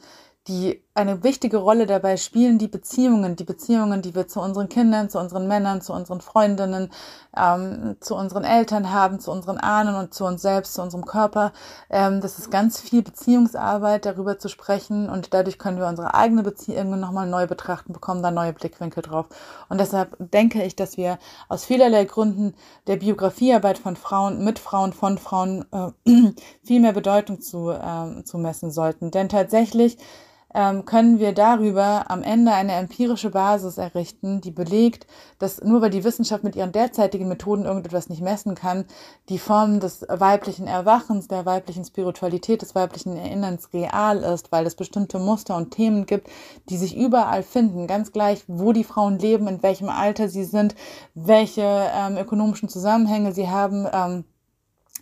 die 0.48 0.82
eine 0.94 1.22
wichtige 1.22 1.58
Rolle 1.58 1.86
dabei 1.86 2.16
spielen, 2.16 2.58
die 2.58 2.66
Beziehungen, 2.66 3.36
die 3.36 3.44
Beziehungen, 3.44 4.02
die 4.02 4.14
wir 4.14 4.26
zu 4.26 4.40
unseren 4.40 4.68
Kindern, 4.68 5.08
zu 5.08 5.20
unseren 5.20 5.46
Männern, 5.46 5.80
zu 5.80 5.92
unseren 5.92 6.20
Freundinnen, 6.20 6.90
ähm, 7.36 7.96
zu 8.00 8.16
unseren 8.16 8.42
Eltern 8.42 8.92
haben, 8.92 9.20
zu 9.20 9.30
unseren 9.30 9.58
Ahnen 9.58 9.94
und 9.94 10.12
zu 10.12 10.24
uns 10.24 10.42
selbst, 10.42 10.74
zu 10.74 10.82
unserem 10.82 11.04
Körper. 11.04 11.52
Ähm, 11.88 12.20
das 12.20 12.38
ist 12.38 12.50
ganz 12.50 12.80
viel 12.80 13.02
Beziehungsarbeit, 13.02 14.06
darüber 14.06 14.38
zu 14.38 14.48
sprechen 14.48 15.08
und 15.08 15.32
dadurch 15.34 15.58
können 15.58 15.78
wir 15.78 15.86
unsere 15.86 16.14
eigene 16.14 16.42
Beziehungen 16.42 16.98
nochmal 16.98 17.28
neu 17.28 17.46
betrachten, 17.46 17.92
bekommen 17.92 18.22
da 18.22 18.32
neue 18.32 18.52
Blickwinkel 18.52 19.02
drauf. 19.02 19.26
Und 19.68 19.78
deshalb 19.78 20.16
denke 20.18 20.64
ich, 20.64 20.74
dass 20.74 20.96
wir 20.96 21.18
aus 21.48 21.64
vielerlei 21.64 22.06
Gründen 22.06 22.54
der 22.88 22.96
Biografiearbeit 22.96 23.78
von 23.78 23.94
Frauen, 23.94 24.42
mit 24.42 24.58
Frauen, 24.58 24.92
von 24.92 25.18
Frauen 25.18 25.64
äh, 25.70 26.32
viel 26.64 26.80
mehr 26.80 26.92
Bedeutung 26.92 27.40
zu, 27.40 27.70
äh, 27.70 28.24
zu 28.24 28.38
messen 28.38 28.72
sollten. 28.72 29.12
Denn 29.12 29.28
tatsächlich 29.28 29.98
können 30.84 31.20
wir 31.20 31.32
darüber 31.32 32.10
am 32.10 32.22
Ende 32.24 32.52
eine 32.52 32.72
empirische 32.72 33.30
Basis 33.30 33.78
errichten, 33.78 34.40
die 34.40 34.50
belegt, 34.50 35.06
dass 35.38 35.62
nur 35.62 35.80
weil 35.82 35.90
die 35.90 36.02
Wissenschaft 36.02 36.42
mit 36.42 36.56
ihren 36.56 36.72
derzeitigen 36.72 37.28
Methoden 37.28 37.64
irgendetwas 37.64 38.08
nicht 38.08 38.22
messen 38.22 38.56
kann, 38.56 38.84
die 39.28 39.38
Form 39.38 39.78
des 39.78 40.04
weiblichen 40.08 40.66
Erwachens, 40.66 41.28
der 41.28 41.46
weiblichen 41.46 41.84
Spiritualität, 41.84 42.62
des 42.62 42.74
weiblichen 42.74 43.16
Erinnerns 43.16 43.72
real 43.72 44.18
ist, 44.18 44.50
weil 44.50 44.66
es 44.66 44.74
bestimmte 44.74 45.20
Muster 45.20 45.56
und 45.56 45.70
Themen 45.70 46.06
gibt, 46.06 46.28
die 46.68 46.76
sich 46.76 46.96
überall 46.96 47.44
finden, 47.44 47.86
ganz 47.86 48.10
gleich, 48.10 48.42
wo 48.48 48.72
die 48.72 48.84
Frauen 48.84 49.18
leben, 49.18 49.46
in 49.46 49.62
welchem 49.62 49.88
Alter 49.88 50.28
sie 50.28 50.44
sind, 50.44 50.74
welche 51.14 51.62
ähm, 51.62 52.16
ökonomischen 52.16 52.68
Zusammenhänge 52.68 53.32
sie 53.32 53.48
haben. 53.48 53.86
Ähm, 53.92 54.24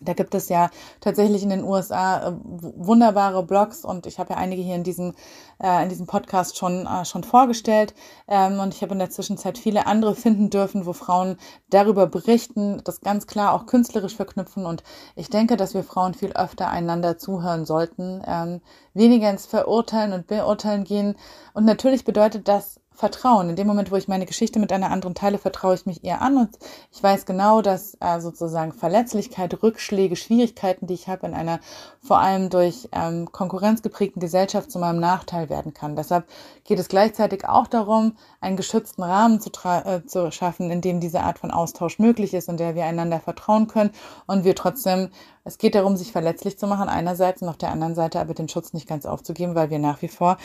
da 0.00 0.12
gibt 0.12 0.34
es 0.34 0.48
ja 0.48 0.70
tatsächlich 1.00 1.42
in 1.42 1.50
den 1.50 1.64
USA 1.64 2.28
äh, 2.28 2.32
wunderbare 2.40 3.42
Blogs 3.42 3.84
und 3.84 4.06
ich 4.06 4.18
habe 4.18 4.34
ja 4.34 4.38
einige 4.38 4.62
hier 4.62 4.74
in 4.74 4.84
diesem, 4.84 5.14
äh, 5.62 5.82
in 5.82 5.88
diesem 5.88 6.06
Podcast 6.06 6.58
schon, 6.58 6.86
äh, 6.86 7.04
schon 7.04 7.24
vorgestellt. 7.24 7.94
Ähm, 8.28 8.58
und 8.60 8.74
ich 8.74 8.82
habe 8.82 8.92
in 8.92 8.98
der 8.98 9.10
Zwischenzeit 9.10 9.58
viele 9.58 9.86
andere 9.86 10.14
finden 10.14 10.50
dürfen, 10.50 10.86
wo 10.86 10.92
Frauen 10.92 11.36
darüber 11.70 12.06
berichten, 12.06 12.80
das 12.84 13.00
ganz 13.00 13.26
klar 13.26 13.52
auch 13.52 13.66
künstlerisch 13.66 14.16
verknüpfen. 14.16 14.66
Und 14.66 14.82
ich 15.14 15.30
denke, 15.30 15.56
dass 15.56 15.74
wir 15.74 15.84
Frauen 15.84 16.14
viel 16.14 16.32
öfter 16.32 16.68
einander 16.68 17.18
zuhören 17.18 17.64
sollten, 17.64 18.22
ähm, 18.26 18.60
weniger 18.94 19.30
ins 19.30 19.46
Verurteilen 19.46 20.12
und 20.12 20.26
Beurteilen 20.26 20.84
gehen. 20.84 21.16
Und 21.54 21.64
natürlich 21.64 22.04
bedeutet 22.04 22.48
das 22.48 22.80
Vertrauen. 22.96 23.50
In 23.50 23.56
dem 23.56 23.66
Moment, 23.66 23.90
wo 23.90 23.96
ich 23.96 24.08
meine 24.08 24.26
Geschichte 24.26 24.58
mit 24.58 24.72
einer 24.72 24.90
anderen 24.90 25.14
teile, 25.14 25.38
vertraue 25.38 25.74
ich 25.74 25.86
mich 25.86 26.02
ihr 26.02 26.20
an 26.22 26.36
und 26.38 26.58
ich 26.90 27.02
weiß 27.02 27.26
genau, 27.26 27.60
dass 27.62 27.96
äh, 28.00 28.20
sozusagen 28.20 28.72
Verletzlichkeit, 28.72 29.62
Rückschläge, 29.62 30.16
Schwierigkeiten, 30.16 30.86
die 30.86 30.94
ich 30.94 31.06
habe 31.06 31.26
in 31.26 31.34
einer 31.34 31.60
vor 32.00 32.18
allem 32.18 32.48
durch 32.48 32.88
ähm, 32.92 33.30
Konkurrenz 33.30 33.82
geprägten 33.82 34.20
Gesellschaft 34.20 34.70
zu 34.70 34.78
meinem 34.78 34.98
Nachteil 34.98 35.50
werden 35.50 35.74
kann. 35.74 35.94
Deshalb 35.94 36.26
geht 36.64 36.78
es 36.78 36.88
gleichzeitig 36.88 37.46
auch 37.46 37.66
darum, 37.66 38.16
einen 38.40 38.56
geschützten 38.56 39.02
Rahmen 39.02 39.40
zu, 39.40 39.50
äh, 39.64 40.04
zu 40.06 40.32
schaffen, 40.32 40.70
in 40.70 40.80
dem 40.80 41.00
diese 41.00 41.20
Art 41.20 41.38
von 41.38 41.50
Austausch 41.50 41.98
möglich 41.98 42.32
ist, 42.32 42.48
in 42.48 42.56
der 42.56 42.74
wir 42.74 42.84
einander 42.84 43.20
vertrauen 43.20 43.66
können 43.66 43.90
und 44.26 44.44
wir 44.44 44.54
trotzdem 44.54 45.10
es 45.46 45.58
geht 45.58 45.76
darum, 45.76 45.96
sich 45.96 46.10
verletzlich 46.10 46.58
zu 46.58 46.66
machen 46.66 46.88
einerseits 46.88 47.40
und 47.40 47.48
auf 47.48 47.56
der 47.56 47.70
anderen 47.70 47.94
Seite 47.94 48.18
aber 48.18 48.34
den 48.34 48.48
Schutz 48.48 48.72
nicht 48.72 48.88
ganz 48.88 49.06
aufzugeben, 49.06 49.54
weil 49.54 49.70
wir 49.70 49.78
nach 49.78 50.02
wie 50.02 50.08
vor 50.08 50.38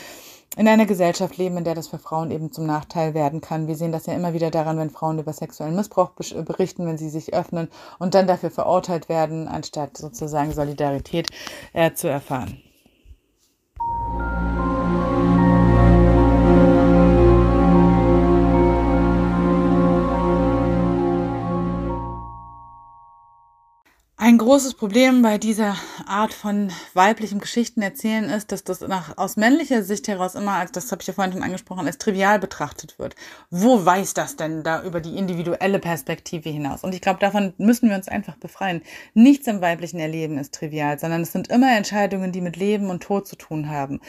in 0.57 0.67
einer 0.67 0.85
Gesellschaft 0.85 1.37
leben, 1.37 1.57
in 1.57 1.63
der 1.63 1.75
das 1.75 1.87
für 1.87 1.97
Frauen 1.97 2.29
eben 2.29 2.51
zum 2.51 2.65
Nachteil 2.65 3.13
werden 3.13 3.39
kann. 3.39 3.67
Wir 3.67 3.75
sehen 3.75 3.91
das 3.91 4.05
ja 4.05 4.13
immer 4.13 4.33
wieder 4.33 4.51
daran, 4.51 4.77
wenn 4.77 4.89
Frauen 4.89 5.19
über 5.19 5.31
sexuellen 5.31 5.75
Missbrauch 5.75 6.11
berichten, 6.11 6.85
wenn 6.85 6.97
sie 6.97 7.09
sich 7.09 7.33
öffnen 7.33 7.69
und 7.99 8.13
dann 8.15 8.27
dafür 8.27 8.51
verurteilt 8.51 9.07
werden, 9.07 9.47
anstatt 9.47 9.97
sozusagen 9.97 10.51
Solidarität 10.51 11.29
äh, 11.73 11.93
zu 11.93 12.09
erfahren. 12.09 12.61
Ein 24.23 24.37
großes 24.37 24.75
Problem 24.75 25.23
bei 25.23 25.39
dieser 25.39 25.75
Art 26.05 26.31
von 26.31 26.71
weiblichem 26.93 27.39
Geschichtenerzählen 27.39 28.25
ist, 28.25 28.51
dass 28.51 28.63
das 28.63 28.81
nach, 28.81 29.17
aus 29.17 29.35
männlicher 29.35 29.81
Sicht 29.81 30.07
heraus 30.07 30.35
immer, 30.35 30.51
als 30.51 30.71
das 30.71 30.91
habe 30.91 31.01
ich 31.01 31.07
ja 31.07 31.13
vorhin 31.15 31.33
schon 31.33 31.41
angesprochen, 31.41 31.87
als 31.87 31.97
trivial 31.97 32.37
betrachtet 32.37 32.99
wird. 32.99 33.15
Wo 33.49 33.83
weiß 33.83 34.13
das 34.13 34.35
denn 34.35 34.61
da 34.61 34.83
über 34.83 35.01
die 35.01 35.17
individuelle 35.17 35.79
Perspektive 35.79 36.49
hinaus? 36.49 36.83
Und 36.83 36.93
ich 36.93 37.01
glaube, 37.01 37.19
davon 37.19 37.53
müssen 37.57 37.89
wir 37.89 37.95
uns 37.95 38.07
einfach 38.07 38.37
befreien. 38.37 38.83
Nichts 39.15 39.47
im 39.47 39.59
weiblichen 39.59 39.99
Erleben 39.99 40.37
ist 40.37 40.53
trivial, 40.53 40.99
sondern 40.99 41.21
es 41.21 41.31
sind 41.31 41.47
immer 41.47 41.75
Entscheidungen, 41.75 42.31
die 42.31 42.41
mit 42.41 42.57
Leben 42.57 42.91
und 42.91 43.01
Tod 43.01 43.27
zu 43.27 43.35
tun 43.35 43.71
haben. 43.71 44.01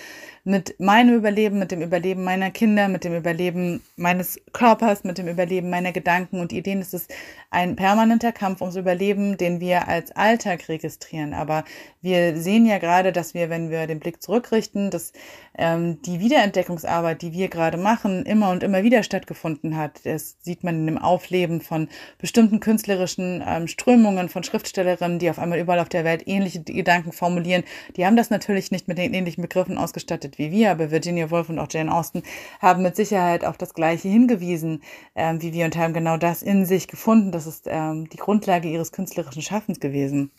Mit 0.45 0.79
meinem 0.79 1.15
Überleben, 1.15 1.59
mit 1.59 1.71
dem 1.71 1.81
Überleben 1.81 2.23
meiner 2.23 2.51
Kinder, 2.51 2.89
mit 2.89 3.05
dem 3.05 3.17
Überleben 3.17 3.81
meines 3.97 4.39
Körpers, 4.53 5.05
mit 5.05 5.17
dem 5.17 5.29
Überleben 5.29 5.71
meiner 5.71 5.93
Gedanken 5.93 6.39
und 6.39 6.53
Ideen. 6.53 6.81
Es 6.83 6.93
ist 6.93 7.11
ein 7.51 7.77
permanenter 7.77 8.33
Kampf 8.33 8.61
ums 8.61 8.77
Überleben, 8.77 9.39
den 9.39 9.61
wir 9.61 9.89
als 9.89 10.02
als 10.03 10.13
Alltag 10.17 10.69
registrieren. 10.69 11.35
Aber 11.35 11.65
wir 12.01 12.37
sehen 12.37 12.67
ja 12.67 12.79
gerade, 12.79 13.13
dass 13.13 13.35
wir, 13.35 13.51
wenn 13.51 13.71
wir 13.71 13.87
den 13.87 14.01
Blick 14.01 14.23
zurückrichten, 14.23 14.91
dass 14.91 15.13
ähm, 15.57 16.03
die 16.03 16.21
Wiederentdeckungsarbeit, 16.21 17.23
die 17.23 17.33
wir 17.33 17.49
gerade 17.49 17.79
machen, 17.79 18.27
immer 18.27 18.51
und 18.51 18.63
immer 18.63 18.83
wieder 18.83 19.03
stattgefunden 19.03 19.77
hat. 19.77 20.05
Das 20.05 20.37
sieht 20.41 20.65
man 20.65 20.77
in 20.77 20.87
dem 20.87 20.99
Aufleben 20.99 21.61
von 21.61 21.89
bestimmten 22.19 22.61
künstlerischen 22.61 23.43
ähm, 23.47 23.69
Strömungen, 23.69 24.29
von 24.29 24.43
Schriftstellerinnen, 24.43 25.19
die 25.19 25.31
auf 25.31 25.39
einmal 25.39 25.59
überall 25.59 25.81
auf 25.81 25.89
der 25.89 26.05
Welt 26.05 26.27
ähnliche 26.27 26.63
Gedanken 26.63 27.13
formulieren. 27.13 27.65
Die 27.97 28.05
haben 28.05 28.17
das 28.17 28.31
natürlich 28.31 28.71
nicht 28.71 28.89
mit 28.89 28.99
den 28.99 29.15
ähnlichen 29.15 29.43
Begriffen 29.43 29.79
ausgestattet 29.79 30.39
wie 30.39 30.51
wir, 30.51 30.71
aber 30.73 30.91
Virginia 30.91 31.31
Woolf 31.31 31.49
und 31.49 31.59
auch 31.59 31.69
Jane 31.71 31.95
Austen 31.95 32.23
haben 32.61 32.83
mit 32.83 32.97
Sicherheit 32.97 33.45
auf 33.45 33.57
das 33.57 33.75
Gleiche 33.75 34.09
hingewiesen 34.09 34.83
ähm, 35.15 35.41
wie 35.41 35.53
wir 35.53 35.65
und 35.65 35.77
haben 35.77 35.95
genau 35.95 36.17
das 36.17 36.43
in 36.43 36.67
sich 36.67 36.89
gefunden. 36.89 37.33
Das 37.33 37.47
ist 37.47 37.67
ähm, 37.69 38.09
die 38.09 38.17
Grundlage 38.17 38.69
ihres 38.69 38.93
künstlerischen 38.93 39.43
Schaffens 39.43 39.81
gewesen 39.81 39.93
gewesen. 39.93 40.31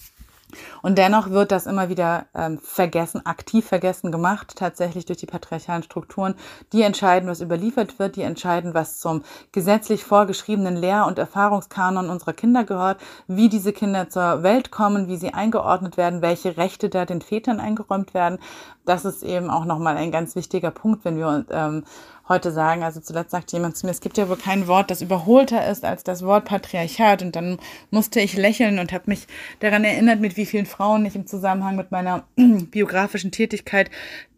Und 0.81 0.97
dennoch 0.97 1.29
wird 1.29 1.51
das 1.51 1.65
immer 1.65 1.89
wieder 1.89 2.25
ähm, 2.33 2.59
vergessen, 2.59 3.25
aktiv 3.25 3.65
vergessen 3.65 4.11
gemacht, 4.11 4.55
tatsächlich 4.55 5.05
durch 5.05 5.19
die 5.19 5.25
patriarchalen 5.25 5.83
Strukturen. 5.83 6.35
Die 6.71 6.81
entscheiden, 6.81 7.29
was 7.29 7.41
überliefert 7.41 7.99
wird, 7.99 8.15
die 8.15 8.21
entscheiden, 8.21 8.73
was 8.73 8.99
zum 8.99 9.23
gesetzlich 9.51 10.03
vorgeschriebenen 10.03 10.75
Lehr- 10.75 11.05
und 11.07 11.19
Erfahrungskanon 11.19 12.09
unserer 12.09 12.33
Kinder 12.33 12.63
gehört, 12.63 12.99
wie 13.27 13.49
diese 13.49 13.73
Kinder 13.73 14.09
zur 14.09 14.43
Welt 14.43 14.71
kommen, 14.71 15.07
wie 15.07 15.17
sie 15.17 15.33
eingeordnet 15.33 15.97
werden, 15.97 16.21
welche 16.21 16.57
Rechte 16.57 16.89
da 16.89 17.05
den 17.05 17.21
Vätern 17.21 17.59
eingeräumt 17.59 18.13
werden. 18.13 18.39
Das 18.85 19.05
ist 19.05 19.23
eben 19.23 19.49
auch 19.49 19.65
nochmal 19.65 19.97
ein 19.97 20.11
ganz 20.11 20.35
wichtiger 20.35 20.71
Punkt, 20.71 21.05
wenn 21.05 21.17
wir 21.17 21.45
ähm, 21.51 21.83
heute 22.27 22.51
sagen, 22.51 22.83
also 22.83 22.99
zuletzt 22.99 23.31
sagte 23.31 23.55
jemand 23.55 23.77
zu 23.77 23.85
mir, 23.85 23.91
es 23.91 24.01
gibt 24.01 24.17
ja 24.17 24.29
wohl 24.29 24.37
kein 24.37 24.67
Wort, 24.67 24.91
das 24.91 25.01
überholter 25.01 25.67
ist 25.69 25.85
als 25.85 26.03
das 26.03 26.23
Wort 26.23 26.45
Patriarchat. 26.45 27.21
Und 27.21 27.35
dann 27.35 27.57
musste 27.91 28.19
ich 28.19 28.35
lächeln 28.35 28.79
und 28.79 28.91
habe 28.91 29.05
mich 29.07 29.27
daran 29.59 29.83
erinnert, 29.83 30.19
mit 30.19 30.37
wie 30.37 30.45
vielen 30.45 30.65
Frauen 30.65 31.05
ich 31.05 31.15
im 31.15 31.27
Zusammenhang 31.27 31.75
mit 31.75 31.91
meiner 31.91 32.23
biografischen 32.35 33.31
Tätigkeit 33.31 33.89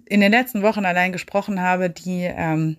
in 0.05 0.21
den 0.21 0.31
letzten 0.31 0.61
Wochen 0.61 0.85
allein 0.85 1.11
gesprochen 1.11 1.61
habe, 1.61 1.89
die 1.89 2.23
ähm, 2.23 2.77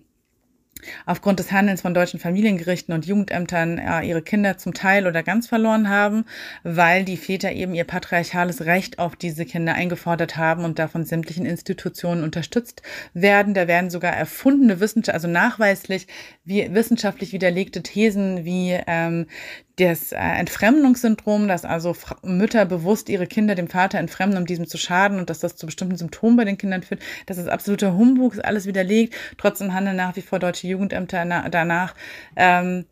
aufgrund 1.05 1.39
des 1.39 1.51
Handelns 1.51 1.81
von 1.81 1.93
deutschen 1.93 2.19
Familiengerichten 2.19 2.93
und 2.93 3.05
Jugendämtern 3.05 3.77
äh, 3.77 4.01
ihre 4.07 4.21
Kinder 4.21 4.57
zum 4.57 4.73
Teil 4.73 5.07
oder 5.07 5.23
ganz 5.23 5.47
verloren 5.47 5.89
haben, 5.89 6.25
weil 6.63 7.03
die 7.03 7.17
Väter 7.17 7.51
eben 7.51 7.73
ihr 7.73 7.83
patriarchales 7.83 8.65
Recht 8.65 8.99
auf 8.99 9.15
diese 9.15 9.45
Kinder 9.45 9.73
eingefordert 9.73 10.37
haben 10.37 10.63
und 10.65 10.79
davon 10.79 11.05
sämtlichen 11.05 11.45
Institutionen 11.45 12.23
unterstützt 12.23 12.81
werden. 13.13 13.53
Da 13.53 13.67
werden 13.67 13.89
sogar 13.89 14.13
erfundene 14.13 14.79
Wissenschaft, 14.79 15.13
also 15.13 15.27
nachweislich 15.27 16.07
wie 16.43 16.73
wissenschaftlich 16.73 17.33
widerlegte 17.33 17.83
Thesen 17.83 18.45
wie 18.45 18.79
ähm, 18.87 19.27
das 19.77 20.11
äh, 20.11 20.17
Entfremdungssyndrom, 20.17 21.47
dass 21.47 21.63
also 21.63 21.95
Mütter 22.23 22.65
bewusst 22.65 23.09
ihre 23.09 23.27
Kinder 23.27 23.55
dem 23.55 23.67
Vater 23.67 23.99
entfremden, 23.99 24.39
um 24.39 24.45
diesem 24.45 24.67
zu 24.67 24.77
schaden 24.77 25.19
und 25.19 25.29
dass 25.29 25.39
das 25.39 25.55
zu 25.55 25.65
bestimmten 25.67 25.97
Symptomen 25.97 26.35
bei 26.35 26.45
den 26.45 26.57
Kindern 26.57 26.83
führt, 26.83 27.01
das 27.27 27.37
ist 27.37 27.47
absoluter 27.47 27.95
Humbug, 27.95 28.33
ist 28.33 28.45
alles 28.45 28.65
widerlegt. 28.65 29.15
Trotzdem 29.37 29.73
handeln 29.73 29.95
nach 29.95 30.15
wie 30.15 30.21
vor 30.21 30.39
deutsche 30.39 30.67
Jugendämter 30.67 31.23
danach. 31.49 31.93
Ähm, 32.35 32.85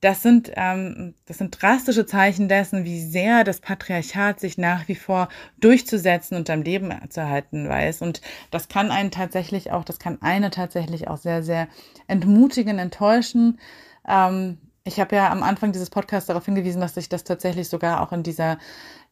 das 0.00 0.22
sind, 0.22 0.50
ähm, 0.56 1.14
das 1.26 1.38
sind 1.38 1.62
drastische 1.62 2.04
Zeichen 2.04 2.48
dessen, 2.48 2.84
wie 2.84 3.00
sehr 3.00 3.42
das 3.42 3.60
Patriarchat 3.60 4.38
sich 4.38 4.58
nach 4.58 4.86
wie 4.86 4.96
vor 4.96 5.28
durchzusetzen 5.60 6.36
und 6.36 6.50
am 6.50 6.60
Leben 6.62 6.92
zu 7.08 7.20
erhalten 7.20 7.68
weiß. 7.68 8.02
Und 8.02 8.20
das 8.50 8.68
kann 8.68 8.90
einen 8.90 9.10
tatsächlich 9.10 9.70
auch, 9.70 9.84
das 9.84 9.98
kann 9.98 10.20
eine 10.20 10.50
tatsächlich 10.50 11.08
auch 11.08 11.16
sehr, 11.16 11.42
sehr 11.42 11.68
entmutigen, 12.06 12.78
enttäuschen. 12.78 13.58
Ähm, 14.06 14.58
ich 14.84 15.00
habe 15.00 15.16
ja 15.16 15.30
am 15.30 15.42
Anfang 15.42 15.72
dieses 15.72 15.88
Podcasts 15.88 16.26
darauf 16.26 16.44
hingewiesen, 16.44 16.80
dass 16.80 16.94
sich 16.94 17.08
das 17.08 17.24
tatsächlich 17.24 17.68
sogar 17.68 18.02
auch 18.02 18.12
in 18.12 18.22
dieser 18.22 18.58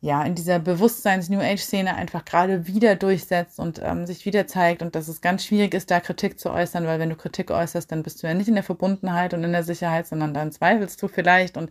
ja, 0.04 0.24
in 0.24 0.34
dieser 0.34 0.58
Bewusstseins-New 0.58 1.38
Age-Szene 1.38 1.94
einfach 1.94 2.24
gerade 2.24 2.66
wieder 2.66 2.96
durchsetzt 2.96 3.60
und 3.60 3.80
ähm, 3.84 4.04
sich 4.04 4.26
wieder 4.26 4.48
zeigt 4.48 4.82
und 4.82 4.96
dass 4.96 5.06
es 5.06 5.20
ganz 5.20 5.44
schwierig 5.44 5.74
ist, 5.74 5.92
da 5.92 6.00
Kritik 6.00 6.40
zu 6.40 6.50
äußern, 6.50 6.88
weil 6.88 6.98
wenn 6.98 7.08
du 7.08 7.14
Kritik 7.14 7.52
äußerst, 7.52 7.90
dann 7.92 8.02
bist 8.02 8.20
du 8.20 8.26
ja 8.26 8.34
nicht 8.34 8.48
in 8.48 8.56
der 8.56 8.64
Verbundenheit 8.64 9.32
und 9.32 9.44
in 9.44 9.52
der 9.52 9.62
Sicherheit, 9.62 10.08
sondern 10.08 10.34
dann 10.34 10.50
zweifelst 10.50 11.00
du 11.00 11.06
vielleicht 11.06 11.56
und 11.56 11.70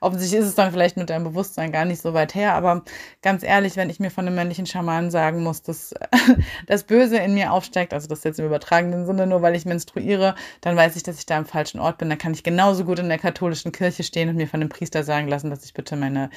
offensichtlich 0.00 0.40
ist 0.42 0.46
es 0.46 0.54
dann 0.56 0.72
vielleicht 0.72 0.98
mit 0.98 1.08
deinem 1.08 1.24
Bewusstsein 1.24 1.72
gar 1.72 1.86
nicht 1.86 2.02
so 2.02 2.12
weit 2.12 2.34
her, 2.34 2.52
aber 2.52 2.84
ganz 3.22 3.42
ehrlich, 3.42 3.76
wenn 3.76 3.88
ich 3.88 3.98
mir 3.98 4.10
von 4.10 4.26
einem 4.26 4.36
männlichen 4.36 4.66
Schamanen 4.66 5.10
sagen 5.10 5.42
muss, 5.42 5.62
dass 5.62 5.94
das 6.66 6.84
Böse 6.84 7.16
in 7.16 7.32
mir 7.32 7.50
aufsteigt, 7.50 7.94
also 7.94 8.08
das 8.08 8.24
jetzt 8.24 8.38
im 8.38 8.44
übertragenen 8.44 9.06
Sinne, 9.06 9.26
nur 9.26 9.40
weil 9.40 9.56
ich 9.56 9.64
menstruiere, 9.64 10.34
dann 10.60 10.76
weiß 10.76 10.96
ich, 10.96 11.02
dass 11.02 11.18
ich 11.18 11.24
da 11.24 11.38
am 11.38 11.46
falschen 11.46 11.80
Ort 11.80 11.96
bin, 11.96 12.10
dann 12.10 12.18
kann 12.18 12.34
ich 12.34 12.42
genauso 12.42 12.84
gut 12.84 12.98
in 12.98 13.08
der 13.08 13.18
katholischen 13.18 13.72
Kirche 13.72 14.02
stehen 14.02 14.28
und 14.28 14.36
mir 14.36 14.48
von 14.48 14.60
dem 14.60 14.68
Priester 14.68 15.02
sagen 15.02 15.28
lassen, 15.28 15.48
dass 15.48 15.64
ich 15.64 15.72
bitte 15.72 15.96
meine 15.96 16.28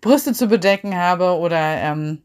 Brüste 0.00 0.32
zu 0.32 0.46
bedecken 0.48 0.85
Becken 0.86 0.96
habe 0.96 1.38
oder 1.38 1.58
ähm, 1.58 2.22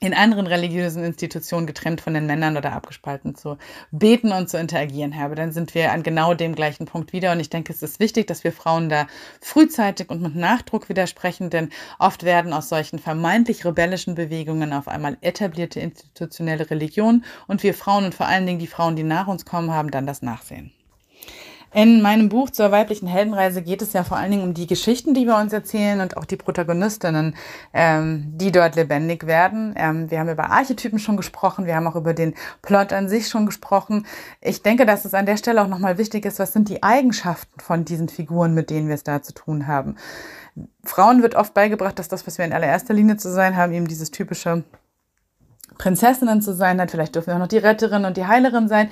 in 0.00 0.14
anderen 0.14 0.46
religiösen 0.46 1.02
Institutionen 1.02 1.66
getrennt 1.66 2.00
von 2.00 2.14
den 2.14 2.26
Männern 2.26 2.56
oder 2.56 2.72
abgespalten 2.72 3.34
zu 3.34 3.58
beten 3.90 4.30
und 4.30 4.48
zu 4.48 4.56
interagieren 4.56 5.16
habe, 5.16 5.34
dann 5.34 5.50
sind 5.50 5.74
wir 5.74 5.90
an 5.90 6.04
genau 6.04 6.34
dem 6.34 6.54
gleichen 6.54 6.86
Punkt 6.86 7.12
wieder. 7.12 7.32
Und 7.32 7.40
ich 7.40 7.50
denke, 7.50 7.72
es 7.72 7.82
ist 7.82 7.98
wichtig, 7.98 8.28
dass 8.28 8.44
wir 8.44 8.52
Frauen 8.52 8.88
da 8.88 9.08
frühzeitig 9.40 10.08
und 10.08 10.22
mit 10.22 10.36
Nachdruck 10.36 10.88
widersprechen, 10.88 11.50
denn 11.50 11.70
oft 11.98 12.22
werden 12.22 12.52
aus 12.52 12.68
solchen 12.68 13.00
vermeintlich 13.00 13.64
rebellischen 13.64 14.14
Bewegungen 14.14 14.72
auf 14.72 14.86
einmal 14.86 15.16
etablierte 15.20 15.80
institutionelle 15.80 16.70
Religionen 16.70 17.24
und 17.48 17.64
wir 17.64 17.74
Frauen 17.74 18.04
und 18.04 18.14
vor 18.14 18.26
allen 18.26 18.46
Dingen 18.46 18.60
die 18.60 18.68
Frauen, 18.68 18.94
die 18.94 19.02
nach 19.02 19.26
uns 19.26 19.44
kommen, 19.44 19.72
haben 19.72 19.90
dann 19.90 20.06
das 20.06 20.22
Nachsehen. 20.22 20.70
In 21.72 22.00
meinem 22.00 22.30
Buch 22.30 22.48
zur 22.48 22.70
weiblichen 22.70 23.06
Heldenreise 23.06 23.60
geht 23.60 23.82
es 23.82 23.92
ja 23.92 24.02
vor 24.02 24.16
allen 24.16 24.30
Dingen 24.30 24.42
um 24.42 24.54
die 24.54 24.66
Geschichten, 24.66 25.12
die 25.12 25.26
wir 25.26 25.36
uns 25.36 25.52
erzählen 25.52 26.00
und 26.00 26.16
auch 26.16 26.24
die 26.24 26.36
Protagonistinnen, 26.36 27.34
ähm, 27.74 28.32
die 28.36 28.50
dort 28.52 28.74
lebendig 28.74 29.26
werden. 29.26 29.74
Ähm, 29.76 30.10
wir 30.10 30.18
haben 30.18 30.30
über 30.30 30.50
Archetypen 30.50 30.98
schon 30.98 31.18
gesprochen, 31.18 31.66
wir 31.66 31.76
haben 31.76 31.86
auch 31.86 31.96
über 31.96 32.14
den 32.14 32.34
Plot 32.62 32.94
an 32.94 33.08
sich 33.10 33.28
schon 33.28 33.44
gesprochen. 33.44 34.06
Ich 34.40 34.62
denke, 34.62 34.86
dass 34.86 35.04
es 35.04 35.12
an 35.12 35.26
der 35.26 35.36
Stelle 35.36 35.62
auch 35.62 35.68
nochmal 35.68 35.98
wichtig 35.98 36.24
ist, 36.24 36.38
was 36.38 36.54
sind 36.54 36.70
die 36.70 36.82
Eigenschaften 36.82 37.60
von 37.60 37.84
diesen 37.84 38.08
Figuren, 38.08 38.54
mit 38.54 38.70
denen 38.70 38.88
wir 38.88 38.94
es 38.94 39.04
da 39.04 39.20
zu 39.22 39.34
tun 39.34 39.66
haben. 39.66 39.96
Frauen 40.84 41.22
wird 41.22 41.34
oft 41.34 41.52
beigebracht, 41.52 41.98
dass 41.98 42.08
das, 42.08 42.26
was 42.26 42.38
wir 42.38 42.46
in 42.46 42.54
allererster 42.54 42.94
Linie 42.94 43.18
zu 43.18 43.30
sein 43.30 43.56
haben, 43.56 43.74
eben 43.74 43.86
dieses 43.86 44.10
typische 44.10 44.64
Prinzessinnen 45.76 46.40
zu 46.40 46.54
sein 46.54 46.80
hat. 46.80 46.90
Vielleicht 46.90 47.14
dürfen 47.14 47.28
wir 47.28 47.34
auch 47.34 47.40
noch 47.40 47.46
die 47.46 47.58
Retterin 47.58 48.06
und 48.06 48.16
die 48.16 48.26
Heilerin 48.26 48.68
sein. 48.68 48.88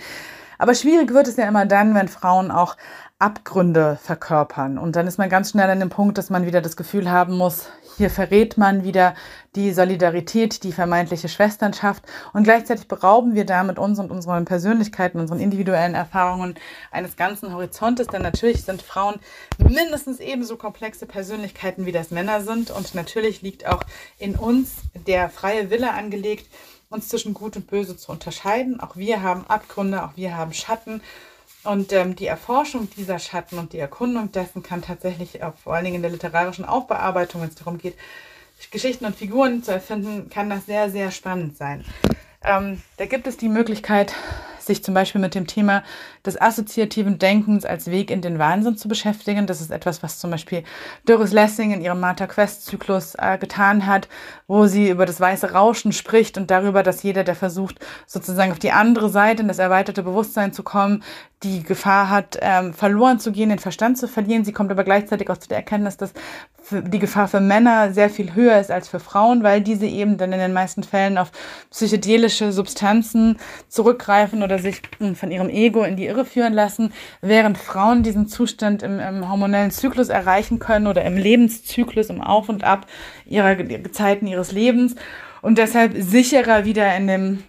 Aber 0.58 0.74
schwierig 0.74 1.12
wird 1.12 1.28
es 1.28 1.36
ja 1.36 1.46
immer 1.46 1.66
dann, 1.66 1.94
wenn 1.94 2.08
Frauen 2.08 2.50
auch 2.50 2.76
Abgründe 3.18 3.98
verkörpern. 4.02 4.78
Und 4.78 4.96
dann 4.96 5.06
ist 5.06 5.18
man 5.18 5.28
ganz 5.28 5.50
schnell 5.50 5.70
an 5.70 5.80
dem 5.80 5.88
Punkt, 5.88 6.18
dass 6.18 6.30
man 6.30 6.46
wieder 6.46 6.60
das 6.60 6.76
Gefühl 6.76 7.10
haben 7.10 7.36
muss, 7.36 7.68
hier 7.96 8.10
verrät 8.10 8.58
man 8.58 8.84
wieder 8.84 9.14
die 9.54 9.72
Solidarität, 9.72 10.64
die 10.64 10.72
vermeintliche 10.72 11.28
Schwesternschaft. 11.28 12.04
Und 12.34 12.44
gleichzeitig 12.44 12.88
berauben 12.88 13.34
wir 13.34 13.46
damit 13.46 13.78
uns 13.78 13.98
und 13.98 14.10
unseren 14.10 14.44
Persönlichkeiten, 14.44 15.18
unseren 15.18 15.40
individuellen 15.40 15.94
Erfahrungen 15.94 16.56
eines 16.90 17.16
ganzen 17.16 17.54
Horizontes. 17.54 18.06
Denn 18.08 18.20
natürlich 18.20 18.64
sind 18.64 18.82
Frauen 18.82 19.14
mindestens 19.58 20.20
ebenso 20.20 20.56
komplexe 20.56 21.06
Persönlichkeiten, 21.06 21.86
wie 21.86 21.92
das 21.92 22.10
Männer 22.10 22.42
sind. 22.42 22.70
Und 22.70 22.94
natürlich 22.94 23.40
liegt 23.40 23.66
auch 23.66 23.82
in 24.18 24.36
uns 24.36 24.72
der 25.06 25.30
freie 25.30 25.70
Wille 25.70 25.92
angelegt, 25.92 26.50
uns 26.90 27.08
zwischen 27.08 27.34
Gut 27.34 27.56
und 27.56 27.66
Böse 27.66 27.96
zu 27.96 28.12
unterscheiden. 28.12 28.80
Auch 28.80 28.96
wir 28.96 29.22
haben 29.22 29.46
Abgründe, 29.46 30.04
auch 30.04 30.12
wir 30.16 30.36
haben 30.36 30.52
Schatten. 30.52 31.00
Und 31.64 31.92
ähm, 31.92 32.14
die 32.14 32.26
Erforschung 32.26 32.88
dieser 32.96 33.18
Schatten 33.18 33.58
und 33.58 33.72
die 33.72 33.78
Erkundung 33.78 34.30
dessen 34.30 34.62
kann 34.62 34.82
tatsächlich 34.82 35.42
auch 35.42 35.56
vor 35.56 35.74
allen 35.74 35.84
Dingen 35.84 35.96
in 35.96 36.02
der 36.02 36.12
literarischen 36.12 36.64
Aufbearbeitung, 36.64 37.42
wenn 37.42 37.48
es 37.48 37.56
darum 37.56 37.78
geht, 37.78 37.96
Geschichten 38.70 39.04
und 39.04 39.16
Figuren 39.16 39.62
zu 39.62 39.72
erfinden, 39.72 40.30
kann 40.30 40.48
das 40.48 40.66
sehr, 40.66 40.90
sehr 40.90 41.10
spannend 41.10 41.56
sein. 41.56 41.84
Ähm, 42.42 42.80
da 42.96 43.06
gibt 43.06 43.26
es 43.26 43.36
die 43.36 43.48
Möglichkeit, 43.48 44.14
sich 44.66 44.84
zum 44.84 44.94
Beispiel 44.94 45.20
mit 45.20 45.34
dem 45.34 45.46
Thema 45.46 45.82
des 46.24 46.40
assoziativen 46.40 47.18
Denkens 47.18 47.64
als 47.64 47.90
Weg 47.90 48.10
in 48.10 48.20
den 48.20 48.38
Wahnsinn 48.38 48.76
zu 48.76 48.88
beschäftigen. 48.88 49.46
Das 49.46 49.60
ist 49.60 49.70
etwas, 49.70 50.02
was 50.02 50.18
zum 50.18 50.30
Beispiel 50.30 50.64
Doris 51.04 51.32
Lessing 51.32 51.72
in 51.72 51.80
ihrem 51.80 52.00
Martha 52.00 52.26
Quest-Zyklus 52.26 53.14
äh, 53.16 53.38
getan 53.38 53.86
hat, 53.86 54.08
wo 54.46 54.66
sie 54.66 54.90
über 54.90 55.06
das 55.06 55.20
weiße 55.20 55.52
Rauschen 55.52 55.92
spricht 55.92 56.36
und 56.36 56.50
darüber, 56.50 56.82
dass 56.82 57.02
jeder, 57.02 57.24
der 57.24 57.34
versucht, 57.34 57.78
sozusagen 58.06 58.52
auf 58.52 58.58
die 58.58 58.72
andere 58.72 59.08
Seite 59.08 59.42
in 59.42 59.48
das 59.48 59.58
erweiterte 59.58 60.02
Bewusstsein 60.02 60.52
zu 60.52 60.62
kommen, 60.62 61.02
die 61.42 61.62
Gefahr 61.62 62.08
hat, 62.08 62.38
ähm, 62.40 62.72
verloren 62.72 63.18
zu 63.18 63.30
gehen, 63.30 63.50
den 63.50 63.58
Verstand 63.58 63.98
zu 63.98 64.08
verlieren. 64.08 64.44
Sie 64.44 64.52
kommt 64.52 64.70
aber 64.70 64.84
gleichzeitig 64.84 65.28
auch 65.28 65.36
zu 65.36 65.48
der 65.48 65.58
Erkenntnis, 65.58 65.98
dass 65.98 66.14
die 66.70 66.98
Gefahr 66.98 67.28
für 67.28 67.40
Männer 67.40 67.92
sehr 67.92 68.10
viel 68.10 68.34
höher 68.34 68.58
ist 68.58 68.70
als 68.70 68.88
für 68.88 69.00
Frauen, 69.00 69.42
weil 69.42 69.60
diese 69.60 69.86
eben 69.86 70.16
dann 70.16 70.32
in 70.32 70.38
den 70.38 70.52
meisten 70.52 70.82
Fällen 70.82 71.18
auf 71.18 71.30
psychedelische 71.70 72.52
Substanzen 72.52 73.36
zurückgreifen 73.68 74.42
oder 74.42 74.58
sich 74.58 74.80
hm, 74.98 75.14
von 75.14 75.30
ihrem 75.30 75.50
Ego 75.50 75.84
in 75.84 75.96
die 75.96 76.06
Irre 76.06 76.24
führen 76.24 76.54
lassen, 76.54 76.92
während 77.20 77.58
Frauen 77.58 78.02
diesen 78.02 78.26
Zustand 78.28 78.82
im, 78.82 78.98
im 78.98 79.28
hormonellen 79.28 79.70
Zyklus 79.70 80.08
erreichen 80.08 80.58
können 80.58 80.86
oder 80.86 81.04
im 81.04 81.16
Lebenszyklus, 81.16 82.08
im 82.08 82.22
Auf 82.22 82.48
und 82.48 82.64
Ab 82.64 82.86
ihrer 83.26 83.56
Zeiten 83.92 84.26
ihres 84.26 84.52
Lebens 84.52 84.96
und 85.42 85.58
deshalb 85.58 85.92
sicherer 85.96 86.64
wieder 86.64 86.96
in 86.96 87.06
dem 87.06 87.42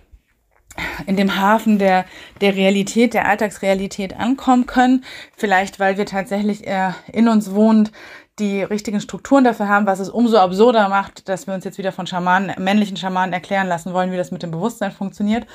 in 1.05 1.15
dem 1.17 1.39
Hafen 1.39 1.79
der, 1.79 2.05
der 2.41 2.55
Realität, 2.55 3.13
der 3.13 3.27
Alltagsrealität 3.27 4.17
ankommen 4.17 4.65
können. 4.65 5.03
Vielleicht, 5.35 5.79
weil 5.79 5.97
wir 5.97 6.05
tatsächlich 6.05 6.67
äh, 6.67 6.91
in 7.11 7.27
uns 7.27 7.53
wohnend 7.53 7.91
die 8.39 8.61
richtigen 8.61 9.01
Strukturen 9.01 9.43
dafür 9.43 9.67
haben, 9.67 9.87
was 9.87 9.99
es 9.99 10.09
umso 10.09 10.37
absurder 10.37 10.89
macht, 10.89 11.27
dass 11.27 11.47
wir 11.47 11.53
uns 11.53 11.65
jetzt 11.65 11.77
wieder 11.79 11.91
von 11.91 12.05
Schamanen, 12.05 12.53
männlichen 12.59 12.97
Schamanen 12.97 13.33
erklären 13.33 13.67
lassen 13.67 13.93
wollen, 13.93 14.11
wie 14.11 14.17
das 14.17 14.31
mit 14.31 14.43
dem 14.43 14.51
Bewusstsein 14.51 14.91
funktioniert. 14.91 15.47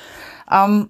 Ähm, 0.51 0.89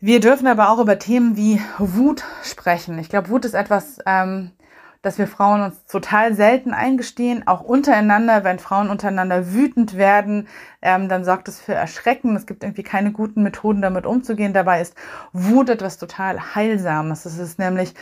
wir 0.00 0.20
dürfen 0.20 0.46
aber 0.46 0.70
auch 0.70 0.78
über 0.78 0.98
Themen 0.98 1.36
wie 1.36 1.60
Wut 1.78 2.24
sprechen. 2.42 2.98
Ich 2.98 3.08
glaube, 3.08 3.28
Wut 3.28 3.44
ist 3.44 3.54
etwas, 3.54 3.98
ähm, 4.06 4.52
dass 5.04 5.18
wir 5.18 5.28
Frauen 5.28 5.62
uns 5.62 5.84
total 5.86 6.34
selten 6.34 6.72
eingestehen, 6.72 7.46
auch 7.46 7.60
untereinander, 7.60 8.42
wenn 8.42 8.58
Frauen 8.58 8.88
untereinander 8.88 9.52
wütend 9.52 9.98
werden, 9.98 10.48
ähm, 10.80 11.08
dann 11.08 11.24
sorgt 11.24 11.48
es 11.48 11.60
für 11.60 11.74
Erschrecken. 11.74 12.34
Es 12.36 12.46
gibt 12.46 12.62
irgendwie 12.62 12.82
keine 12.82 13.12
guten 13.12 13.42
Methoden, 13.42 13.82
damit 13.82 14.06
umzugehen. 14.06 14.54
Dabei 14.54 14.80
ist 14.80 14.94
Wut 15.32 15.68
etwas 15.68 15.98
total 15.98 16.54
Heilsames. 16.54 17.26
Es 17.26 17.38
ist 17.38 17.58
nämlich 17.58 17.94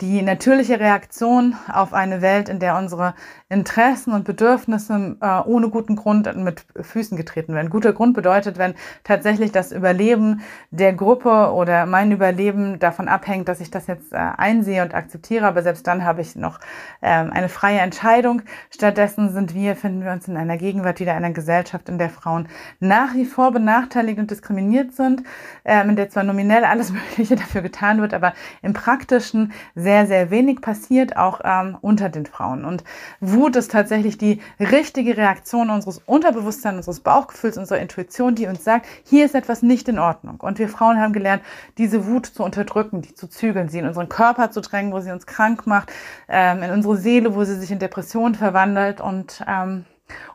die 0.00 0.22
natürliche 0.22 0.78
Reaktion 0.80 1.54
auf 1.72 1.94
eine 1.94 2.20
Welt, 2.20 2.48
in 2.48 2.58
der 2.58 2.76
unsere 2.76 3.14
Interessen 3.48 4.12
und 4.12 4.24
Bedürfnisse 4.24 5.16
äh, 5.20 5.40
ohne 5.44 5.68
guten 5.68 5.96
Grund 5.96 6.34
mit 6.36 6.66
Füßen 6.80 7.16
getreten 7.16 7.54
werden. 7.54 7.70
Guter 7.70 7.92
Grund 7.92 8.14
bedeutet, 8.14 8.58
wenn 8.58 8.74
tatsächlich 9.04 9.52
das 9.52 9.72
Überleben 9.72 10.40
der 10.70 10.92
Gruppe 10.92 11.52
oder 11.52 11.86
mein 11.86 12.10
Überleben 12.10 12.78
davon 12.78 13.08
abhängt, 13.08 13.48
dass 13.48 13.60
ich 13.60 13.70
das 13.70 13.86
jetzt 13.86 14.12
äh, 14.12 14.16
einsehe 14.16 14.82
und 14.82 14.94
akzeptiere, 14.94 15.46
aber 15.46 15.62
selbst 15.62 15.86
dann 15.86 16.04
habe 16.04 16.22
ich 16.22 16.34
noch 16.34 16.58
äh, 17.00 17.06
eine 17.06 17.48
freie 17.48 17.78
Entscheidung. 17.78 18.42
Stattdessen 18.70 19.32
sind 19.32 19.54
wir, 19.54 19.76
finden 19.76 20.04
wir 20.04 20.12
uns 20.12 20.26
in 20.26 20.36
einer 20.36 20.56
Gegenwart 20.56 20.98
wieder 20.98 21.14
einer 21.14 21.30
Gesellschaft, 21.30 21.88
in 21.88 21.98
der 21.98 22.10
Frauen 22.10 22.48
nach 22.80 23.14
wie 23.14 23.24
vor 23.24 23.52
benachteiligt 23.52 24.18
und 24.18 24.30
diskriminiert 24.30 24.92
sind, 24.92 25.22
ähm, 25.64 25.90
in 25.90 25.96
der 25.96 26.10
zwar 26.10 26.24
nominell 26.24 26.64
alles 26.64 26.92
Mögliche 26.96 27.36
dafür 27.36 27.62
getan 27.62 28.00
wird, 28.00 28.12
aber 28.12 28.34
im 28.62 28.72
Praktischen 28.72 29.52
sehr, 29.86 30.08
sehr 30.08 30.32
wenig 30.32 30.62
passiert, 30.62 31.16
auch 31.16 31.40
ähm, 31.44 31.78
unter 31.80 32.08
den 32.08 32.26
Frauen. 32.26 32.64
Und 32.64 32.82
Wut 33.20 33.54
ist 33.54 33.70
tatsächlich 33.70 34.18
die 34.18 34.40
richtige 34.58 35.16
Reaktion 35.16 35.70
unseres 35.70 35.98
Unterbewusstseins, 35.98 36.78
unseres 36.78 36.98
Bauchgefühls, 36.98 37.56
unserer 37.56 37.78
Intuition, 37.78 38.34
die 38.34 38.48
uns 38.48 38.64
sagt, 38.64 38.86
hier 39.04 39.24
ist 39.24 39.36
etwas 39.36 39.62
nicht 39.62 39.88
in 39.88 40.00
Ordnung. 40.00 40.40
Und 40.40 40.58
wir 40.58 40.68
Frauen 40.68 40.98
haben 41.00 41.12
gelernt, 41.12 41.44
diese 41.78 42.04
Wut 42.04 42.26
zu 42.26 42.42
unterdrücken, 42.42 43.00
die 43.00 43.14
zu 43.14 43.28
zügeln, 43.28 43.68
sie 43.68 43.78
in 43.78 43.86
unseren 43.86 44.08
Körper 44.08 44.50
zu 44.50 44.60
drängen, 44.60 44.92
wo 44.92 44.98
sie 44.98 45.12
uns 45.12 45.24
krank 45.24 45.68
macht, 45.68 45.92
ähm, 46.28 46.64
in 46.64 46.72
unsere 46.72 46.96
Seele, 46.96 47.36
wo 47.36 47.44
sie 47.44 47.54
sich 47.54 47.70
in 47.70 47.78
Depression 47.78 48.34
verwandelt 48.34 49.00
und 49.00 49.44
ähm, 49.46 49.84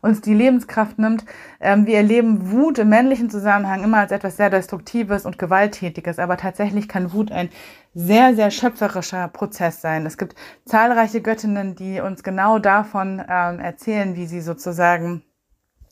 uns 0.01 0.21
die 0.21 0.33
Lebenskraft 0.33 0.99
nimmt. 0.99 1.25
Ähm, 1.59 1.85
wir 1.85 1.97
erleben 1.97 2.51
Wut 2.51 2.79
im 2.79 2.89
männlichen 2.89 3.29
Zusammenhang 3.29 3.83
immer 3.83 3.97
als 3.97 4.11
etwas 4.11 4.37
sehr 4.37 4.49
Destruktives 4.49 5.25
und 5.25 5.37
Gewalttätiges, 5.37 6.19
aber 6.19 6.37
tatsächlich 6.37 6.87
kann 6.87 7.13
Wut 7.13 7.31
ein 7.31 7.49
sehr, 7.93 8.35
sehr 8.35 8.51
schöpferischer 8.51 9.27
Prozess 9.27 9.81
sein. 9.81 10.05
Es 10.05 10.17
gibt 10.17 10.35
zahlreiche 10.65 11.21
Göttinnen, 11.21 11.75
die 11.75 11.99
uns 11.99 12.23
genau 12.23 12.59
davon 12.59 13.21
ähm, 13.27 13.59
erzählen, 13.59 14.15
wie 14.15 14.25
sie 14.25 14.41
sozusagen 14.41 15.23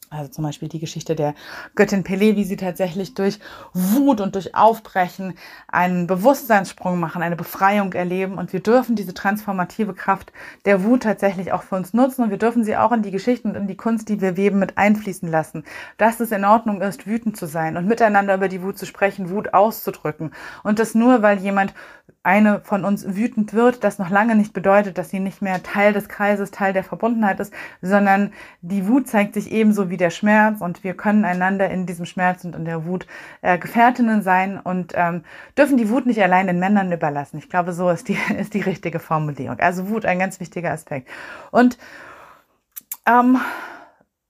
also 0.09 0.29
zum 0.29 0.43
Beispiel 0.43 0.69
die 0.69 0.79
Geschichte 0.79 1.15
der 1.15 1.35
Göttin 1.75 2.03
Pele, 2.03 2.35
wie 2.35 2.43
sie 2.43 2.55
tatsächlich 2.55 3.13
durch 3.13 3.39
Wut 3.73 4.21
und 4.21 4.35
durch 4.35 4.55
Aufbrechen 4.55 5.35
einen 5.67 6.07
Bewusstseinssprung 6.07 6.99
machen, 6.99 7.21
eine 7.21 7.35
Befreiung 7.35 7.93
erleben. 7.93 8.37
Und 8.37 8.51
wir 8.51 8.59
dürfen 8.59 8.95
diese 8.95 9.13
transformative 9.13 9.93
Kraft 9.93 10.31
der 10.65 10.83
Wut 10.83 11.03
tatsächlich 11.03 11.51
auch 11.51 11.63
für 11.63 11.75
uns 11.75 11.93
nutzen. 11.93 12.23
Und 12.23 12.29
wir 12.31 12.37
dürfen 12.37 12.63
sie 12.63 12.75
auch 12.75 12.91
in 12.91 13.03
die 13.03 13.11
Geschichten 13.11 13.49
und 13.49 13.55
in 13.55 13.67
die 13.67 13.77
Kunst, 13.77 14.09
die 14.09 14.19
wir 14.19 14.35
weben, 14.35 14.59
mit 14.59 14.77
einfließen 14.77 15.29
lassen. 15.29 15.63
Dass 15.97 16.19
es 16.19 16.31
in 16.31 16.45
Ordnung 16.45 16.81
ist, 16.81 17.05
wütend 17.05 17.37
zu 17.37 17.45
sein 17.45 17.77
und 17.77 17.85
miteinander 17.87 18.33
über 18.35 18.47
die 18.47 18.63
Wut 18.63 18.77
zu 18.77 18.85
sprechen, 18.85 19.29
Wut 19.29 19.53
auszudrücken. 19.53 20.31
Und 20.63 20.79
das 20.79 20.95
nur, 20.95 21.21
weil 21.21 21.37
jemand 21.37 21.73
eine 22.23 22.59
von 22.61 22.83
uns 22.83 23.05
wütend 23.15 23.53
wird, 23.53 23.83
das 23.83 23.97
noch 23.97 24.09
lange 24.09 24.35
nicht 24.35 24.53
bedeutet, 24.53 24.97
dass 24.97 25.09
sie 25.09 25.19
nicht 25.19 25.41
mehr 25.41 25.63
Teil 25.63 25.93
des 25.93 26.09
Kreises, 26.09 26.51
Teil 26.51 26.73
der 26.73 26.83
Verbundenheit 26.83 27.39
ist, 27.39 27.53
sondern 27.81 28.33
die 28.61 28.87
Wut 28.87 29.07
zeigt 29.07 29.35
sich 29.35 29.51
ebenso 29.51 29.89
wie 29.89 29.98
der 29.99 30.09
Schmerz 30.09 30.61
und 30.61 30.83
wir 30.83 30.95
können 30.95 31.25
einander 31.25 31.69
in 31.69 31.85
diesem 31.85 32.05
Schmerz 32.05 32.43
und 32.45 32.55
in 32.55 32.65
der 32.65 32.85
Wut 32.85 33.05
äh, 33.41 33.57
Gefährtinnen 33.57 34.21
sein 34.21 34.59
und 34.59 34.93
ähm, 34.95 35.23
dürfen 35.57 35.77
die 35.77 35.89
Wut 35.89 36.05
nicht 36.05 36.21
allein 36.21 36.47
den 36.47 36.59
Männern 36.59 36.91
überlassen. 36.91 37.37
Ich 37.37 37.49
glaube, 37.49 37.73
so 37.73 37.89
ist 37.89 38.07
die, 38.07 38.17
ist 38.37 38.53
die 38.53 38.61
richtige 38.61 38.99
Formulierung. 38.99 39.59
Also 39.59 39.89
Wut 39.89 40.05
ein 40.05 40.19
ganz 40.19 40.39
wichtiger 40.39 40.71
Aspekt. 40.71 41.09
Und 41.51 41.77
ähm, 43.05 43.39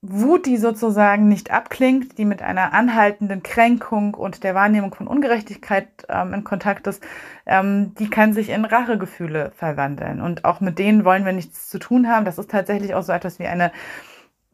Wut, 0.01 0.45
die 0.45 0.55
sozusagen 0.55 1.27
nicht 1.27 1.51
abklingt, 1.51 2.17
die 2.17 2.23
mit 2.23 2.41
einer 2.41 2.71
anhaltenden 2.71 3.43
Kränkung 3.43 4.13
und 4.13 4.45
der 4.45 4.55
Wahrnehmung 4.55 4.95
von 4.95 5.07
Ungerechtigkeit 5.07 5.89
ähm, 6.07 6.33
in 6.33 6.43
Kontakt 6.45 6.87
ist, 6.87 7.03
ähm, 7.45 7.93
die 7.99 8.09
kann 8.09 8.31
sich 8.31 8.47
in 8.49 8.63
Rachegefühle 8.63 9.51
verwandeln. 9.57 10.21
Und 10.21 10.45
auch 10.45 10.61
mit 10.61 10.79
denen 10.79 11.03
wollen 11.03 11.25
wir 11.25 11.33
nichts 11.33 11.67
zu 11.67 11.79
tun 11.79 12.07
haben. 12.07 12.23
Das 12.23 12.37
ist 12.37 12.49
tatsächlich 12.49 12.95
auch 12.95 13.03
so 13.03 13.11
etwas 13.11 13.39
wie 13.39 13.47
eine, 13.47 13.73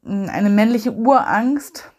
eine 0.06 0.50
männliche 0.50 0.92
Urangst, 0.92 1.92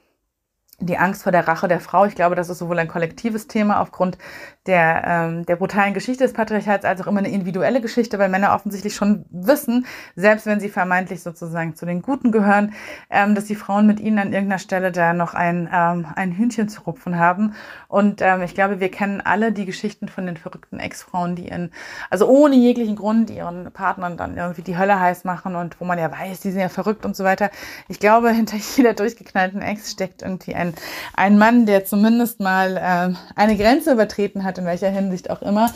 die 0.78 0.98
Angst 0.98 1.22
vor 1.22 1.32
der 1.32 1.48
Rache 1.48 1.68
der 1.68 1.80
Frau. 1.80 2.04
Ich 2.04 2.14
glaube, 2.14 2.34
das 2.34 2.50
ist 2.50 2.58
sowohl 2.58 2.78
ein 2.78 2.88
kollektives 2.88 3.46
Thema 3.46 3.80
aufgrund 3.80 4.18
der, 4.66 5.04
ähm, 5.06 5.46
der 5.46 5.56
brutalen 5.56 5.94
Geschichte 5.94 6.24
des 6.24 6.32
Patriarchats 6.32 6.84
als 6.84 7.00
auch 7.00 7.06
immer 7.06 7.20
eine 7.20 7.30
individuelle 7.30 7.80
Geschichte, 7.80 8.18
weil 8.18 8.28
Männer 8.28 8.54
offensichtlich 8.54 8.94
schon 8.94 9.24
wissen, 9.30 9.86
selbst 10.16 10.46
wenn 10.46 10.60
sie 10.60 10.68
vermeintlich 10.68 11.22
sozusagen 11.22 11.76
zu 11.76 11.86
den 11.86 12.02
Guten 12.02 12.32
gehören, 12.32 12.74
ähm, 13.10 13.34
dass 13.34 13.44
die 13.44 13.54
Frauen 13.54 13.86
mit 13.86 14.00
ihnen 14.00 14.18
an 14.18 14.32
irgendeiner 14.32 14.58
Stelle 14.58 14.92
da 14.92 15.12
noch 15.12 15.34
ein, 15.34 15.68
ähm, 15.72 16.06
ein 16.14 16.32
Hühnchen 16.32 16.68
zu 16.68 16.82
rupfen 16.82 17.18
haben. 17.18 17.54
Und 17.88 18.20
ähm, 18.22 18.42
ich 18.42 18.54
glaube, 18.54 18.80
wir 18.80 18.90
kennen 18.90 19.20
alle 19.20 19.52
die 19.52 19.64
Geschichten 19.64 20.08
von 20.08 20.26
den 20.26 20.36
verrückten 20.36 20.78
Ex-Frauen, 20.78 21.36
die 21.36 21.48
in, 21.48 21.70
also 22.10 22.26
ohne 22.28 22.56
jeglichen 22.56 22.96
Grund 22.96 23.30
ihren 23.30 23.70
Partnern 23.72 24.16
dann 24.16 24.36
irgendwie 24.36 24.62
die 24.62 24.76
Hölle 24.76 24.98
heiß 24.98 25.24
machen 25.24 25.54
und 25.54 25.80
wo 25.80 25.84
man 25.84 25.98
ja 25.98 26.10
weiß, 26.10 26.40
die 26.40 26.50
sind 26.50 26.60
ja 26.60 26.68
verrückt 26.68 27.06
und 27.06 27.16
so 27.16 27.24
weiter. 27.24 27.50
Ich 27.88 28.00
glaube, 28.00 28.30
hinter 28.30 28.56
jeder 28.76 28.94
durchgeknallten 28.94 29.62
Ex 29.62 29.92
steckt 29.92 30.22
irgendwie 30.22 30.54
ein, 30.54 30.65
ein 31.14 31.38
Mann, 31.38 31.66
der 31.66 31.85
zumindest 31.85 32.40
mal 32.40 32.81
ähm, 32.81 33.16
eine 33.35 33.57
Grenze 33.57 33.92
übertreten 33.92 34.44
hat, 34.44 34.59
in 34.59 34.64
welcher 34.64 34.90
Hinsicht 34.90 35.31
auch 35.31 35.42
immer. 35.42 35.70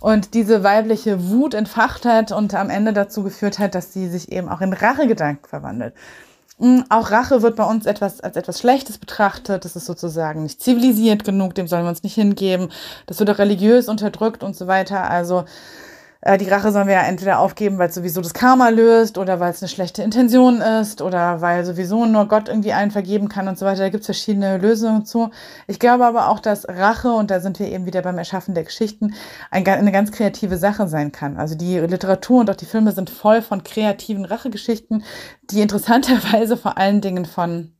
Und 0.00 0.34
diese 0.34 0.62
weibliche 0.62 1.30
Wut 1.30 1.54
entfacht 1.54 2.04
hat 2.04 2.30
und 2.30 2.54
am 2.54 2.68
Ende 2.68 2.92
dazu 2.92 3.22
geführt 3.22 3.58
hat, 3.58 3.74
dass 3.74 3.92
sie 3.92 4.08
sich 4.08 4.30
eben 4.30 4.48
auch 4.48 4.60
in 4.60 4.72
Rachegedanken 4.72 5.48
verwandelt. 5.48 5.94
Hm, 6.58 6.84
auch 6.88 7.10
Rache 7.10 7.42
wird 7.42 7.56
bei 7.56 7.64
uns 7.64 7.84
etwas 7.84 8.20
als 8.20 8.36
etwas 8.36 8.60
Schlechtes 8.60 8.98
betrachtet. 8.98 9.64
Das 9.64 9.76
ist 9.76 9.86
sozusagen 9.86 10.42
nicht 10.44 10.62
zivilisiert 10.62 11.24
genug, 11.24 11.54
dem 11.54 11.66
sollen 11.66 11.84
wir 11.84 11.88
uns 11.88 12.02
nicht 12.02 12.14
hingeben. 12.14 12.68
Das 13.06 13.18
wird 13.18 13.30
auch 13.30 13.38
religiös 13.38 13.88
unterdrückt 13.88 14.42
und 14.44 14.54
so 14.54 14.66
weiter. 14.66 15.10
Also 15.10 15.44
äh, 16.24 16.38
die 16.38 16.48
Rache 16.48 16.72
sollen 16.72 16.86
wir 16.86 16.94
ja 16.94 17.02
entweder 17.02 17.38
aufgeben, 17.38 17.76
weil 17.78 17.90
es 17.90 17.94
sowieso 17.94 18.22
das 18.22 18.32
Karma 18.32 18.70
löst 18.70 19.18
oder 19.18 19.40
weil 19.40 19.50
es 19.50 19.62
eine 19.62 19.68
schlechte 19.68 20.02
Intention 20.02 20.62
ist 20.62 21.02
oder 21.02 21.42
weil 21.42 21.64
sowieso 21.66 22.06
nur 22.06 22.26
Gott 22.28 22.48
irgendwie 22.48 22.72
einen 22.72 22.90
vergeben 22.90 23.28
kann 23.28 23.46
und 23.46 23.58
so 23.58 23.66
weiter. 23.66 23.80
Da 23.80 23.90
gibt 23.90 24.00
es 24.00 24.06
verschiedene 24.06 24.56
Lösungen 24.56 25.04
zu. 25.04 25.30
Ich 25.66 25.78
glaube 25.78 26.06
aber 26.06 26.30
auch, 26.30 26.40
dass 26.40 26.66
Rache, 26.66 27.12
und 27.12 27.30
da 27.30 27.40
sind 27.40 27.58
wir 27.58 27.68
eben 27.68 27.84
wieder 27.84 28.00
beim 28.00 28.16
Erschaffen 28.16 28.54
der 28.54 28.64
Geschichten, 28.64 29.14
ein, 29.50 29.66
eine 29.66 29.92
ganz 29.92 30.12
kreative 30.12 30.56
Sache 30.56 30.88
sein 30.88 31.12
kann. 31.12 31.36
Also 31.36 31.56
die 31.56 31.78
Literatur 31.78 32.40
und 32.40 32.50
auch 32.50 32.56
die 32.56 32.64
Filme 32.64 32.92
sind 32.92 33.10
voll 33.10 33.42
von 33.42 33.62
kreativen 33.62 34.24
Rachegeschichten, 34.24 35.04
die 35.50 35.60
interessanterweise 35.60 36.56
vor 36.56 36.78
allen 36.78 37.02
Dingen 37.02 37.26
von 37.26 37.73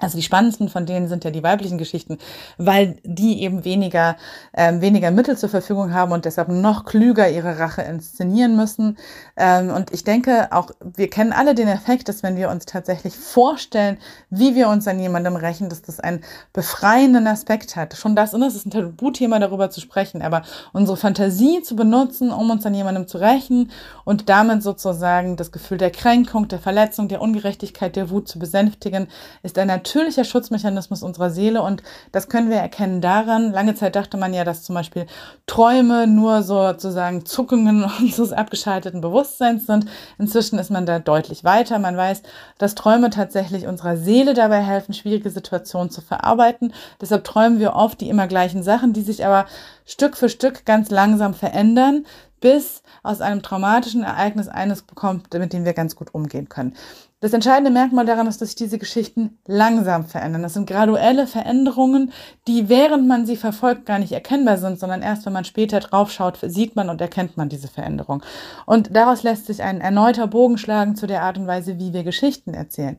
also 0.00 0.16
die 0.16 0.22
spannendsten 0.22 0.68
von 0.68 0.86
denen 0.86 1.08
sind 1.08 1.24
ja 1.24 1.32
die 1.32 1.42
weiblichen 1.42 1.76
Geschichten, 1.76 2.18
weil 2.56 2.98
die 3.02 3.42
eben 3.42 3.64
weniger, 3.64 4.16
ähm, 4.54 4.80
weniger 4.80 5.10
Mittel 5.10 5.36
zur 5.36 5.48
Verfügung 5.48 5.92
haben 5.92 6.12
und 6.12 6.24
deshalb 6.24 6.48
noch 6.48 6.84
klüger 6.84 7.28
ihre 7.28 7.58
Rache 7.58 7.82
inszenieren 7.82 8.54
müssen. 8.54 8.96
Ähm, 9.36 9.70
und 9.70 9.92
ich 9.92 10.04
denke 10.04 10.48
auch, 10.52 10.70
wir 10.80 11.10
kennen 11.10 11.32
alle 11.32 11.56
den 11.56 11.66
Effekt, 11.66 12.08
dass 12.08 12.22
wenn 12.22 12.36
wir 12.36 12.48
uns 12.48 12.64
tatsächlich 12.64 13.16
vorstellen, 13.16 13.98
wie 14.30 14.54
wir 14.54 14.68
uns 14.68 14.86
an 14.86 15.00
jemandem 15.00 15.34
rächen, 15.34 15.68
dass 15.68 15.82
das 15.82 15.98
einen 15.98 16.22
befreienden 16.52 17.26
Aspekt 17.26 17.74
hat. 17.74 17.96
Schon 17.96 18.14
das, 18.14 18.34
und 18.34 18.40
das 18.40 18.54
ist 18.54 18.66
ein 18.66 18.70
Tabuthema, 18.70 19.40
darüber 19.40 19.68
zu 19.68 19.80
sprechen, 19.80 20.22
aber 20.22 20.42
unsere 20.72 20.96
Fantasie 20.96 21.62
zu 21.62 21.74
benutzen, 21.74 22.30
um 22.30 22.50
uns 22.50 22.64
an 22.64 22.74
jemandem 22.74 23.08
zu 23.08 23.18
rächen 23.18 23.72
und 24.04 24.28
damit 24.28 24.62
sozusagen 24.62 25.34
das 25.36 25.50
Gefühl 25.50 25.78
der 25.78 25.90
Kränkung, 25.90 26.46
der 26.46 26.60
Verletzung, 26.60 27.08
der 27.08 27.20
Ungerechtigkeit, 27.20 27.96
der 27.96 28.10
Wut 28.10 28.28
zu 28.28 28.38
besänftigen, 28.38 29.08
ist 29.42 29.58
ein 29.58 29.70
natürlicher 29.88 30.24
Schutzmechanismus 30.24 31.02
unserer 31.02 31.30
Seele 31.30 31.62
und 31.62 31.82
das 32.12 32.28
können 32.28 32.50
wir 32.50 32.58
erkennen 32.58 33.00
daran. 33.00 33.52
Lange 33.52 33.74
Zeit 33.74 33.96
dachte 33.96 34.18
man 34.18 34.34
ja, 34.34 34.44
dass 34.44 34.62
zum 34.62 34.74
Beispiel 34.74 35.06
Träume 35.46 36.06
nur 36.06 36.42
sozusagen 36.42 37.24
Zuckungen 37.24 37.84
unseres 38.00 38.32
abgeschalteten 38.32 39.00
Bewusstseins 39.00 39.66
sind. 39.66 39.86
Inzwischen 40.18 40.58
ist 40.58 40.70
man 40.70 40.84
da 40.84 40.98
deutlich 40.98 41.42
weiter. 41.42 41.78
Man 41.78 41.96
weiß, 41.96 42.22
dass 42.58 42.74
Träume 42.74 43.08
tatsächlich 43.08 43.66
unserer 43.66 43.96
Seele 43.96 44.34
dabei 44.34 44.60
helfen, 44.60 44.92
schwierige 44.92 45.30
Situationen 45.30 45.90
zu 45.90 46.02
verarbeiten. 46.02 46.74
Deshalb 47.00 47.24
träumen 47.24 47.58
wir 47.58 47.74
oft 47.74 48.00
die 48.00 48.10
immer 48.10 48.26
gleichen 48.26 48.62
Sachen, 48.62 48.92
die 48.92 49.02
sich 49.02 49.24
aber 49.24 49.46
Stück 49.86 50.18
für 50.18 50.28
Stück 50.28 50.66
ganz 50.66 50.90
langsam 50.90 51.32
verändern, 51.32 52.04
bis 52.40 52.82
aus 53.02 53.20
einem 53.20 53.42
traumatischen 53.42 54.04
Ereignis 54.04 54.48
eines 54.48 54.82
bekommt, 54.82 55.32
mit 55.32 55.52
dem 55.52 55.64
wir 55.64 55.72
ganz 55.72 55.96
gut 55.96 56.14
umgehen 56.14 56.48
können. 56.48 56.74
Das 57.20 57.32
entscheidende 57.32 57.72
Merkmal 57.72 58.06
daran 58.06 58.28
ist, 58.28 58.40
dass 58.40 58.50
sich 58.50 58.56
diese 58.56 58.78
Geschichten 58.78 59.38
langsam 59.44 60.06
verändern. 60.06 60.42
Das 60.42 60.54
sind 60.54 60.68
graduelle 60.68 61.26
Veränderungen, 61.26 62.12
die 62.46 62.68
während 62.68 63.08
man 63.08 63.26
sie 63.26 63.36
verfolgt 63.36 63.86
gar 63.86 63.98
nicht 63.98 64.12
erkennbar 64.12 64.56
sind, 64.56 64.78
sondern 64.78 65.02
erst 65.02 65.26
wenn 65.26 65.32
man 65.32 65.44
später 65.44 65.80
draufschaut, 65.80 66.38
sieht 66.42 66.76
man 66.76 66.88
und 66.88 67.00
erkennt 67.00 67.36
man 67.36 67.48
diese 67.48 67.66
Veränderung. 67.66 68.22
Und 68.66 68.94
daraus 68.94 69.24
lässt 69.24 69.46
sich 69.46 69.64
ein 69.64 69.80
erneuter 69.80 70.28
Bogen 70.28 70.58
schlagen 70.58 70.94
zu 70.94 71.08
der 71.08 71.22
Art 71.24 71.38
und 71.38 71.48
Weise, 71.48 71.80
wie 71.80 71.92
wir 71.92 72.04
Geschichten 72.04 72.54
erzählen. 72.54 72.96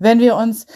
Wenn 0.00 0.18
wir 0.18 0.34
uns 0.34 0.66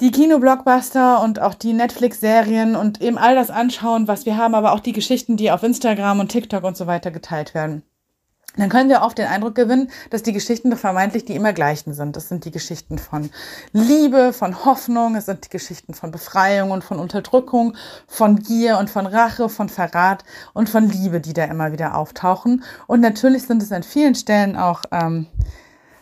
die 0.00 0.12
Kinoblockbuster 0.12 1.20
und 1.20 1.40
auch 1.40 1.54
die 1.54 1.72
Netflix-Serien 1.72 2.76
und 2.76 3.00
eben 3.00 3.18
all 3.18 3.34
das 3.34 3.50
anschauen, 3.50 4.06
was 4.06 4.24
wir 4.24 4.36
haben, 4.36 4.54
aber 4.54 4.70
auch 4.70 4.80
die 4.80 4.92
Geschichten, 4.92 5.36
die 5.36 5.50
auf 5.50 5.64
Instagram 5.64 6.20
und 6.20 6.28
TikTok 6.28 6.62
und 6.62 6.76
so 6.76 6.86
weiter 6.86 7.10
geteilt 7.10 7.54
werden 7.54 7.82
dann 8.58 8.68
können 8.68 8.88
wir 8.90 9.02
oft 9.02 9.18
den 9.18 9.26
Eindruck 9.26 9.54
gewinnen, 9.54 9.90
dass 10.10 10.22
die 10.22 10.32
Geschichten 10.32 10.70
doch 10.70 10.78
vermeintlich 10.78 11.24
die 11.24 11.34
immer 11.34 11.52
gleichen 11.52 11.94
sind. 11.94 12.16
Das 12.16 12.28
sind 12.28 12.44
die 12.44 12.50
Geschichten 12.50 12.98
von 12.98 13.30
Liebe, 13.72 14.32
von 14.32 14.64
Hoffnung, 14.64 15.14
es 15.14 15.26
sind 15.26 15.44
die 15.44 15.50
Geschichten 15.50 15.94
von 15.94 16.10
Befreiung 16.10 16.70
und 16.70 16.84
von 16.84 16.98
Unterdrückung, 16.98 17.76
von 18.06 18.36
Gier 18.36 18.78
und 18.78 18.90
von 18.90 19.06
Rache, 19.06 19.48
von 19.48 19.68
Verrat 19.68 20.24
und 20.52 20.68
von 20.68 20.88
Liebe, 20.88 21.20
die 21.20 21.32
da 21.32 21.44
immer 21.44 21.72
wieder 21.72 21.96
auftauchen. 21.96 22.64
Und 22.86 23.00
natürlich 23.00 23.44
sind 23.44 23.62
es 23.62 23.72
an 23.72 23.82
vielen 23.82 24.14
Stellen 24.14 24.56
auch 24.56 24.82
ähm, 24.90 25.26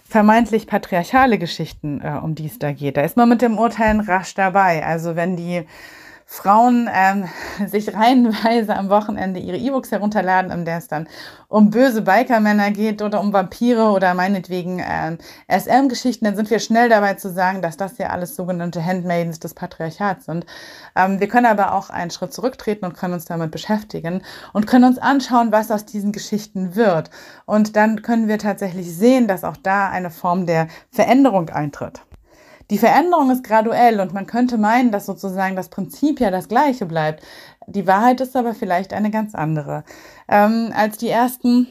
vermeintlich 0.09 0.67
patriarchale 0.67 1.39
Geschichten, 1.39 2.01
äh, 2.01 2.19
um 2.23 2.35
die 2.35 2.47
es 2.47 2.59
da 2.59 2.73
geht. 2.73 2.97
Da 2.97 3.03
ist 3.03 3.17
man 3.17 3.29
mit 3.29 3.43
dem 3.43 3.59
Urteilen 3.59 4.01
rasch 4.01 4.35
dabei. 4.35 4.85
Also 4.85 5.17
wenn 5.17 5.37
die 5.37 5.65
Frauen 6.29 6.91
ähm, 6.93 7.29
sich 7.67 7.95
reihenweise 7.95 8.77
am 8.77 8.91
Wochenende 8.91 9.39
ihre 9.39 9.57
E-Books 9.57 9.93
herunterladen, 9.93 10.51
in 10.51 10.65
der 10.65 10.79
es 10.79 10.89
dann 10.89 11.09
um 11.47 11.71
böse 11.71 12.03
Bikermänner 12.03 12.73
geht 12.73 13.01
oder 13.01 13.21
um 13.21 13.33
Vampire 13.33 13.91
oder 13.91 14.13
meinetwegen 14.15 14.83
ähm, 14.85 15.19
SM-Geschichten, 15.49 16.25
dann 16.25 16.35
sind 16.35 16.51
wir 16.51 16.59
schnell 16.59 16.89
dabei 16.89 17.15
zu 17.15 17.31
sagen, 17.31 17.63
dass 17.63 17.77
das 17.77 17.99
ja 17.99 18.09
alles 18.09 18.35
sogenannte 18.35 18.85
Handmaidens 18.85 19.39
des 19.39 19.55
Patriarchats 19.55 20.27
sind. 20.27 20.45
Ähm, 20.97 21.21
wir 21.21 21.29
können 21.29 21.47
aber 21.47 21.73
auch 21.73 21.91
einen 21.91 22.11
Schritt 22.11 22.33
zurücktreten 22.33 22.85
und 22.85 22.97
können 22.97 23.15
uns 23.15 23.27
damit 23.27 23.53
beschäftigen 23.53 24.23
und 24.53 24.67
können 24.67 24.85
uns 24.85 24.99
anschauen, 24.99 25.53
was 25.53 25.71
aus 25.71 25.85
diesen 25.85 26.11
Geschichten 26.11 26.75
wird. 26.75 27.11
Und 27.45 27.77
dann 27.77 28.03
können 28.03 28.27
wir 28.27 28.39
tatsächlich 28.39 28.93
sehen, 28.93 29.29
dass 29.29 29.45
auch 29.45 29.57
da 29.57 29.89
eine 29.91 30.11
Form 30.11 30.47
der 30.47 30.67
Veränderung 30.91 31.51
eintritt. 31.51 32.03
Die 32.71 32.79
Veränderung 32.79 33.31
ist 33.31 33.45
graduell 33.45 34.01
und 34.01 34.13
man 34.13 34.27
könnte 34.27 34.59
meinen, 34.59 34.91
dass 34.91 35.07
sozusagen 35.07 35.57
das 35.57 35.69
Prinzip 35.69 36.21
ja 36.21 36.31
das 36.31 36.49
gleiche 36.49 36.87
bleibt. 36.87 37.23
Die 37.67 37.87
Wahrheit 37.87 38.21
ist 38.21 38.37
aber 38.37 38.55
vielleicht 38.55 38.93
eine 38.93 39.11
ganz 39.11 39.35
andere. 39.35 39.85
Ähm, 40.29 40.73
als 40.75 40.99
die 40.99 41.09
ersten 41.09 41.69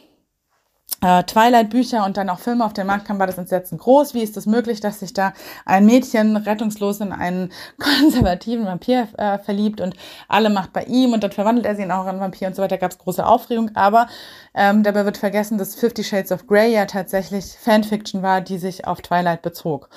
äh, 1.02 1.24
Twilight-Bücher 1.24 2.06
und 2.06 2.18
dann 2.18 2.30
auch 2.30 2.40
Filme 2.40 2.66
auf 2.66 2.74
den 2.74 2.88
Markt 2.88 3.06
kamen, 3.06 3.20
war 3.20 3.28
das 3.28 3.38
Entsetzen 3.38 3.78
groß. 3.78 4.14
Wie 4.14 4.24
ist 4.24 4.38
es 4.38 4.46
möglich, 4.46 4.80
dass 4.80 5.02
sich 5.02 5.14
da 5.14 5.34
ein 5.66 5.86
Mädchen 5.86 6.38
rettungslos 6.38 7.00
in 7.02 7.12
einen 7.12 7.52
konservativen 7.80 8.66
Vampir 8.66 9.08
äh, 9.18 9.38
verliebt 9.40 9.82
und 9.82 9.96
alle 10.28 10.50
macht 10.50 10.74
bei 10.74 10.84
ihm 10.84 11.14
und 11.14 11.24
dann 11.24 11.32
verwandelt 11.32 11.66
er 11.66 11.76
sie 11.76 11.84
in 11.84 11.92
auch 11.92 12.06
einen 12.06 12.20
Vampir 12.20 12.48
und 12.48 12.56
so 12.56 12.62
weiter. 12.62 12.78
Gab 12.78 12.92
es 12.92 12.98
große 12.98 13.26
Aufregung, 13.26 13.72
aber 13.76 14.08
ähm, 14.54 14.84
dabei 14.84 15.06
wird 15.06 15.18
vergessen, 15.18 15.58
dass 15.58 15.76
Fifty 15.76 16.04
Shades 16.04 16.32
of 16.32 16.48
Grey 16.48 16.74
ja 16.74 16.86
tatsächlich 16.86 17.46
Fanfiction 17.46 18.22
war, 18.22 18.42
die 18.42 18.58
sich 18.58 18.88
auf 18.88 19.02
Twilight 19.02 19.42
bezog. 19.42 19.90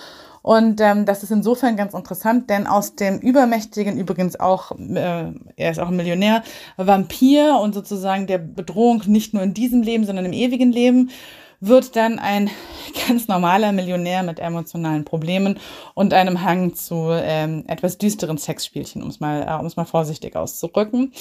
Und 0.43 0.81
ähm, 0.81 1.05
das 1.05 1.23
ist 1.23 1.31
insofern 1.31 1.77
ganz 1.77 1.95
interessant, 1.95 2.51
denn 2.51 2.67
aus 2.67 2.95
dem 2.95 3.19
übermächtigen, 3.19 3.99
übrigens 3.99 4.39
auch, 4.39 4.73
äh, 4.73 5.33
er 5.57 5.71
ist 5.71 5.79
auch 5.79 5.89
ein 5.89 5.97
Millionär, 5.97 6.43
Vampir 6.77 7.59
und 7.61 7.75
sozusagen 7.75 8.27
der 8.27 8.39
Bedrohung 8.39 9.03
nicht 9.07 9.35
nur 9.35 9.43
in 9.43 9.55
diesem 9.55 9.83
Leben, 9.83 10.05
sondern 10.05 10.27
im 10.27 10.33
ewigen 10.33 10.73
Leben, 10.73 11.11
wird 11.61 11.97
dann 11.97 12.19
ein 12.19 12.51
ganz 13.09 13.29
normaler 13.29 13.73
Millionär 13.73 14.23
mit 14.23 14.39
emotionalen 14.39 15.05
Problemen 15.05 15.59
und 15.95 16.15
einem 16.15 16.43
Hang 16.43 16.75
zu 16.75 17.09
ähm, 17.11 17.65
etwas 17.67 17.99
düsteren 17.99 18.39
Sexspielchen, 18.39 19.03
um 19.03 19.09
es 19.09 19.21
mal, 19.21 19.47
äh, 19.47 19.61
um 19.61 19.67
es 19.67 19.77
mal 19.77 19.85
vorsichtig 19.85 20.37
auszurücken. 20.37 21.13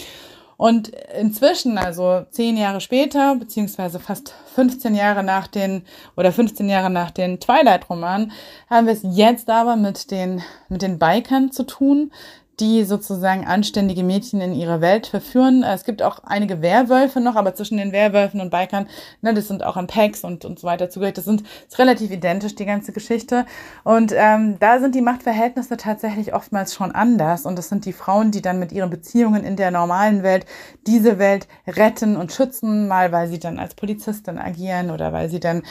Und 0.58 0.90
inzwischen, 1.20 1.78
also 1.78 2.26
zehn 2.32 2.58
Jahre 2.58 2.82
später, 2.82 3.36
beziehungsweise 3.36 4.00
fast 4.00 4.34
15 4.56 4.96
Jahre 4.96 5.24
nach 5.24 5.46
den, 5.46 5.84
oder 6.16 6.32
15 6.32 6.68
Jahre 6.68 6.90
nach 6.90 7.12
den 7.12 7.40
Twilight-Romanen, 7.40 8.32
haben 8.68 8.88
wir 8.88 8.94
es 8.94 9.02
jetzt 9.04 9.52
aber 9.52 9.76
mit 9.76 10.10
den, 10.10 10.42
mit 10.68 10.82
den 10.82 10.98
Bikern 10.98 11.52
zu 11.52 11.64
tun, 11.64 12.12
die 12.60 12.86
sozusagen 12.86 13.46
anständige 13.46 14.04
Mädchen 14.04 14.42
in 14.42 14.54
ihre 14.54 14.82
Welt 14.82 15.08
verführen. 15.08 15.64
Es 15.64 15.84
gibt 15.84 16.02
auch 16.02 16.24
einige 16.24 16.62
Werwölfe 16.62 17.20
noch, 17.20 17.36
aber 17.36 17.54
zwischen 17.54 17.78
den 17.78 17.92
Werwölfen 17.92 18.42
und 18.42 18.50
Bikern, 18.50 18.88
ne, 19.22 19.34
das 19.34 19.48
sind 19.48 19.64
auch 19.64 19.78
an 19.78 19.86
Packs 19.86 20.24
und, 20.24 20.44
und 20.44 20.58
so 20.58 20.66
weiter 20.68 20.90
zugehört. 20.90 21.18
Das 21.18 21.26
sind 21.26 21.44
ist 21.68 21.78
relativ 21.78 22.12
identisch, 22.12 22.56
die 22.56 22.66
ganze 22.66 22.94
Geschichte. 22.94 23.46
Und 23.84 24.12
ähm, 24.16 24.58
da 24.60 24.80
sind 24.80 24.96
die 24.96 25.02
Machtverhältnisse 25.02 25.78
tatsächlich 25.78 26.34
oftmals 26.34 26.74
schon 26.74 26.92
anders. 26.92 27.46
Und 27.46 27.58
das 27.58 27.70
sind 27.70 27.86
die 27.86 27.94
Frauen, 27.94 28.32
die 28.32 28.42
dann 28.42 28.60
mit 28.60 28.72
ihren 28.72 28.90
Beziehungen 28.90 29.44
in 29.44 29.56
der 29.56 29.70
normalen 29.70 30.24
Welt 30.24 30.46
diese 30.88 31.20
Welt 31.20 31.48
retten 31.68 32.18
und 32.18 32.32
schützen, 32.32 32.88
mal 32.88 33.12
weil 33.12 33.28
sie 33.28 33.40
dann 33.40 33.60
als 33.60 33.76
Polizistin 33.76 34.40
agieren 34.40 34.90
oder 34.90 35.14
weil 35.14 35.30
sie 35.30 35.40
dann 35.40 35.64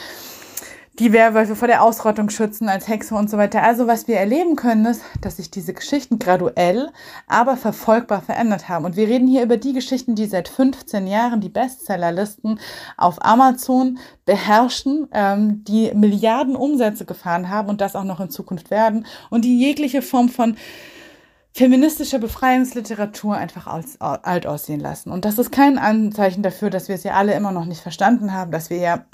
die 0.99 1.13
Werwölfe 1.13 1.55
vor 1.55 1.67
der 1.67 1.83
Ausrottung 1.83 2.29
schützen 2.29 2.69
als 2.69 2.87
Hexe 2.87 3.13
und 3.13 3.29
so 3.29 3.37
weiter. 3.37 3.61
Also 3.61 3.85
was 3.85 4.07
wir 4.07 4.17
erleben 4.17 4.55
können, 4.55 4.85
ist, 4.85 5.03
dass 5.21 5.37
sich 5.37 5.51
diese 5.51 5.73
Geschichten 5.73 6.17
graduell, 6.17 6.89
aber 7.27 7.55
verfolgbar 7.55 8.21
verändert 8.21 8.67
haben. 8.67 8.85
Und 8.85 8.95
wir 8.95 9.07
reden 9.07 9.27
hier 9.27 9.43
über 9.43 9.57
die 9.57 9.73
Geschichten, 9.73 10.15
die 10.15 10.25
seit 10.25 10.47
15 10.47 11.05
Jahren 11.05 11.39
die 11.39 11.49
Bestsellerlisten 11.49 12.59
auf 12.97 13.23
Amazon 13.23 13.99
beherrschen, 14.25 15.07
ähm, 15.11 15.63
die 15.65 15.91
Milliarden 15.93 16.55
Umsätze 16.55 17.05
gefahren 17.05 17.49
haben 17.49 17.69
und 17.69 17.79
das 17.79 17.95
auch 17.95 18.03
noch 18.03 18.19
in 18.19 18.31
Zukunft 18.31 18.71
werden 18.71 19.05
und 19.29 19.45
die 19.45 19.59
jegliche 19.59 20.01
Form 20.01 20.29
von 20.29 20.57
feministischer 21.53 22.19
Befreiungsliteratur 22.19 23.35
einfach 23.35 23.67
als, 23.67 23.99
alt 23.99 24.45
aussehen 24.45 24.79
lassen. 24.79 25.11
Und 25.11 25.25
das 25.25 25.37
ist 25.37 25.51
kein 25.51 25.77
Anzeichen 25.77 26.43
dafür, 26.43 26.69
dass 26.69 26.87
wir 26.87 26.95
es 26.95 27.03
ja 27.03 27.13
alle 27.13 27.33
immer 27.33 27.51
noch 27.51 27.65
nicht 27.65 27.81
verstanden 27.81 28.33
haben, 28.33 28.51
dass 28.51 28.69
wir 28.69 28.77
ja 28.77 29.05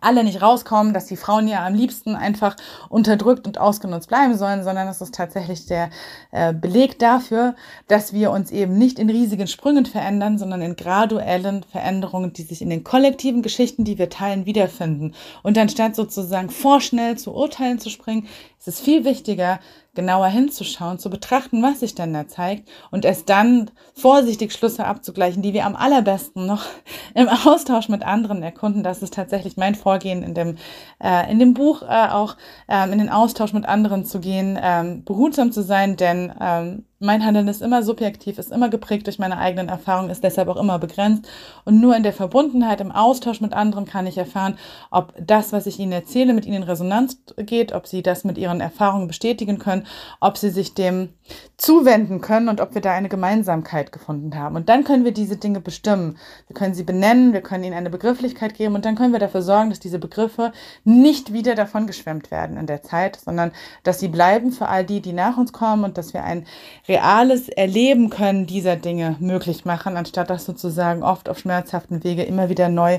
alle 0.00 0.24
nicht 0.24 0.42
rauskommen, 0.42 0.92
dass 0.92 1.06
die 1.06 1.16
Frauen 1.16 1.46
ja 1.46 1.64
am 1.64 1.74
liebsten 1.74 2.16
einfach 2.16 2.56
unterdrückt 2.88 3.46
und 3.46 3.58
ausgenutzt 3.58 4.08
bleiben 4.08 4.36
sollen, 4.36 4.64
sondern 4.64 4.88
es 4.88 5.00
ist 5.00 5.14
tatsächlich 5.14 5.66
der 5.66 5.90
äh, 6.32 6.52
Beleg 6.52 6.98
dafür, 6.98 7.54
dass 7.86 8.12
wir 8.12 8.32
uns 8.32 8.50
eben 8.50 8.76
nicht 8.76 8.98
in 8.98 9.10
riesigen 9.10 9.46
Sprüngen 9.46 9.86
verändern, 9.86 10.38
sondern 10.38 10.62
in 10.62 10.76
graduellen 10.76 11.62
Veränderungen, 11.62 12.32
die 12.32 12.42
sich 12.42 12.62
in 12.62 12.70
den 12.70 12.84
kollektiven 12.84 13.42
Geschichten, 13.42 13.84
die 13.84 13.98
wir 13.98 14.10
teilen, 14.10 14.46
wiederfinden. 14.46 15.14
Und 15.42 15.56
anstatt 15.56 15.94
sozusagen 15.94 16.50
vorschnell 16.50 17.16
zu 17.16 17.32
Urteilen 17.32 17.78
zu 17.78 17.90
springen, 17.90 18.26
ist 18.58 18.68
es 18.68 18.80
viel 18.80 19.04
wichtiger, 19.04 19.60
genauer 19.96 20.28
hinzuschauen, 20.28 21.00
zu 21.00 21.10
betrachten, 21.10 21.62
was 21.62 21.80
sich 21.80 21.96
denn 21.96 22.12
da 22.12 22.28
zeigt 22.28 22.68
und 22.92 23.04
es 23.04 23.24
dann 23.24 23.72
vorsichtig 23.94 24.52
Schlüsse 24.52 24.86
abzugleichen, 24.86 25.42
die 25.42 25.52
wir 25.52 25.66
am 25.66 25.74
allerbesten 25.74 26.46
noch 26.46 26.64
im 27.14 27.28
Austausch 27.28 27.88
mit 27.88 28.04
anderen 28.04 28.42
erkunden. 28.44 28.84
Das 28.84 29.02
ist 29.02 29.14
tatsächlich 29.14 29.56
mein 29.56 29.74
Vorgehen 29.74 30.22
in 30.22 30.34
dem, 30.34 30.56
äh, 31.02 31.28
in 31.30 31.40
dem 31.40 31.54
Buch, 31.54 31.82
äh, 31.82 32.08
auch 32.10 32.36
ähm, 32.68 32.92
in 32.92 32.98
den 32.98 33.08
Austausch 33.08 33.52
mit 33.52 33.66
anderen 33.66 34.04
zu 34.04 34.20
gehen, 34.20 34.56
ähm, 34.62 35.04
behutsam 35.04 35.50
zu 35.50 35.62
sein, 35.62 35.96
denn 35.96 36.32
ähm, 36.40 36.84
mein 36.98 37.24
Handeln 37.24 37.48
ist 37.48 37.60
immer 37.60 37.82
subjektiv, 37.82 38.38
ist 38.38 38.50
immer 38.50 38.70
geprägt 38.70 39.06
durch 39.06 39.18
meine 39.18 39.38
eigenen 39.38 39.68
Erfahrungen, 39.68 40.08
ist 40.08 40.24
deshalb 40.24 40.48
auch 40.48 40.56
immer 40.56 40.78
begrenzt. 40.78 41.28
Und 41.64 41.80
nur 41.80 41.94
in 41.94 42.02
der 42.02 42.14
Verbundenheit, 42.14 42.80
im 42.80 42.90
Austausch 42.90 43.40
mit 43.40 43.52
anderen 43.52 43.84
kann 43.84 44.06
ich 44.06 44.16
erfahren, 44.16 44.58
ob 44.90 45.12
das, 45.20 45.52
was 45.52 45.66
ich 45.66 45.78
ihnen 45.78 45.92
erzähle, 45.92 46.32
mit 46.32 46.46
ihnen 46.46 46.56
in 46.56 46.62
Resonanz 46.62 47.18
geht, 47.36 47.72
ob 47.72 47.86
sie 47.86 48.02
das 48.02 48.24
mit 48.24 48.38
ihren 48.38 48.60
Erfahrungen 48.60 49.08
bestätigen 49.08 49.58
können, 49.58 49.86
ob 50.20 50.38
sie 50.38 50.50
sich 50.50 50.74
dem 50.74 51.10
zuwenden 51.58 52.20
können 52.20 52.48
und 52.48 52.60
ob 52.60 52.74
wir 52.74 52.82
da 52.82 52.92
eine 52.92 53.08
Gemeinsamkeit 53.08 53.92
gefunden 53.92 54.34
haben. 54.34 54.56
Und 54.56 54.68
dann 54.68 54.84
können 54.84 55.04
wir 55.04 55.12
diese 55.12 55.36
Dinge 55.36 55.60
bestimmen. 55.60 56.16
Wir 56.48 56.54
können 56.54 56.74
sie 56.74 56.84
benennen, 56.84 57.32
wir 57.32 57.40
können 57.40 57.64
ihnen 57.64 57.76
eine 57.76 57.90
Begrifflichkeit 57.90 58.54
geben 58.54 58.74
und 58.74 58.84
dann 58.84 58.94
können 58.94 59.12
wir 59.12 59.20
dafür 59.20 59.42
sorgen, 59.42 59.70
dass 59.70 59.80
diese 59.80 59.98
Begriffe 59.98 60.52
nicht 60.84 61.32
wieder 61.32 61.54
davon 61.54 61.86
geschwemmt 61.86 62.30
werden 62.30 62.56
in 62.56 62.66
der 62.66 62.82
Zeit, 62.82 63.16
sondern 63.16 63.52
dass 63.82 64.00
sie 64.00 64.08
bleiben 64.08 64.52
für 64.52 64.68
all 64.68 64.84
die, 64.84 65.00
die 65.00 65.12
nach 65.12 65.36
uns 65.36 65.52
kommen 65.52 65.84
und 65.84 65.98
dass 65.98 66.14
wir 66.14 66.24
ein 66.24 66.46
reales 66.88 67.48
Erleben 67.48 68.10
können 68.10 68.46
dieser 68.46 68.76
Dinge 68.76 69.16
möglich 69.20 69.64
machen, 69.64 69.96
anstatt 69.96 70.30
das 70.30 70.44
sozusagen 70.44 71.02
oft 71.02 71.28
auf 71.28 71.38
schmerzhaften 71.38 72.04
Wege 72.04 72.22
immer 72.22 72.48
wieder 72.48 72.68
neu 72.68 72.98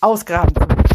ausgraben 0.00 0.54
zu 0.54 0.66
müssen. 0.66 0.86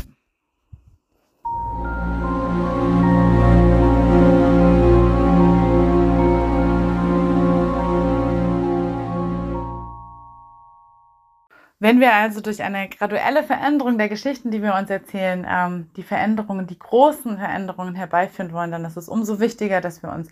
Wenn 11.81 11.99
wir 11.99 12.13
also 12.13 12.41
durch 12.41 12.61
eine 12.61 12.87
graduelle 12.89 13.41
Veränderung 13.41 13.97
der 13.97 14.07
Geschichten, 14.07 14.51
die 14.51 14.61
wir 14.61 14.75
uns 14.75 14.91
erzählen, 14.91 15.47
ähm, 15.49 15.89
die 15.95 16.03
Veränderungen, 16.03 16.67
die 16.67 16.77
großen 16.77 17.39
Veränderungen 17.39 17.95
herbeiführen 17.95 18.53
wollen, 18.53 18.69
dann 18.69 18.85
ist 18.85 18.97
es 18.97 19.09
umso 19.09 19.39
wichtiger, 19.39 19.81
dass 19.81 20.03
wir 20.03 20.11
uns 20.11 20.29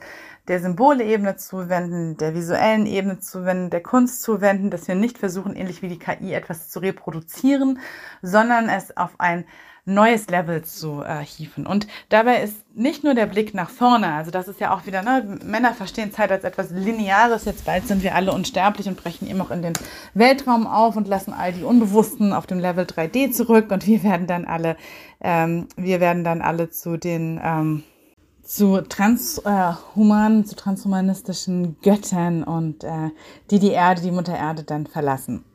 der 0.47 0.59
Symbolebene 0.59 1.37
zuwenden, 1.37 2.17
der 2.17 2.35
visuellen 2.35 2.85
Ebene 2.85 3.17
zuwenden, 3.17 3.71
der 3.71 3.81
Kunst 3.81 4.21
zuwenden, 4.21 4.69
dass 4.69 4.87
wir 4.87 4.93
nicht 4.93 5.17
versuchen, 5.17 5.55
ähnlich 5.55 5.81
wie 5.81 5.87
die 5.87 5.97
KI 5.97 6.33
etwas 6.33 6.69
zu 6.69 6.81
reproduzieren, 6.81 7.79
sondern 8.21 8.69
es 8.69 8.95
auf 8.95 9.15
ein 9.17 9.43
neues 9.85 10.27
Level 10.27 10.63
zu 10.63 11.01
äh, 11.01 11.23
hieven. 11.23 11.65
Und 11.65 11.87
dabei 12.09 12.41
ist 12.41 12.55
nicht 12.75 13.03
nur 13.03 13.13
der 13.13 13.25
Blick 13.25 13.53
nach 13.53 13.69
vorne, 13.69 14.13
also 14.13 14.31
das 14.31 14.47
ist 14.47 14.59
ja 14.59 14.73
auch 14.73 14.85
wieder, 14.85 15.01
ne, 15.01 15.39
Männer 15.43 15.73
verstehen 15.73 16.11
Zeit 16.11 16.31
als 16.31 16.43
etwas 16.43 16.69
Lineares, 16.71 17.45
jetzt 17.45 17.65
bald 17.65 17.87
sind 17.87 18.03
wir 18.03 18.15
alle 18.15 18.31
unsterblich 18.31 18.87
und 18.87 19.01
brechen 19.01 19.27
eben 19.29 19.41
auch 19.41 19.51
in 19.51 19.61
den 19.61 19.73
Weltraum 20.13 20.67
auf 20.67 20.95
und 20.95 21.07
lassen 21.07 21.33
all 21.33 21.53
die 21.53 21.63
Unbewussten 21.63 22.33
auf 22.33 22.45
dem 22.47 22.59
Level 22.59 22.85
3D 22.85 23.31
zurück 23.31 23.71
und 23.71 23.87
wir 23.87 24.03
werden 24.03 24.27
dann 24.27 24.45
alle, 24.45 24.77
ähm, 25.21 25.67
wir 25.75 25.99
werden 25.99 26.23
dann 26.23 26.41
alle 26.41 26.69
zu 26.69 26.97
den, 26.97 27.39
ähm, 27.43 27.83
zu 28.43 28.81
transhumanen, 28.81 30.41
äh, 30.41 30.45
zu 30.45 30.55
transhumanistischen 30.55 31.77
Göttern 31.81 32.43
und 32.43 32.83
äh, 32.83 33.11
die 33.51 33.59
die 33.59 33.71
Erde, 33.71 34.01
die 34.01 34.11
Mutter 34.11 34.35
Erde 34.35 34.63
dann 34.63 34.87
verlassen. 34.87 35.45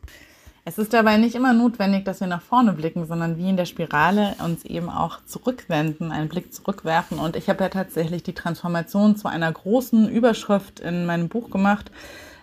Es 0.66 0.78
ist 0.78 0.94
dabei 0.94 1.18
nicht 1.18 1.34
immer 1.34 1.52
notwendig, 1.52 2.06
dass 2.06 2.20
wir 2.20 2.26
nach 2.26 2.40
vorne 2.40 2.72
blicken, 2.72 3.04
sondern 3.04 3.36
wie 3.36 3.50
in 3.50 3.58
der 3.58 3.66
Spirale 3.66 4.34
uns 4.42 4.64
eben 4.64 4.88
auch 4.88 5.18
zurückwenden, 5.26 6.10
einen 6.10 6.30
Blick 6.30 6.54
zurückwerfen. 6.54 7.18
Und 7.18 7.36
ich 7.36 7.50
habe 7.50 7.62
ja 7.64 7.68
tatsächlich 7.68 8.22
die 8.22 8.32
Transformation 8.32 9.14
zu 9.14 9.28
einer 9.28 9.52
großen 9.52 10.08
Überschrift 10.08 10.80
in 10.80 11.04
meinem 11.04 11.28
Buch 11.28 11.50
gemacht. 11.50 11.90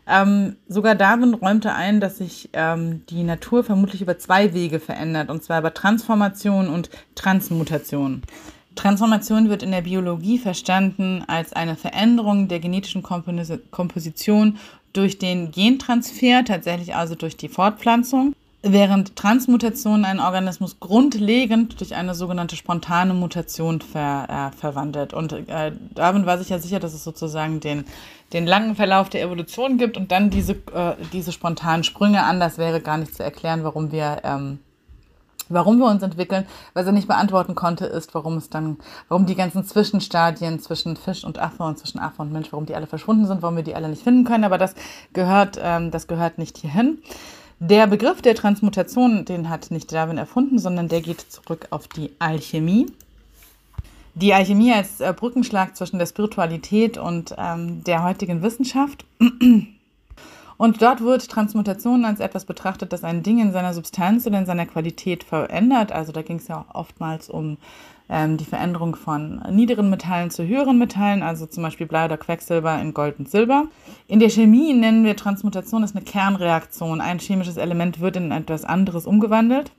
Ähm, 0.05 0.57
sogar 0.67 0.93
Darwin 0.93 1.33
räumte 1.33 1.73
ein, 1.73 1.99
dass 1.99 2.19
sich 2.19 2.49
ähm, 2.53 3.03
die 3.07 3.23
Natur 3.23 3.63
vermutlich 3.63 4.03
über 4.03 4.19
zwei 4.19 4.53
Wege 4.53 4.79
verändert, 4.79 5.31
und 5.31 5.43
zwar 5.43 5.59
über 5.59 5.73
Transformation 5.73 6.69
und 6.69 6.91
Transmutation. 7.15 8.21
Transformation 8.81 9.47
wird 9.49 9.61
in 9.61 9.69
der 9.69 9.81
Biologie 9.81 10.39
verstanden 10.39 11.23
als 11.27 11.53
eine 11.53 11.75
Veränderung 11.75 12.47
der 12.47 12.59
genetischen 12.59 13.03
Komposition 13.03 14.57
durch 14.91 15.19
den 15.19 15.51
Gentransfer, 15.51 16.43
tatsächlich 16.43 16.95
also 16.95 17.13
durch 17.13 17.37
die 17.37 17.47
Fortpflanzung, 17.47 18.33
während 18.63 19.15
Transmutation 19.15 20.03
einen 20.03 20.19
Organismus 20.19 20.79
grundlegend 20.79 21.79
durch 21.79 21.93
eine 21.93 22.15
sogenannte 22.15 22.55
spontane 22.55 23.13
Mutation 23.13 23.81
ver, 23.81 24.51
äh, 24.51 24.57
verwandelt. 24.57 25.13
Und 25.13 25.33
äh, 25.33 25.73
Darwin 25.93 26.25
war 26.25 26.39
sich 26.39 26.49
ja 26.49 26.57
sicher, 26.57 26.79
dass 26.79 26.95
es 26.95 27.03
sozusagen 27.03 27.59
den, 27.59 27.85
den 28.33 28.47
langen 28.47 28.75
Verlauf 28.75 29.09
der 29.09 29.21
Evolution 29.21 29.77
gibt 29.77 29.95
und 29.95 30.11
dann 30.11 30.31
diese, 30.31 30.53
äh, 30.53 30.95
diese 31.13 31.31
spontanen 31.31 31.83
Sprünge. 31.83 32.23
Anders 32.23 32.57
wäre 32.57 32.81
gar 32.81 32.97
nicht 32.97 33.13
zu 33.13 33.23
erklären, 33.23 33.63
warum 33.63 33.91
wir 33.91 34.21
ähm, 34.23 34.57
warum 35.53 35.77
wir 35.77 35.87
uns 35.87 36.03
entwickeln. 36.03 36.45
Was 36.73 36.85
er 36.85 36.91
nicht 36.91 37.07
beantworten 37.07 37.55
konnte, 37.55 37.85
ist, 37.85 38.13
warum 38.13 38.37
es 38.37 38.49
dann, 38.49 38.77
warum 39.09 39.25
die 39.25 39.35
ganzen 39.35 39.63
Zwischenstadien 39.63 40.59
zwischen 40.59 40.97
Fisch 40.97 41.23
und 41.23 41.39
Affe 41.39 41.63
und 41.63 41.77
zwischen 41.77 41.99
Affe 41.99 42.21
und 42.21 42.31
Mensch, 42.31 42.51
warum 42.51 42.65
die 42.65 42.75
alle 42.75 42.87
verschwunden 42.87 43.27
sind, 43.27 43.41
warum 43.41 43.55
wir 43.55 43.63
die 43.63 43.75
alle 43.75 43.89
nicht 43.89 44.03
finden 44.03 44.23
können. 44.23 44.43
Aber 44.43 44.57
das 44.57 44.75
gehört, 45.13 45.59
ähm, 45.61 45.91
das 45.91 46.07
gehört 46.07 46.37
nicht 46.37 46.57
hierhin. 46.57 46.99
Der 47.59 47.85
Begriff 47.85 48.23
der 48.23 48.33
Transmutation, 48.33 49.23
den 49.23 49.47
hat 49.47 49.69
nicht 49.69 49.91
Darwin 49.93 50.17
erfunden, 50.17 50.57
sondern 50.57 50.87
der 50.87 51.01
geht 51.01 51.21
zurück 51.21 51.67
auf 51.69 51.87
die 51.87 52.11
Alchemie. 52.17 52.87
Die 54.15 54.33
Alchemie 54.33 54.73
als 54.73 54.99
äh, 54.99 55.13
Brückenschlag 55.15 55.77
zwischen 55.77 55.99
der 55.99 56.07
Spiritualität 56.07 56.97
und 56.97 57.35
ähm, 57.37 57.83
der 57.83 58.03
heutigen 58.03 58.41
Wissenschaft. 58.41 59.05
Und 60.61 60.79
dort 60.83 61.01
wird 61.01 61.27
Transmutation 61.27 62.05
als 62.05 62.19
etwas 62.19 62.45
betrachtet, 62.45 62.93
das 62.93 63.03
ein 63.03 63.23
Ding 63.23 63.39
in 63.39 63.51
seiner 63.51 63.73
Substanz 63.73 64.27
oder 64.27 64.37
in 64.37 64.45
seiner 64.45 64.67
Qualität 64.67 65.23
verändert. 65.23 65.91
Also 65.91 66.11
da 66.11 66.21
ging 66.21 66.37
es 66.37 66.47
ja 66.49 66.65
oftmals 66.71 67.31
um 67.31 67.57
ähm, 68.09 68.37
die 68.37 68.45
Veränderung 68.45 68.95
von 68.95 69.41
niederen 69.49 69.89
Metallen 69.89 70.29
zu 70.29 70.45
höheren 70.45 70.77
Metallen, 70.77 71.23
also 71.23 71.47
zum 71.47 71.63
Beispiel 71.63 71.87
Blei 71.87 72.05
oder 72.05 72.17
Quecksilber 72.17 72.79
in 72.79 72.93
Gold 72.93 73.17
und 73.17 73.27
Silber. 73.27 73.69
In 74.07 74.19
der 74.19 74.29
Chemie 74.29 74.71
nennen 74.73 75.03
wir 75.03 75.15
Transmutation 75.15 75.81
ist 75.81 75.95
eine 75.95 76.05
Kernreaktion. 76.05 77.01
Ein 77.01 77.17
chemisches 77.17 77.57
Element 77.57 77.99
wird 77.99 78.17
in 78.17 78.31
etwas 78.31 78.63
anderes 78.63 79.07
umgewandelt. 79.07 79.71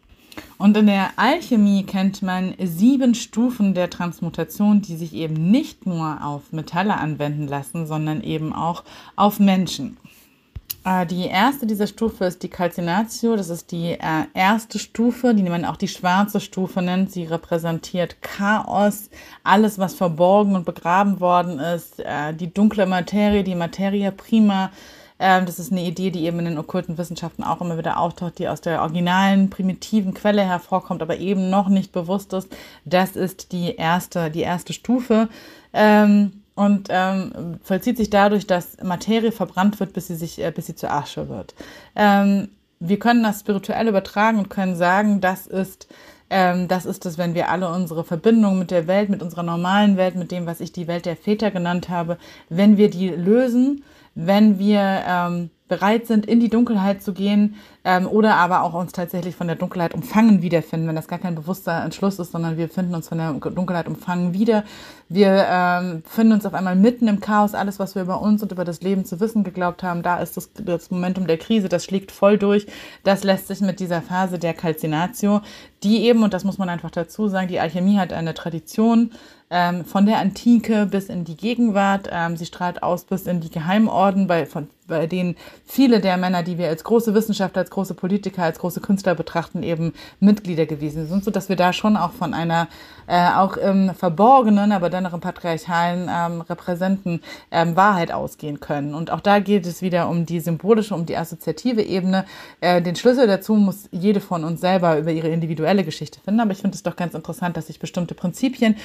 Und 0.59 0.77
in 0.77 0.89
der 0.89 1.11
Alchemie 1.15 1.85
kennt 1.85 2.23
man 2.23 2.55
sieben 2.61 3.15
Stufen 3.15 3.75
der 3.75 3.89
Transmutation, 3.89 4.83
die 4.83 4.97
sich 4.97 5.15
eben 5.15 5.49
nicht 5.49 5.87
nur 5.87 6.25
auf 6.25 6.51
Metalle 6.51 6.97
anwenden 6.97 7.47
lassen, 7.47 7.87
sondern 7.87 8.21
eben 8.21 8.53
auch 8.53 8.83
auf 9.15 9.39
Menschen. 9.39 9.97
Äh, 10.85 11.07
die 11.07 11.27
erste 11.27 11.67
dieser 11.67 11.87
Stufe 11.87 12.25
ist 12.25 12.43
die 12.43 12.49
Calcinatio. 12.49 13.37
Das 13.37 13.49
ist 13.49 13.71
die 13.71 13.93
äh, 13.93 14.27
erste 14.35 14.79
Stufe, 14.79 15.35
die 15.35 15.43
man 15.43 15.65
auch 15.65 15.77
die 15.77 15.89
schwarze 15.89 16.41
Stufe 16.41 16.83
nennt. 16.83 17.13
Sie 17.13 17.25
repräsentiert 17.25 18.21
Chaos, 18.21 19.11
alles, 19.45 19.79
was 19.79 19.95
verborgen 19.95 20.57
und 20.57 20.65
begraben 20.65 21.21
worden 21.21 21.59
ist, 21.59 22.01
äh, 22.01 22.35
die 22.35 22.53
dunkle 22.53 22.87
Materie, 22.87 23.45
die 23.45 23.55
Materia 23.55 24.11
prima. 24.11 24.71
Ähm, 25.19 25.47
das 25.47 25.61
ist 25.61 25.71
eine 25.71 25.83
Idee, 25.83 26.11
die 26.11 26.25
eben 26.25 26.41
in 26.41 26.47
den 26.47 26.59
okkulten 26.59 26.99
Wissenschaften 26.99 27.45
auch 27.45 27.61
immer 27.61 27.79
wieder 27.79 27.99
auftaucht, 28.01 28.39
die 28.41 28.49
aus 28.49 28.61
der 28.61 28.83
originalen, 28.83 29.51
primitiven 29.51 30.15
Quelle 30.15 30.43
hervorkommt, 30.43 31.01
aber 31.01 31.19
eben 31.19 31.49
noch 31.49 31.69
nicht 31.69 31.93
bewusst 31.93 32.33
ist. 32.33 32.49
Das 32.85 33.15
ist 33.15 33.53
die 33.53 33.77
erste, 33.77 34.33
die 34.33 34.41
erste 34.41 34.73
Stufe. 34.73 35.29
Ähm, 35.73 36.42
und 36.55 36.89
ähm, 36.91 37.59
vollzieht 37.63 37.97
sich 37.97 38.11
dadurch, 38.11 38.47
dass 38.47 38.77
Materie 38.83 39.33
verbrannt 39.33 39.81
wird, 39.81 39.93
bis 39.93 40.09
sie 40.09 40.17
sich, 40.17 40.39
äh, 40.39 40.51
bis 40.51 40.67
sie 40.67 40.75
zur 40.75 40.93
Asche 40.93 41.29
wird. 41.29 41.55
Ähm, 41.97 42.49
wir 42.81 42.99
können 42.99 43.23
das 43.23 43.41
spirituell 43.41 43.89
übertragen 43.89 44.39
und 44.39 44.51
können 44.51 44.77
sagen, 44.77 45.21
das 45.21 45.47
ist 45.47 45.89
ähm, 46.33 46.67
das 46.67 46.87
ist 46.87 47.05
es, 47.05 47.19
wenn 47.19 47.35
wir 47.35 47.51
alle 47.51 47.71
unsere 47.71 48.05
Verbindungen 48.05 48.59
mit 48.59 48.71
der 48.71 48.87
Welt, 48.87 49.11
mit 49.11 49.23
unserer 49.23 49.43
normalen 49.43 49.99
Welt, 49.99 50.15
mit 50.15 50.31
dem, 50.33 50.47
was 50.47 50.63
ich 50.63 50.73
die 50.73 50.87
Welt 50.87 51.05
der 51.05 51.15
Väter 51.15 51.51
genannt 51.51 51.91
habe, 51.91 52.17
wenn 52.49 52.79
wir 52.79 52.89
die 52.89 53.11
lösen, 53.11 53.85
wenn 54.15 54.59
wir 54.59 55.03
ähm, 55.07 55.51
bereit 55.73 56.07
sind, 56.07 56.27
in 56.27 56.39
die 56.39 56.51
Dunkelheit 56.51 57.03
zu 57.03 57.15
gehen 57.15 57.55
ähm, 57.83 58.07
oder 58.07 58.37
aber 58.37 58.63
auch 58.63 58.75
uns 58.75 58.93
tatsächlich 58.93 59.35
von 59.35 59.47
der 59.47 59.57
Dunkelheit 59.57 59.95
umfangen 59.95 60.43
wiederfinden, 60.43 60.87
wenn 60.87 60.97
das 60.97 61.09
gar 61.09 61.19
kein 61.19 61.35
bewusster 61.35 61.83
Entschluss 61.83 62.19
ist, 62.19 62.33
sondern 62.33 62.59
wir 62.59 62.69
finden 62.69 62.95
uns 62.95 63.09
von 63.09 63.17
der 63.17 63.33
Dunkelheit 63.33 63.89
umfangen 63.89 64.35
wieder. 64.35 64.65
Wir 65.09 65.47
ähm, 65.49 66.03
finden 66.05 66.35
uns 66.35 66.45
auf 66.45 66.53
einmal 66.53 66.77
mitten 66.77 67.09
im 67.09 67.21
Chaos. 67.21 67.55
Alles, 67.55 67.79
was 67.79 67.95
wir 67.95 68.03
über 68.03 68.21
uns 68.21 68.43
und 68.43 68.53
über 68.53 68.67
das 68.67 68.83
Leben 68.83 69.07
zu 69.07 69.19
wissen 69.19 69.45
geglaubt 69.45 69.83
haben, 69.83 70.03
da 70.03 70.19
ist 70.19 70.37
das, 70.37 70.51
das 70.53 70.91
Momentum 70.91 71.27
der 71.27 71.39
Krise, 71.39 71.71
das 71.71 71.87
schlägt 71.87 72.13
voll 72.13 72.37
durch. 72.37 72.67
Das 73.03 73.25
lässt 73.25 73.49
sich 73.49 73.63
mit 73.63 73.81
dieser 73.81 74.03
Phase 74.03 74.39
der 74.39 74.53
Calcinatio, 74.53 75.41
die 75.83 76.05
eben, 76.05 76.23
und 76.23 76.35
das 76.35 76.45
muss 76.45 76.59
man 76.59 76.69
einfach 76.69 76.91
dazu 76.91 77.29
sagen, 77.29 77.49
die 77.49 77.61
Alchemie 77.61 77.97
hat 77.97 78.13
eine 78.13 78.35
Tradition, 78.35 79.11
ähm, 79.53 79.85
von 79.85 80.07
der 80.07 80.19
Antike 80.19 80.87
bis 80.87 81.09
in 81.09 81.25
die 81.25 81.37
Gegenwart. 81.37 82.09
Ähm, 82.11 82.37
sie 82.37 82.47
strahlt 82.47 82.83
aus 82.83 83.05
bis 83.05 83.27
in 83.27 83.41
die 83.41 83.51
Geheimorden, 83.51 84.27
bei, 84.27 84.47
von, 84.47 84.69
bei 84.89 85.07
denen 85.07 85.37
viele 85.67 86.01
der 86.01 86.17
Männer, 86.17 86.43
die 86.43 86.57
wir 86.57 86.69
als 86.69 86.85
große 86.85 87.15
Wissenschaftler, 87.15 87.61
als 87.61 87.71
große 87.71 87.93
Politiker, 87.93 88.45
als 88.45 88.59
große 88.59 88.81
Künstler 88.81 89.15
betrachten, 89.15 89.63
eben 89.63 89.93
Mitglieder 90.21 90.65
gewesen 90.65 91.07
sind, 91.07 91.23
sodass 91.23 91.51
wir 91.51 91.57
da 91.57 91.75
schon 91.75 91.99
auch 91.99 92.13
von 92.13 92.33
einer 92.33 92.67
äh, 93.07 93.29
auch 93.29 93.57
im 93.59 93.95
verborgenen, 93.95 94.73
aber 94.73 94.89
dennoch 94.89 95.13
im 95.13 95.21
patriarchalen 95.21 96.09
ähm, 96.11 96.41
Repräsenten 96.41 97.21
ähm, 97.51 97.77
Wahrheit 97.77 98.11
ausgehen 98.11 98.61
können. 98.61 98.95
Und 98.95 99.11
auch 99.11 99.21
da 99.21 99.39
geht 99.39 99.67
es 99.67 99.83
wieder 99.83 100.09
um 100.09 100.25
die 100.25 100.41
symbolische, 100.41 100.95
um 100.95 101.05
die 101.05 101.17
assoziative 101.17 101.83
Ebene. 101.83 102.25
Äh, 102.61 102.81
den 102.81 102.97
Schlüssel 102.97 103.27
dazu 103.27 103.55
muss 103.55 103.89
jede 103.91 104.21
von 104.21 104.45
uns 104.45 104.63
selber 104.63 104.99
über 104.99 105.11
ihre 105.11 105.29
individuelle 105.29 105.85
Geschichte 105.85 106.21
finden. 106.21 106.41
Aber 106.41 106.53
ich 106.53 106.59
finde 106.59 106.75
es 106.75 106.83
doch 106.83 106.97
ganz 106.97 107.13
interessant, 107.13 107.57
dass 107.57 107.67
sich 107.67 107.79
bestimmte 107.79 108.15
Prinzipien 108.15 108.77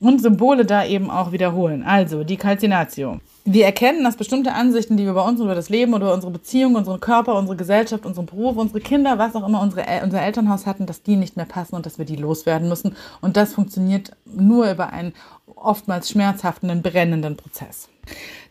und 0.00 0.15
Symbole 0.18 0.64
da 0.64 0.84
eben 0.84 1.10
auch 1.10 1.32
wiederholen. 1.32 1.82
Also 1.82 2.24
die 2.24 2.36
Calcinatio. 2.36 3.20
Wir 3.44 3.64
erkennen, 3.64 4.02
dass 4.02 4.16
bestimmte 4.16 4.52
Ansichten, 4.52 4.96
die 4.96 5.04
wir 5.04 5.12
bei 5.12 5.22
uns 5.22 5.40
über 5.40 5.54
das 5.54 5.68
Leben 5.68 5.94
oder 5.94 6.12
unsere 6.12 6.32
Beziehung, 6.32 6.74
unseren 6.74 6.98
Körper, 6.98 7.36
unsere 7.36 7.56
Gesellschaft, 7.56 8.04
unseren 8.04 8.26
Beruf, 8.26 8.56
unsere 8.56 8.80
Kinder, 8.80 9.18
was 9.18 9.36
auch 9.36 9.46
immer 9.46 9.62
unsere, 9.62 9.84
unser 10.02 10.20
Elternhaus 10.20 10.66
hatten, 10.66 10.86
dass 10.86 11.02
die 11.02 11.14
nicht 11.14 11.36
mehr 11.36 11.46
passen 11.46 11.76
und 11.76 11.86
dass 11.86 11.98
wir 11.98 12.04
die 12.04 12.16
loswerden 12.16 12.68
müssen. 12.68 12.96
Und 13.20 13.36
das 13.36 13.54
funktioniert 13.54 14.10
nur 14.24 14.68
über 14.70 14.92
einen 14.92 15.12
oftmals 15.54 16.10
schmerzhaften, 16.10 16.82
brennenden 16.82 17.36
Prozess. 17.36 17.88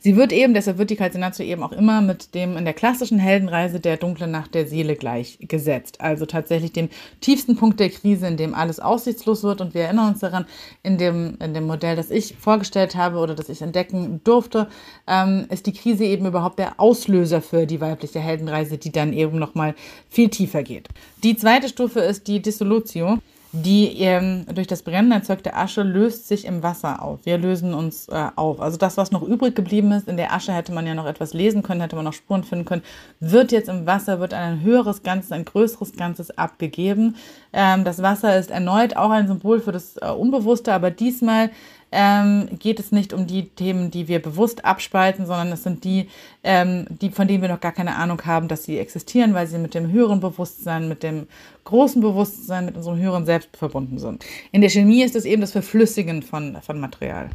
Sie 0.06 0.16
wird 0.16 0.32
eben, 0.32 0.54
deshalb 0.54 0.78
wird 0.78 0.92
die 0.92 0.98
Calcinatio 0.98 1.44
eben 1.44 1.64
auch 1.64 1.72
immer 1.72 2.00
mit 2.00 2.36
dem 2.36 2.58
in 2.58 2.66
der 2.66 2.76
klassischen 2.76 3.18
Heldenreise 3.18 3.80
der 3.80 3.98
dunklen 3.98 4.30
Nacht 4.30 4.54
der 4.54 4.68
Seele 4.68 4.96
gleichgesetzt. 4.96 6.00
Also 6.00 6.28
tatsächlich 6.28 6.74
dem 6.74 6.90
tiefsten 7.22 7.56
Punkt 7.56 7.80
der 7.80 7.90
Krise, 7.90 8.28
in 8.28 8.38
dem 8.38 8.54
alles 8.54 8.80
aussichtslos 8.80 9.42
wird. 9.42 9.62
Und 9.62 9.74
wir 9.74 9.86
erinnern 9.86 10.10
uns 10.10 10.20
daran, 10.20 10.46
in 10.84 11.00
dem, 11.00 11.40
in 11.42 11.56
dem 11.56 11.66
Modell, 11.66 11.96
das 11.96 12.12
ich 12.12 12.36
vorgestellt 12.38 12.96
habe 12.96 13.18
oder 13.18 13.34
das 13.34 13.50
ich 13.50 13.64
entdecken 13.64 14.22
durfte, 14.24 14.68
ähm, 15.08 15.48
ist 15.50 15.66
die 15.66 15.74
Krise 15.74 16.06
eben 16.06 16.28
überhaupt 16.28 16.60
der 16.60 16.80
Auslöser 16.80 17.42
für 17.42 17.66
die 17.66 17.82
weibliche 17.82 18.20
Heldenreise, 18.20 18.78
die 18.78 18.92
dann 18.92 19.12
eben 19.12 19.40
nochmal 19.40 19.74
viel 20.08 20.30
tiefer 20.30 20.62
geht. 20.62 20.88
Die 21.24 21.36
zweite 21.36 21.68
Stufe 21.68 22.02
ist 22.02 22.28
die 22.28 22.44
Dissolutio 22.44 23.18
die 23.64 24.02
ähm, 24.02 24.46
durch 24.54 24.68
das 24.68 24.84
Brennen 24.84 25.12
erzeugte 25.12 25.54
Asche 25.54 25.84
löst 25.84 26.28
sich 26.28 26.46
im 26.46 26.62
Wasser 26.62 27.02
auf. 27.02 27.26
Wir 27.26 27.38
lösen 27.38 27.74
uns 27.74 28.08
äh, 28.10 28.28
auf. 28.36 28.60
Also 28.60 28.78
das, 28.78 28.98
was 28.98 29.12
noch 29.12 29.22
übrig 29.22 29.56
geblieben 29.56 29.92
ist, 29.94 30.08
in 30.08 30.18
der 30.18 30.34
Asche 30.34 30.54
hätte 30.54 30.74
man 30.74 30.86
ja 30.86 30.94
noch 30.94 31.06
etwas 31.06 31.34
lesen 31.34 31.64
können, 31.64 31.82
hätte 31.82 31.96
man 31.96 32.06
noch 32.06 32.14
Spuren 32.14 32.44
finden 32.44 32.66
können, 32.66 32.84
wird 33.20 33.52
jetzt 33.52 33.70
im 33.70 33.86
Wasser, 33.86 34.20
wird 34.20 34.34
ein 34.34 34.62
höheres 34.62 35.04
Ganzes, 35.04 35.32
ein 35.32 35.46
größeres 35.46 35.96
Ganzes 35.96 36.38
abgegeben. 36.38 37.16
Ähm, 37.54 37.84
das 37.84 38.02
Wasser 38.02 38.38
ist 38.38 38.52
erneut 38.52 38.98
auch 38.98 39.10
ein 39.10 39.28
Symbol 39.28 39.62
für 39.62 39.72
das 39.72 39.98
äh, 39.98 40.10
Unbewusste, 40.10 40.74
aber 40.74 40.92
diesmal 40.92 41.50
ähm, 41.96 42.50
geht 42.60 42.80
es 42.80 42.92
nicht 42.92 43.14
um 43.14 43.26
die 43.26 43.48
Themen, 43.48 43.90
die 43.90 44.10
wir 44.10 44.22
bewusst 44.22 44.66
abspalten, 44.66 45.26
sondern 45.26 45.52
es 45.54 45.64
sind 45.64 45.86
die, 45.86 46.10
ähm, 46.44 46.86
die, 46.90 47.10
von 47.10 47.28
denen 47.28 47.42
wir 47.42 47.48
noch 47.50 47.62
gar 47.62 47.72
keine 47.72 47.96
Ahnung 47.96 48.22
haben, 48.26 48.50
dass 48.50 48.66
sie 48.66 48.78
existieren, 48.78 49.34
weil 49.34 49.48
sie 49.48 49.58
mit 49.58 49.74
dem 49.74 49.90
höheren 49.92 50.20
Bewusstsein, 50.20 50.90
mit 50.90 51.04
dem 51.04 51.28
großen 51.64 52.02
Bewusstsein, 52.02 52.66
mit 52.66 52.76
unserem 52.76 53.00
höheren 53.00 53.26
Selbst 53.26 53.56
verbunden 53.56 53.98
sind. 53.98 54.26
In 54.52 54.60
der 54.60 54.70
Chemie 54.70 55.04
ist 55.04 55.16
es 55.16 55.24
eben 55.24 55.42
das 55.42 55.54
Verflüssigen 55.54 56.22
von, 56.22 56.58
von 56.62 56.80
Material. 56.82 57.30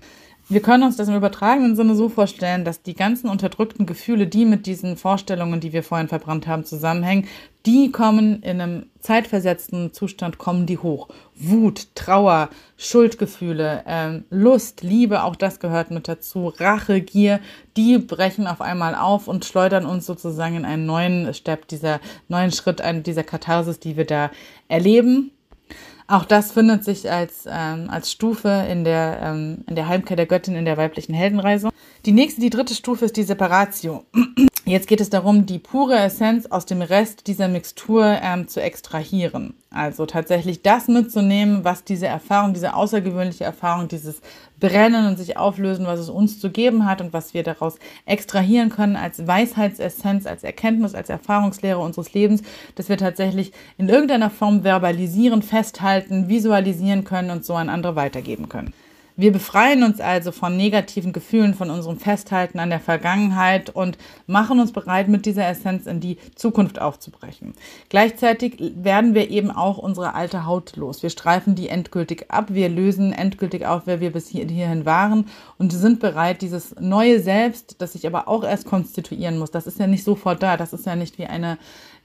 Wir 0.51 0.61
können 0.61 0.83
uns 0.83 0.97
das 0.97 1.07
im 1.07 1.15
übertragenen 1.15 1.77
Sinne 1.77 1.95
so 1.95 2.09
vorstellen, 2.09 2.65
dass 2.65 2.83
die 2.83 2.95
ganzen 2.95 3.31
unterdrückten 3.31 3.87
Gefühle, 3.87 4.27
die 4.27 4.45
mit 4.45 4.67
diesen 4.67 4.97
Vorstellungen, 4.97 5.61
die 5.61 5.73
wir 5.73 5.85
vorhin 5.85 6.09
verbrannt 6.09 6.49
haben, 6.49 6.65
zusammenhängen, 6.65 7.29
die 7.67 7.93
kommen 7.93 8.43
in 8.43 8.61
einem 8.61 8.87
zeitversetzten 8.99 9.93
Zustand, 9.93 10.39
kommen 10.39 10.67
die 10.67 10.79
hoch. 10.79 11.09
Wut, 11.37 11.95
Trauer, 11.95 12.49
Schuldgefühle, 12.77 13.85
ähm, 13.87 14.25
Lust, 14.31 14.83
Liebe, 14.83 15.23
auch 15.23 15.37
das 15.37 15.61
gehört 15.61 15.93
mit 15.93 16.09
dazu, 16.09 16.49
Rache, 16.49 17.01
Gier, 17.01 17.39
die 17.77 17.99
brechen 17.99 18.49
auf 18.49 18.61
einmal 18.61 18.97
auf 18.97 19.29
und 19.29 19.45
schleudern 19.45 19.87
uns 19.87 20.05
sozusagen 20.05 20.57
in 20.57 20.65
einen 20.65 20.85
neuen 20.85 21.33
Step, 21.33 21.69
dieser 21.69 22.01
neuen 22.27 22.51
Schritt, 22.51 22.83
dieser 23.07 23.23
Katharsis, 23.23 23.79
die 23.79 23.97
wir 23.97 24.05
da 24.05 24.33
erleben. 24.67 25.31
Auch 26.11 26.25
das 26.25 26.51
findet 26.51 26.85
sich 26.85 27.09
als, 27.09 27.45
ähm, 27.47 27.89
als 27.89 28.11
Stufe 28.11 28.67
in 28.69 28.83
der, 28.83 29.21
ähm, 29.23 29.59
in 29.69 29.77
der 29.77 29.87
Heimkehr 29.87 30.17
der 30.17 30.27
Göttin 30.27 30.57
in 30.57 30.65
der 30.65 30.77
weiblichen 30.77 31.15
Heldenreise. 31.15 31.71
Die 32.05 32.11
nächste, 32.11 32.41
die 32.41 32.51
dritte 32.51 32.75
Stufe 32.75 33.05
ist 33.05 33.17
die 33.17 33.23
Separatio. 33.23 34.05
Jetzt 34.65 34.89
geht 34.89 35.01
es 35.01 35.09
darum, 35.09 35.47
die 35.47 35.61
pure 35.61 35.97
Essenz 35.97 36.47
aus 36.47 36.67
dem 36.67 36.83
Rest 36.83 37.29
dieser 37.29 37.47
Mixtur 37.47 38.19
ähm, 38.23 38.49
zu 38.49 38.61
extrahieren. 38.61 39.55
Also 39.73 40.05
tatsächlich 40.05 40.63
das 40.63 40.89
mitzunehmen, 40.89 41.63
was 41.63 41.85
diese 41.85 42.09
Erfahrung, 42.09 42.55
diese 42.55 42.75
außergewöhnliche 42.75 43.45
Erfahrung, 43.45 43.87
dieses 43.87 44.21
Brennen 44.59 45.07
und 45.07 45.17
sich 45.17 45.37
auflösen, 45.37 45.87
was 45.87 46.01
es 46.01 46.11
uns 46.11 46.41
zu 46.41 46.51
geben 46.51 46.87
hat 46.87 47.01
und 47.01 47.13
was 47.13 47.35
wir 47.35 47.45
daraus 47.45 47.79
extrahieren 48.05 48.71
können 48.71 48.97
als 48.97 49.29
Weisheitsessenz, 49.29 50.27
als 50.27 50.43
Erkenntnis, 50.43 50.97
als 50.97 51.09
Erfahrungslehre 51.09 51.79
unseres 51.79 52.13
Lebens, 52.15 52.43
dass 52.75 52.89
wir 52.89 52.99
tatsächlich 52.99 53.53
in 53.79 53.89
irgendeiner 53.89 54.31
Form 54.31 54.65
verbalisieren, 54.65 55.41
festhalten, 55.41 56.29
visualisieren 56.29 57.05
können 57.05 57.31
und 57.31 57.45
so 57.45 57.55
an 57.55 57.69
andere 57.69 57.95
weitergeben 57.95 58.49
können. 58.49 58.75
Wir 59.21 59.33
befreien 59.33 59.83
uns 59.83 60.01
also 60.01 60.33
von 60.33 60.57
negativen 60.57 61.13
Gefühlen, 61.13 61.53
von 61.53 61.69
unserem 61.69 61.99
Festhalten 61.99 62.59
an 62.59 62.71
der 62.71 62.81
Vergangenheit 62.81 63.69
und 63.69 63.99
machen 64.27 64.59
uns 64.59 64.73
bereit, 64.73 65.09
mit 65.09 65.27
dieser 65.27 65.47
Essenz 65.47 65.85
in 65.85 66.01
die 66.01 66.17
Zukunft 66.37 66.81
aufzubrechen. 66.81 67.53
Gleichzeitig 67.91 68.57
werden 68.77 69.13
wir 69.13 69.29
eben 69.29 69.51
auch 69.51 69.77
unsere 69.77 70.15
alte 70.15 70.47
Haut 70.47 70.75
los. 70.77 71.03
Wir 71.03 71.11
streifen 71.11 71.55
die 71.55 71.69
endgültig 71.69 72.31
ab, 72.31 72.47
wir 72.49 72.71
lösen 72.71 73.13
endgültig 73.13 73.67
auf, 73.67 73.83
wer 73.85 74.01
wir 74.01 74.11
bis 74.11 74.29
hierhin 74.29 74.87
waren 74.87 75.27
und 75.59 75.71
sind 75.71 76.01
bereit, 76.01 76.41
dieses 76.41 76.75
neue 76.81 77.21
Selbst, 77.21 77.77
das 77.83 77.93
sich 77.93 78.07
aber 78.07 78.27
auch 78.27 78.43
erst 78.43 78.65
konstituieren 78.65 79.39
muss, 79.39 79.51
das 79.51 79.67
ist 79.67 79.79
ja 79.79 79.87
nicht 79.87 80.03
sofort 80.03 80.43
da, 80.43 80.57
das 80.57 80.73
ist 80.73 80.87
ja 80.87 80.97
nicht 80.97 81.19
wie 81.19 81.27
eine 81.27 81.59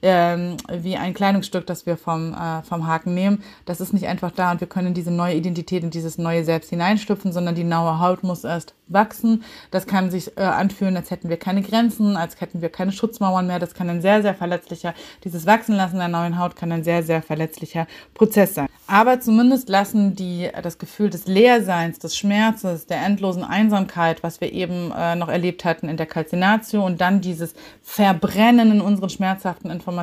ähm, 0.05 0.57
wie 0.71 0.97
ein 0.97 1.15
Kleidungsstück, 1.15 1.65
das 1.65 1.87
wir 1.87 1.97
vom, 1.97 2.33
äh, 2.33 2.61
vom 2.61 2.85
Haken 2.85 3.15
nehmen. 3.15 3.43
Das 3.65 3.81
ist 3.81 3.91
nicht 3.91 4.07
einfach 4.07 4.31
da 4.31 4.51
und 4.51 4.61
wir 4.61 4.67
können 4.67 4.93
diese 4.93 5.09
neue 5.09 5.33
Identität 5.33 5.83
in 5.83 5.89
dieses 5.89 6.19
neue 6.19 6.43
Selbst 6.43 6.69
hineinstüpfen, 6.69 7.33
sondern 7.33 7.55
die 7.55 7.63
naue 7.63 7.99
Haut 7.99 8.21
muss 8.23 8.43
erst 8.43 8.75
wachsen. 8.87 9.43
Das 9.71 9.87
kann 9.87 10.11
sich 10.11 10.37
äh, 10.37 10.41
anfühlen, 10.41 10.95
als 10.95 11.09
hätten 11.09 11.29
wir 11.29 11.37
keine 11.37 11.63
Grenzen, 11.63 12.17
als 12.17 12.39
hätten 12.39 12.61
wir 12.61 12.69
keine 12.69 12.91
Schutzmauern 12.91 13.47
mehr. 13.47 13.57
Das 13.57 13.73
kann 13.73 13.89
ein 13.89 14.01
sehr, 14.03 14.21
sehr 14.21 14.35
verletzlicher, 14.35 14.93
dieses 15.23 15.47
Wachsenlassen 15.47 15.97
der 15.97 16.07
neuen 16.07 16.37
Haut 16.37 16.55
kann 16.55 16.71
ein 16.71 16.83
sehr, 16.83 17.01
sehr 17.01 17.23
verletzlicher 17.23 17.87
Prozess 18.13 18.53
sein. 18.53 18.67
Aber 18.87 19.19
zumindest 19.19 19.69
lassen 19.69 20.15
die 20.15 20.47
das 20.61 20.77
Gefühl 20.77 21.09
des 21.09 21.25
Leerseins, 21.25 21.97
des 21.97 22.15
Schmerzes, 22.15 22.85
der 22.85 23.03
endlosen 23.03 23.43
Einsamkeit, 23.43 24.21
was 24.21 24.39
wir 24.39 24.53
eben 24.53 24.91
äh, 24.95 25.15
noch 25.15 25.29
erlebt 25.29 25.65
hatten 25.65 25.89
in 25.89 25.97
der 25.97 26.05
Calcinatio 26.05 26.85
und 26.85 27.01
dann 27.01 27.21
dieses 27.21 27.55
Verbrennen 27.81 28.71
in 28.71 28.81
unseren 28.81 29.09
schmerzhaften 29.09 29.71
Informationen, 29.71 29.94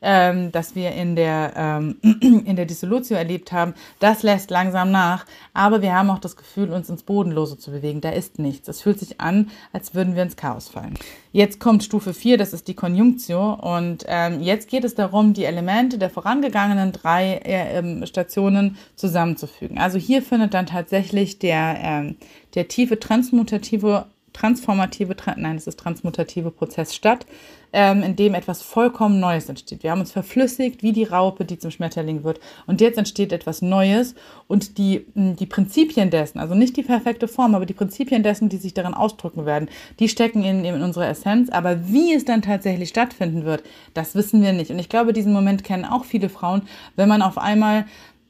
ähm, 0.00 0.52
das 0.52 0.74
wir 0.74 0.92
in 0.92 1.16
der, 1.16 1.52
ähm, 1.56 1.96
in 2.20 2.56
der 2.56 2.66
Dissolutio 2.66 3.16
erlebt 3.16 3.52
haben, 3.52 3.74
das 3.98 4.22
lässt 4.22 4.50
langsam 4.50 4.90
nach. 4.90 5.26
Aber 5.54 5.82
wir 5.82 5.94
haben 5.94 6.10
auch 6.10 6.18
das 6.18 6.36
Gefühl, 6.36 6.70
uns 6.72 6.88
ins 6.88 7.02
Bodenlose 7.02 7.58
zu 7.58 7.70
bewegen. 7.70 8.00
Da 8.00 8.10
ist 8.10 8.38
nichts. 8.38 8.68
Es 8.68 8.82
fühlt 8.82 8.98
sich 8.98 9.20
an, 9.20 9.50
als 9.72 9.94
würden 9.94 10.14
wir 10.14 10.22
ins 10.22 10.36
Chaos 10.36 10.68
fallen. 10.68 10.94
Jetzt 11.32 11.60
kommt 11.60 11.84
Stufe 11.84 12.14
4, 12.14 12.38
das 12.38 12.52
ist 12.52 12.68
die 12.68 12.74
Conjunctio. 12.74 13.54
Und 13.54 14.04
ähm, 14.06 14.40
jetzt 14.40 14.68
geht 14.68 14.84
es 14.84 14.94
darum, 14.94 15.34
die 15.34 15.44
Elemente 15.44 15.98
der 15.98 16.10
vorangegangenen 16.10 16.92
drei 16.92 17.34
äh, 17.44 17.78
ähm, 17.78 18.06
Stationen 18.06 18.76
zusammenzufügen. 18.96 19.78
Also 19.78 19.98
hier 19.98 20.22
findet 20.22 20.54
dann 20.54 20.66
tatsächlich 20.66 21.38
der, 21.38 21.76
ähm, 21.82 22.16
der 22.54 22.68
tiefe 22.68 22.98
transmutative 22.98 24.06
transformative, 24.38 25.16
nein, 25.36 25.56
es 25.56 25.66
ist 25.66 25.78
transmutative 25.78 26.50
Prozess 26.50 26.94
statt, 26.94 27.26
ähm, 27.72 28.02
in 28.02 28.16
dem 28.16 28.34
etwas 28.34 28.62
vollkommen 28.62 29.20
Neues 29.20 29.48
entsteht. 29.48 29.82
Wir 29.82 29.90
haben 29.90 30.00
uns 30.00 30.12
verflüssigt 30.12 30.82
wie 30.82 30.92
die 30.92 31.04
Raupe, 31.04 31.44
die 31.44 31.58
zum 31.58 31.70
Schmetterling 31.70 32.24
wird. 32.24 32.40
Und 32.66 32.80
jetzt 32.80 32.98
entsteht 32.98 33.32
etwas 33.32 33.62
Neues 33.62 34.14
und 34.46 34.78
die, 34.78 35.06
die 35.14 35.46
Prinzipien 35.46 36.10
dessen, 36.10 36.38
also 36.38 36.54
nicht 36.54 36.76
die 36.76 36.82
perfekte 36.82 37.28
Form, 37.28 37.54
aber 37.54 37.66
die 37.66 37.74
Prinzipien 37.74 38.22
dessen, 38.22 38.48
die 38.48 38.56
sich 38.56 38.74
darin 38.74 38.94
ausdrücken 38.94 39.44
werden, 39.44 39.68
die 39.98 40.08
stecken 40.08 40.44
in, 40.44 40.64
in 40.64 40.82
unserer 40.82 41.08
Essenz. 41.08 41.50
Aber 41.50 41.88
wie 41.88 42.14
es 42.14 42.24
dann 42.24 42.40
tatsächlich 42.40 42.88
stattfinden 42.88 43.44
wird, 43.44 43.64
das 43.92 44.14
wissen 44.14 44.40
wir 44.40 44.52
nicht. 44.52 44.70
Und 44.70 44.78
ich 44.78 44.88
glaube, 44.88 45.12
diesen 45.12 45.32
Moment 45.32 45.64
kennen 45.64 45.84
auch 45.84 46.04
viele 46.04 46.28
Frauen, 46.28 46.62
wenn 46.96 47.08
man 47.08 47.22
auf 47.22 47.38
einmal 47.38 47.86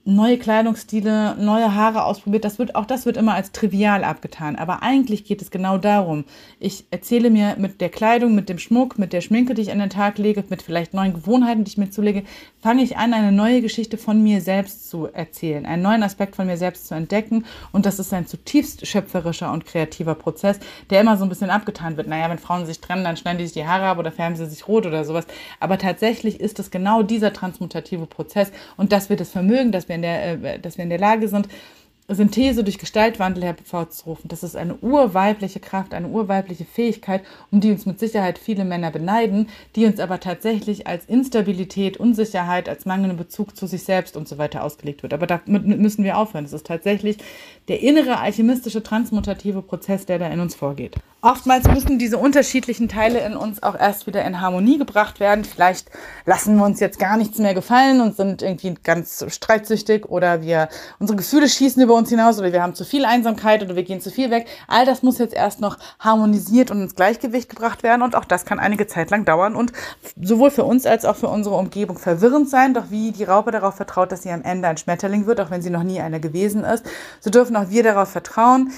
neue 0.09 0.39
Kleidungsstile, 0.39 1.37
neue 1.39 1.75
Haare 1.75 2.05
ausprobiert. 2.05 2.45
Das 2.45 2.59
wird, 2.59 2.75
auch 2.75 2.87
das 2.87 3.05
wird 3.05 3.19
immer 3.19 3.35
als 3.35 3.53
trivial 3.53 4.05
abgetan. 4.05 4.57
Aber 4.57 4.83
eigentlich 4.83 5.25
geht 5.25 5.43
es 5.43 5.51
genau 5.51 5.77
darum. 5.77 6.25
Ich 6.59 6.87
erzähle 6.91 7.29
mir 7.29 7.57
mit 7.59 7.83
der 7.83 7.91
Kleidung, 7.91 8.35
mit 8.35 8.49
dem 8.49 8.59
Schmuck, 8.59 8.99
mit 8.99 9.13
der 9.13 9.21
Schminke, 9.21 9.53
die 9.53 9.63
ich 9.63 9.71
an 9.71 9.79
den 9.79 9.91
Tag 9.91 10.17
lege, 10.17 10.43
mit 10.49 10.63
vielleicht 10.63 10.95
neuen 10.95 11.13
Gewohnheiten, 11.13 11.65
die 11.65 11.73
ich 11.73 11.77
mir 11.77 11.91
zulege, 11.91 12.23
fange 12.63 12.83
ich 12.83 12.97
an, 12.97 13.13
eine 13.13 13.33
neue 13.33 13.61
Geschichte 13.61 13.99
von 13.99 14.23
mir 14.23 14.41
selbst 14.41 14.89
zu 14.89 15.09
erzählen, 15.13 15.67
einen 15.67 15.83
neuen 15.83 16.03
Aspekt 16.03 16.37
von 16.37 16.47
mir 16.47 16.57
selbst 16.57 16.89
zu 16.89 16.95
entdecken. 16.95 17.45
Und 17.73 17.85
das 17.85 17.99
ist 17.99 18.15
ein 18.15 18.27
zutiefst 18.27 18.87
schöpferischer 18.87 19.53
und 19.53 19.67
kreativer 19.67 20.15
Prozess, 20.15 20.59
der 20.89 21.03
immer 21.03 21.19
so 21.19 21.25
ein 21.25 21.29
bisschen 21.29 21.51
abgetan 21.51 21.99
wird. 21.99 22.09
Naja, 22.09 22.31
wenn 22.31 22.39
Frauen 22.39 22.65
sich 22.65 22.81
trennen, 22.81 23.05
dann 23.05 23.19
schneiden 23.19 23.39
die 23.39 23.45
sich 23.45 23.53
die 23.53 23.67
Haare 23.67 23.85
ab 23.85 23.99
oder 23.99 24.11
färben 24.11 24.37
sie 24.37 24.47
sich 24.47 24.67
rot 24.69 24.87
oder 24.87 25.05
sowas. 25.05 25.27
Aber 25.61 25.77
tatsächlich 25.77 26.41
ist 26.41 26.59
es 26.59 26.71
genau 26.71 27.03
dieser 27.03 27.35
transmutative 27.35 28.07
Prozess 28.07 28.51
und 28.79 28.91
dass 28.91 29.11
wir 29.11 29.17
das 29.17 29.31
Vermögen, 29.31 29.71
dass 29.71 29.87
wir 29.91 29.98
in 29.99 30.03
der, 30.03 30.43
äh, 30.45 30.59
dass 30.59 30.79
wir 30.79 30.85
in 30.85 30.91
der 30.91 30.99
Lage 30.99 31.29
sind, 31.29 31.49
Synthese 32.09 32.65
durch 32.65 32.79
Gestaltwandel 32.79 33.45
hervorzurufen. 33.45 34.29
Das 34.29 34.43
ist 34.43 34.57
eine 34.57 34.77
urweibliche 34.77 35.61
Kraft, 35.61 35.93
eine 35.93 36.09
urweibliche 36.09 36.65
Fähigkeit, 36.65 37.23
um 37.51 37.61
die 37.61 37.71
uns 37.71 37.85
mit 37.85 37.99
Sicherheit 37.99 38.39
viele 38.39 38.65
Männer 38.65 38.91
beneiden, 38.91 39.49
die 39.77 39.85
uns 39.85 40.01
aber 40.01 40.19
tatsächlich 40.19 40.87
als 40.87 41.05
Instabilität, 41.05 41.99
Unsicherheit, 41.99 42.69
als 42.69 42.87
mangelnden 42.87 43.19
Bezug 43.19 43.57
zu 43.57 43.67
sich 43.67 43.85
selbst 43.85 44.17
und 44.17 44.27
so 44.27 44.39
weiter 44.39 44.65
ausgelegt 44.65 45.03
wird. 45.03 45.13
Aber 45.13 45.27
damit 45.27 45.67
müssen 45.67 46.03
wir 46.03 46.17
aufhören. 46.17 46.47
Es 46.47 46.55
ist 46.55 46.67
tatsächlich 46.67 47.19
der 47.69 47.81
innere 47.81 48.19
alchemistische 48.19 48.83
transmutative 48.83 49.61
Prozess, 49.61 50.07
der 50.07 50.19
da 50.19 50.29
in 50.29 50.41
uns 50.41 50.55
vorgeht. 50.55 50.97
Oftmals 51.21 51.67
müssen 51.67 51.99
diese 51.99 52.17
unterschiedlichen 52.17 52.89
Teile 52.89 53.19
in 53.27 53.37
uns 53.37 53.61
auch 53.63 53.75
erst 53.75 54.07
wieder 54.07 54.25
in 54.25 54.41
Harmonie 54.41 54.79
gebracht 54.79 55.19
werden. 55.19 55.45
Vielleicht 55.45 55.91
lassen 56.25 56.57
wir 56.57 56.65
uns 56.65 56.79
jetzt 56.79 57.01
gar 57.01 57.17
nichts 57.17 57.39
mehr 57.39 57.55
gefallen 57.55 58.01
und 58.01 58.17
sind 58.17 58.41
irgendwie 58.41 58.75
ganz 58.83 59.25
streitsüchtig 59.29 60.07
oder 60.07 60.43
wir, 60.43 60.69
unsere 61.01 61.17
Gefühle 61.17 61.49
schießen 61.49 61.83
über 61.83 61.97
uns 61.99 62.09
hinaus 62.09 62.39
oder 62.39 62.53
wir 62.53 62.63
haben 62.63 62.75
zu 62.75 62.85
viel 62.85 63.05
Einsamkeit 63.05 63.63
oder 63.63 63.77
wir 63.77 63.83
gehen 63.83 64.01
zu 64.01 64.11
viel 64.11 64.31
weg. 64.31 64.47
All 64.67 64.87
das 64.87 65.03
muss 65.03 65.19
jetzt 65.19 65.35
erst 65.35 65.61
noch 65.61 65.77
harmonisiert 65.99 66.71
und 66.71 66.81
ins 66.81 66.95
Gleichgewicht 66.95 67.49
gebracht 67.51 67.83
werden 67.83 68.03
und 68.03 68.17
auch 68.17 68.25
das 68.25 68.45
kann 68.45 68.59
einige 68.59 68.87
Zeit 68.87 69.11
lang 69.11 69.25
dauern 69.25 69.55
und 69.55 69.73
sowohl 70.21 70.51
für 70.51 70.65
uns 70.65 70.87
als 70.87 71.05
auch 71.05 71.17
für 71.17 71.29
unsere 71.29 71.57
Umgebung 71.57 71.99
verwirrend 71.99 72.49
sein. 72.49 72.75
Doch 72.75 72.91
wie 72.91 73.13
die 73.13 73.25
Raupe 73.25 73.51
darauf 73.51 73.75
vertraut, 73.75 74.13
dass 74.13 74.23
sie 74.23 74.31
am 74.31 74.43
Ende 74.43 74.69
ein 74.69 74.77
Schmetterling 74.77 75.27
wird, 75.27 75.41
auch 75.41 75.51
wenn 75.51 75.63
sie 75.63 75.71
noch 75.71 75.83
nie 75.83 76.01
einer 76.01 76.21
gewesen 76.21 76.65
ist, 76.65 76.85
so 77.21 77.31
dürfen 77.31 77.57
auch 77.57 77.71
wir 77.71 77.83
darauf 77.83 78.09
vertrauen, 78.09 78.73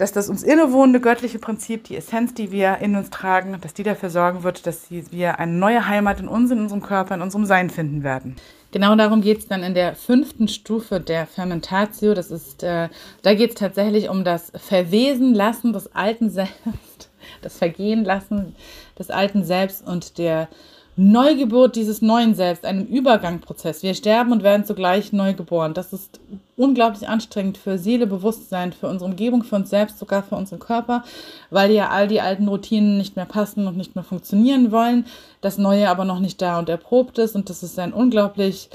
dass 0.00 0.12
das 0.12 0.30
uns 0.30 0.42
innewohnende 0.42 0.98
göttliche 0.98 1.38
Prinzip, 1.38 1.84
die 1.84 1.96
Essenz, 1.96 2.32
die 2.32 2.50
wir 2.50 2.78
in 2.78 2.96
uns 2.96 3.10
tragen, 3.10 3.58
dass 3.60 3.74
die 3.74 3.82
dafür 3.82 4.08
sorgen 4.08 4.42
wird, 4.42 4.66
dass 4.66 4.90
wir 4.90 5.38
eine 5.38 5.52
neue 5.52 5.86
Heimat 5.86 6.20
in 6.20 6.28
uns, 6.28 6.50
in 6.50 6.58
unserem 6.58 6.80
Körper, 6.80 7.14
in 7.14 7.20
unserem 7.20 7.44
Sein 7.44 7.68
finden 7.68 8.02
werden. 8.02 8.36
Genau 8.72 8.94
darum 8.94 9.20
geht 9.20 9.38
es 9.38 9.48
dann 9.48 9.64
in 9.64 9.74
der 9.74 9.96
fünften 9.96 10.46
Stufe 10.46 11.00
der 11.00 11.26
Fermentatio. 11.26 12.14
Das 12.14 12.30
ist, 12.30 12.62
äh, 12.62 12.88
da 13.22 13.34
geht 13.34 13.50
es 13.50 13.56
tatsächlich 13.56 14.08
um 14.08 14.24
das 14.24 14.52
Verwesen 14.54 15.34
lassen 15.34 15.72
des 15.72 15.94
alten 15.94 16.30
Selbst, 16.30 17.10
das 17.42 17.58
Vergehen 17.58 18.04
lassen 18.04 18.54
des 18.98 19.10
alten 19.10 19.44
Selbst 19.44 19.86
und 19.86 20.18
der 20.18 20.48
Neugeburt 20.96 21.76
dieses 21.76 22.02
neuen 22.02 22.34
Selbst, 22.34 22.64
einem 22.64 22.84
Übergangprozess. 22.84 23.82
Wir 23.82 23.94
sterben 23.94 24.32
und 24.32 24.42
werden 24.42 24.66
zugleich 24.66 25.12
neu 25.12 25.34
geboren. 25.34 25.72
Das 25.72 25.92
ist 25.92 26.20
unglaublich 26.56 27.08
anstrengend 27.08 27.56
für 27.56 27.78
Seele, 27.78 28.06
Bewusstsein, 28.06 28.72
für 28.72 28.88
unsere 28.88 29.10
Umgebung, 29.10 29.42
für 29.42 29.56
uns 29.56 29.70
selbst, 29.70 29.98
sogar 29.98 30.22
für 30.22 30.36
unseren 30.36 30.58
Körper, 30.58 31.04
weil 31.48 31.70
ja 31.70 31.88
all 31.88 32.06
die 32.06 32.20
alten 32.20 32.48
Routinen 32.48 32.98
nicht 32.98 33.16
mehr 33.16 33.24
passen 33.24 33.66
und 33.66 33.76
nicht 33.76 33.94
mehr 33.94 34.04
funktionieren 34.04 34.72
wollen, 34.72 35.06
das 35.40 35.56
Neue 35.56 35.88
aber 35.88 36.04
noch 36.04 36.18
nicht 36.18 36.42
da 36.42 36.58
und 36.58 36.68
erprobt 36.68 37.18
ist 37.18 37.34
und 37.34 37.48
das 37.48 37.62
ist 37.62 37.78
ein 37.78 37.94
unglaublich 37.94 38.68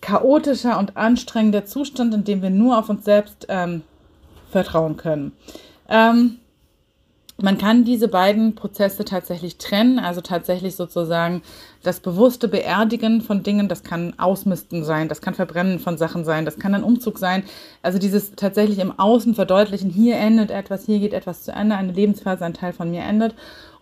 chaotischer 0.00 0.78
und 0.78 0.96
anstrengender 0.96 1.64
Zustand, 1.66 2.14
in 2.14 2.24
dem 2.24 2.42
wir 2.42 2.50
nur 2.50 2.78
auf 2.78 2.88
uns 2.88 3.04
selbst 3.04 3.46
ähm, 3.48 3.82
vertrauen 4.50 4.96
können. 4.96 5.32
Ähm, 5.88 6.38
man 7.36 7.58
kann 7.58 7.84
diese 7.84 8.08
beiden 8.08 8.54
Prozesse 8.54 9.04
tatsächlich 9.04 9.58
trennen, 9.58 9.98
also 9.98 10.20
tatsächlich 10.20 10.76
sozusagen 10.76 11.42
das 11.84 12.00
bewusste 12.00 12.48
Beerdigen 12.48 13.20
von 13.20 13.42
Dingen, 13.42 13.68
das 13.68 13.84
kann 13.84 14.18
Ausmisten 14.18 14.82
sein, 14.84 15.08
das 15.08 15.20
kann 15.20 15.34
Verbrennen 15.34 15.78
von 15.78 15.96
Sachen 15.98 16.24
sein, 16.24 16.44
das 16.44 16.58
kann 16.58 16.74
ein 16.74 16.82
Umzug 16.82 17.18
sein. 17.18 17.44
Also 17.82 17.98
dieses 17.98 18.32
tatsächlich 18.34 18.78
im 18.78 18.98
Außen 18.98 19.34
verdeutlichen, 19.34 19.90
hier 19.90 20.16
endet 20.16 20.50
etwas, 20.50 20.86
hier 20.86 20.98
geht 20.98 21.12
etwas 21.12 21.44
zu 21.44 21.52
Ende, 21.52 21.76
eine 21.76 21.92
Lebensphase, 21.92 22.44
ein 22.44 22.54
Teil 22.54 22.72
von 22.72 22.90
mir 22.90 23.02
endet 23.02 23.34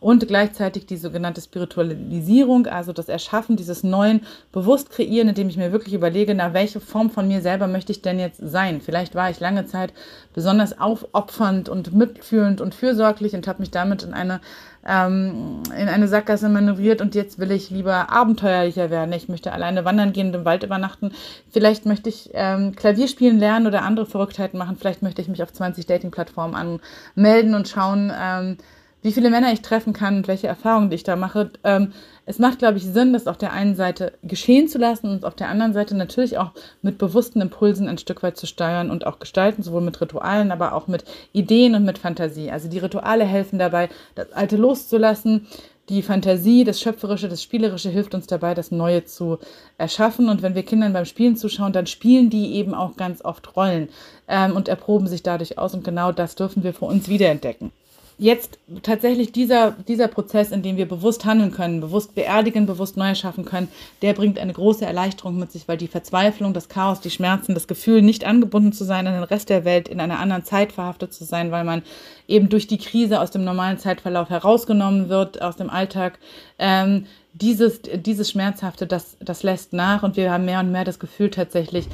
und 0.03 0.27
gleichzeitig 0.27 0.85
die 0.85 0.97
sogenannte 0.97 1.41
Spiritualisierung, 1.41 2.67
also 2.67 2.93
das 2.93 3.09
Erschaffen 3.09 3.55
dieses 3.57 3.85
neuen, 3.85 4.23
bewusst 4.51 4.91
kreieren, 4.91 5.29
indem 5.29 5.49
ich 5.49 5.57
mir 5.57 5.71
wirklich 5.71 5.95
überlege, 5.95 6.35
na, 6.35 6.53
welche 6.53 6.81
Form 6.81 7.09
von 7.09 7.29
mir 7.29 7.41
selber 7.41 7.69
möchte 7.69 7.93
ich 7.93 8.03
denn 8.03 8.19
jetzt 8.19 8.41
sein? 8.43 8.81
Vielleicht 8.81 9.15
war 9.15 9.31
ich 9.31 9.39
lange 9.39 9.65
Zeit 9.67 9.93
besonders 10.35 10.81
aufopfernd 10.81 11.69
und 11.69 11.95
mitfühlend 11.95 12.61
und 12.61 12.75
fürsorglich 12.75 13.35
und 13.35 13.47
habe 13.47 13.61
mich 13.61 13.71
damit 13.71 14.03
in 14.03 14.13
eine 14.13 14.41
ähm, 14.87 15.63
in 15.77 15.89
eine 15.89 16.09
Sackgasse 16.09 16.49
manövriert 16.49 17.01
und 17.01 17.15
jetzt 17.15 17.39
will 17.39 17.51
ich 17.51 17.71
lieber 17.71 18.11
abenteuerlicher 18.11 18.91
werden. 18.91 19.13
Ich 19.13 19.29
möchte 19.29 19.53
alleine 19.53 19.85
wandern 19.85 20.13
gehen 20.13 20.29
und 20.29 20.35
im 20.35 20.45
Wald 20.45 20.63
übernachten. 20.65 21.13
Vielleicht 21.51 21.87
möchte 21.87 22.09
ich 22.09 22.31
ähm, 22.35 22.75
Klavier 22.75 23.09
spielen 23.09 23.39
lernen 23.39 23.67
oder 23.67 23.83
andere 23.83 24.07
Verrücktheiten 24.07 24.59
machen. 24.59 24.77
Vielleicht 24.77 25.03
möchte 25.03 25.23
ich 25.23 25.29
mich 25.29 25.43
auf 25.43 25.53
20 25.53 25.87
Dating-Plattformen 25.87 26.83
anmelden 27.17 27.55
und 27.55 27.69
schauen, 27.69 28.13
ähm, 28.15 28.57
wie 29.03 29.13
viele 29.13 29.31
Männer 29.31 29.53
ich 29.53 29.63
treffen 29.63 29.93
kann 29.93 30.17
und 30.17 30.29
welche 30.29 30.47
Erfahrungen 30.47 30.91
ich 30.93 31.03
da 31.03 31.17
mache. 31.17 31.51
Ähm, 31.65 31.93
es 32.25 32.39
macht, 32.39 32.61
glaube 32.61 32.79
ich, 32.79 32.85
Sinn, 32.85 33.13
das 33.13 33.27
auf 33.27 33.37
der 33.37 33.53
einen 33.53 33.75
Seite 33.75 34.13
geschehen 34.23 34.69
zu 34.69 34.79
lassen 34.79 35.09
und 35.09 35.25
auf 35.25 35.35
der 35.35 35.49
anderen 35.49 35.73
Seite 35.73 35.97
natürlich 35.97 36.39
auch 36.39 36.53
mit 36.81 36.99
bewussten 36.99 37.41
Impulsen 37.41 37.89
ein 37.89 37.99
Stück 37.99 38.23
weit 38.23 38.37
zu 38.37 38.47
steuern 38.47 38.91
und 38.91 39.07
auch 39.07 39.19
gestalten, 39.19 39.65
sowohl 39.65 39.81
mit 39.81 40.01
Ritualen, 40.01 40.53
aber 40.53 40.73
auch 40.73 40.87
mit 40.87 41.05
Ideen 41.33 41.75
und 41.75 41.85
mit 41.85 41.99
Fantasie. 41.99 42.51
Also 42.53 42.69
die 42.69 42.79
Rituale 42.79 43.25
helfen 43.25 43.59
dabei, 43.59 43.89
das 44.15 44.33
Alte 44.33 44.57
loszulassen. 44.57 45.49
Die 45.89 46.03
Fantasie, 46.03 46.63
das 46.63 46.81
Schöpferische, 46.81 47.29
das 47.29 47.43
Spielerische 47.43 47.91
hilft 47.91 48.15
uns 48.15 48.29
dabei, 48.29 48.55
das 48.55 48.71
Neue 48.71 49.05
zu 49.05 49.41
erschaffen. 49.79 50.29
Und 50.29 50.41
wenn 50.41 50.55
wir 50.55 50.63
Kindern 50.63 50.93
beim 50.93 51.07
Spielen 51.07 51.37
zuschauen, 51.37 51.73
dann 51.73 51.89
spielen 51.89 52.31
die 52.31 52.55
eben 52.55 52.73
auch 52.73 52.97
ganz 52.97 53.25
oft 53.25 53.57
Rollen 53.57 53.89
ähm, 54.29 54.55
und 54.55 54.69
erproben 54.69 55.09
sich 55.09 55.25
dadurch 55.25 55.59
aus. 55.59 55.75
Und 55.75 55.83
genau 55.83 56.13
das 56.13 56.37
dürfen 56.37 56.63
wir 56.63 56.73
für 56.73 56.85
uns 56.85 57.09
wiederentdecken 57.09 57.73
jetzt 58.19 58.59
tatsächlich 58.83 59.33
dieser, 59.33 59.73
dieser 59.89 60.09
Prozess, 60.09 60.53
in 60.53 60.63
dem 60.63 60.77
wir 60.77 60.87
bewusst 60.87 61.25
handeln 61.25 61.51
können, 61.51 61.81
bewusst 61.81 62.15
beerdigen, 62.15 62.67
bewusst 62.67 62.97
neu 62.97 63.15
schaffen 63.15 63.45
können, 63.45 63.69
der 64.03 64.13
bringt 64.13 64.39
eine 64.39 64.53
große 64.53 64.85
Erleichterung 64.85 65.39
mit 65.39 65.51
sich, 65.51 65.67
weil 65.69 65.77
die 65.77 65.89
Verzweiflung, 65.89 66.53
das 66.53 66.69
Chaos, 66.69 67.01
die 67.01 67.11
Schmerzen, 67.11 67.55
das 67.55 67.67
Gefühl, 67.67 68.03
nicht 68.03 68.25
angebunden 68.25 68.73
zu 68.73 68.85
sein 68.85 69.07
an 69.07 69.15
den 69.15 69.23
Rest 69.23 69.49
der 69.49 69.65
Welt, 69.65 69.89
in 69.89 70.01
einer 70.01 70.19
anderen 70.19 70.45
Zeit 70.45 70.73
verhaftet 70.73 71.13
zu 71.13 71.25
sein, 71.25 71.51
weil 71.51 71.65
man 71.65 71.83
eben 72.29 72.49
durch 72.49 72.67
die 72.67 72.79
Krise 72.79 73.21
aus 73.21 73.31
dem 73.31 73.45
normalen 73.45 73.79
Zeitverlauf 73.79 74.31
herausgenommen 74.31 75.09
wird, 75.09 75.43
aus 75.43 75.57
dem 75.57 75.71
Alltag, 75.71 76.19
ähm, 76.59 77.07
dieses, 77.35 77.81
dieses 77.83 78.31
Schmerzhafte, 78.31 78.87
das, 78.87 79.17
das 79.21 79.43
lässt 79.43 79.73
nach 79.73 80.03
und 80.03 80.17
wir 80.17 80.31
haben 80.31 80.45
mehr 80.45 80.61
und 80.61 80.71
mehr 80.71 80.85
das 80.85 80.99
Gefühl 80.99 81.31
tatsächlich 81.31 81.89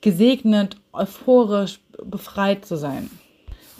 gesegnet, 0.00 0.76
euphorisch, 0.92 1.78
befreit 2.04 2.66
zu 2.66 2.76
sein. 2.76 3.08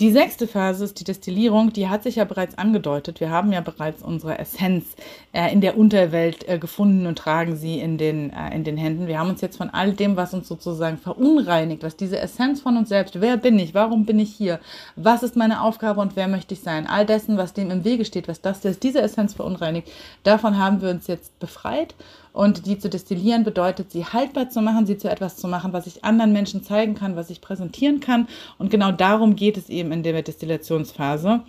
Die 0.01 0.11
sechste 0.11 0.49
Phase 0.49 0.85
ist 0.85 0.99
die 0.99 1.05
Destillierung. 1.05 1.73
Die 1.73 1.89
hat 1.89 2.03
sich 2.03 2.17
ja 2.17 2.25
bereits 2.25 2.57
angedeutet. 2.57 3.21
Wir 3.21 3.31
haben 3.31 3.53
ja 3.53 3.61
bereits 3.61 4.03
unsere 4.03 4.39
Essenz 4.39 4.87
äh, 5.33 5.53
in 5.53 5.61
der 5.61 5.77
Unterwelt 5.77 6.49
äh, 6.49 6.59
gefunden 6.59 7.07
und 7.07 7.19
tragen 7.19 7.57
sie 7.57 7.79
in 7.79 7.99
den, 7.99 8.31
äh, 8.31 8.55
in 8.55 8.65
den 8.65 8.77
Händen. 8.77 9.07
Wir 9.07 9.19
haben 9.19 9.31
uns 9.31 9.43
jetzt 9.43 9.59
von 9.59 9.71
all 9.71 9.93
dem, 9.93 10.17
was 10.17 10.35
uns 10.35 10.49
sozusagen 10.49 10.99
verunreinigt, 10.99 11.83
was 11.83 11.97
diese 11.97 12.19
Essenz 12.19 12.63
von 12.63 12.77
uns 12.77 12.89
selbst, 12.89 13.21
wer 13.21 13.37
bin 13.37 13.59
ich, 13.59 13.75
warum 13.75 14.07
bin 14.07 14.19
ich 14.19 14.35
hier, 14.35 14.61
was 14.97 15.23
ist 15.23 15.37
meine 15.37 15.63
Aufgabe 15.63 16.01
und 16.01 16.17
wer 16.17 16.27
möchte 16.27 16.55
ich 16.55 16.61
sein, 16.61 16.87
all 16.87 17.07
dessen, 17.07 17.37
was 17.37 17.53
dem 17.53 17.71
im 17.71 17.85
Wege 17.85 18.05
steht, 18.05 18.29
was 18.29 18.41
das, 18.41 18.61
das 18.61 18.79
diese 18.79 19.03
Essenz 19.03 19.35
verunreinigt, 19.35 19.89
davon 20.23 20.59
haben 20.59 20.81
wir 20.81 20.91
uns 20.91 21.07
jetzt 21.07 21.39
befreit 21.39 21.95
und 22.33 22.67
die 22.67 22.79
zu 22.79 22.89
destillieren 22.89 23.45
bedeutet, 23.45 23.93
sie 23.93 24.05
haltbar 24.05 24.51
zu 24.51 24.61
machen, 24.61 24.87
sie 24.87 24.97
zu 24.97 25.11
etwas 25.11 25.37
zu 25.37 25.49
machen, 25.49 25.73
was 25.73 25.87
ich 25.87 26.05
anderen 26.05 26.33
Menschen 26.33 26.63
zeigen 26.63 26.95
kann, 26.95 27.17
was 27.17 27.31
ich 27.31 27.41
präsentieren 27.41 28.01
kann. 28.01 28.29
Und 28.59 28.71
genau 28.71 28.93
darum 28.93 29.37
geht 29.37 29.57
es 29.57 29.69
eben 29.69 29.93
in 29.93 30.03
der 30.03 30.23
Destillationsphase. 30.23 31.41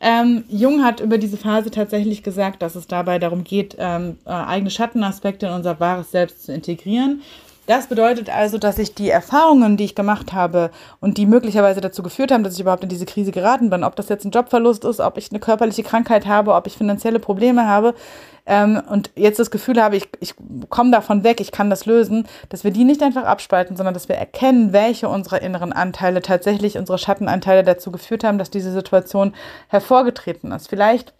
Ähm, 0.00 0.44
Jung 0.48 0.84
hat 0.84 1.00
über 1.00 1.18
diese 1.18 1.36
Phase 1.36 1.70
tatsächlich 1.70 2.22
gesagt, 2.22 2.62
dass 2.62 2.74
es 2.74 2.86
dabei 2.86 3.18
darum 3.18 3.44
geht, 3.44 3.76
ähm, 3.78 4.18
äh, 4.26 4.30
eigene 4.30 4.70
Schattenaspekte 4.70 5.46
in 5.46 5.52
unser 5.52 5.80
wahres 5.80 6.10
Selbst 6.10 6.44
zu 6.44 6.52
integrieren 6.52 7.22
das 7.66 7.86
bedeutet 7.86 8.28
also, 8.28 8.58
dass 8.58 8.78
ich 8.78 8.94
die 8.94 9.10
Erfahrungen, 9.10 9.76
die 9.76 9.84
ich 9.84 9.94
gemacht 9.94 10.32
habe 10.32 10.70
und 11.00 11.18
die 11.18 11.26
möglicherweise 11.26 11.80
dazu 11.80 12.02
geführt 12.02 12.30
haben, 12.30 12.44
dass 12.44 12.54
ich 12.54 12.60
überhaupt 12.60 12.82
in 12.82 12.88
diese 12.88 13.06
Krise 13.06 13.32
geraten 13.32 13.70
bin, 13.70 13.84
ob 13.84 13.96
das 13.96 14.08
jetzt 14.08 14.24
ein 14.24 14.30
Jobverlust 14.30 14.84
ist, 14.84 15.00
ob 15.00 15.16
ich 15.16 15.30
eine 15.30 15.40
körperliche 15.40 15.82
Krankheit 15.82 16.26
habe, 16.26 16.54
ob 16.54 16.66
ich 16.66 16.76
finanzielle 16.76 17.18
Probleme 17.18 17.66
habe 17.66 17.94
ähm, 18.46 18.82
und 18.88 19.10
jetzt 19.16 19.38
das 19.38 19.50
Gefühl 19.50 19.82
habe, 19.82 19.96
ich, 19.96 20.08
ich 20.20 20.34
komme 20.68 20.90
davon 20.90 21.24
weg, 21.24 21.40
ich 21.40 21.52
kann 21.52 21.70
das 21.70 21.86
lösen, 21.86 22.26
dass 22.50 22.64
wir 22.64 22.70
die 22.70 22.84
nicht 22.84 23.02
einfach 23.02 23.24
abspalten, 23.24 23.76
sondern 23.76 23.94
dass 23.94 24.08
wir 24.08 24.16
erkennen, 24.16 24.72
welche 24.72 25.08
unserer 25.08 25.40
inneren 25.40 25.72
Anteile 25.72 26.20
tatsächlich 26.20 26.76
unsere 26.76 26.98
Schattenanteile 26.98 27.62
dazu 27.62 27.90
geführt 27.90 28.24
haben, 28.24 28.38
dass 28.38 28.50
diese 28.50 28.72
Situation 28.72 29.34
hervorgetreten 29.68 30.52
ist. 30.52 30.68
Vielleicht 30.68 31.14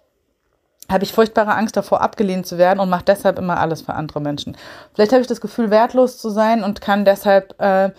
habe 0.91 1.05
ich 1.05 1.13
furchtbare 1.13 1.55
Angst 1.55 1.77
davor, 1.77 2.01
abgelehnt 2.01 2.47
zu 2.47 2.59
werden 2.59 2.81
und 2.81 2.91
mache 2.91 3.05
deshalb 3.07 3.39
immer 3.39 3.59
alles 3.59 3.83
für 3.83 3.95
andere 3.95 4.21
Menschen. 4.21 4.57
Vielleicht 4.95 5.13
habe 5.13 5.23
ich 5.23 5.29
das 5.29 5.41
Gefühl, 5.41 5.71
wertlos 5.71 6.19
zu 6.19 6.31
sein 6.31 6.63
und 6.63 6.81
kann 6.81 7.05
deshalb 7.05 7.61
äh, 7.61 7.91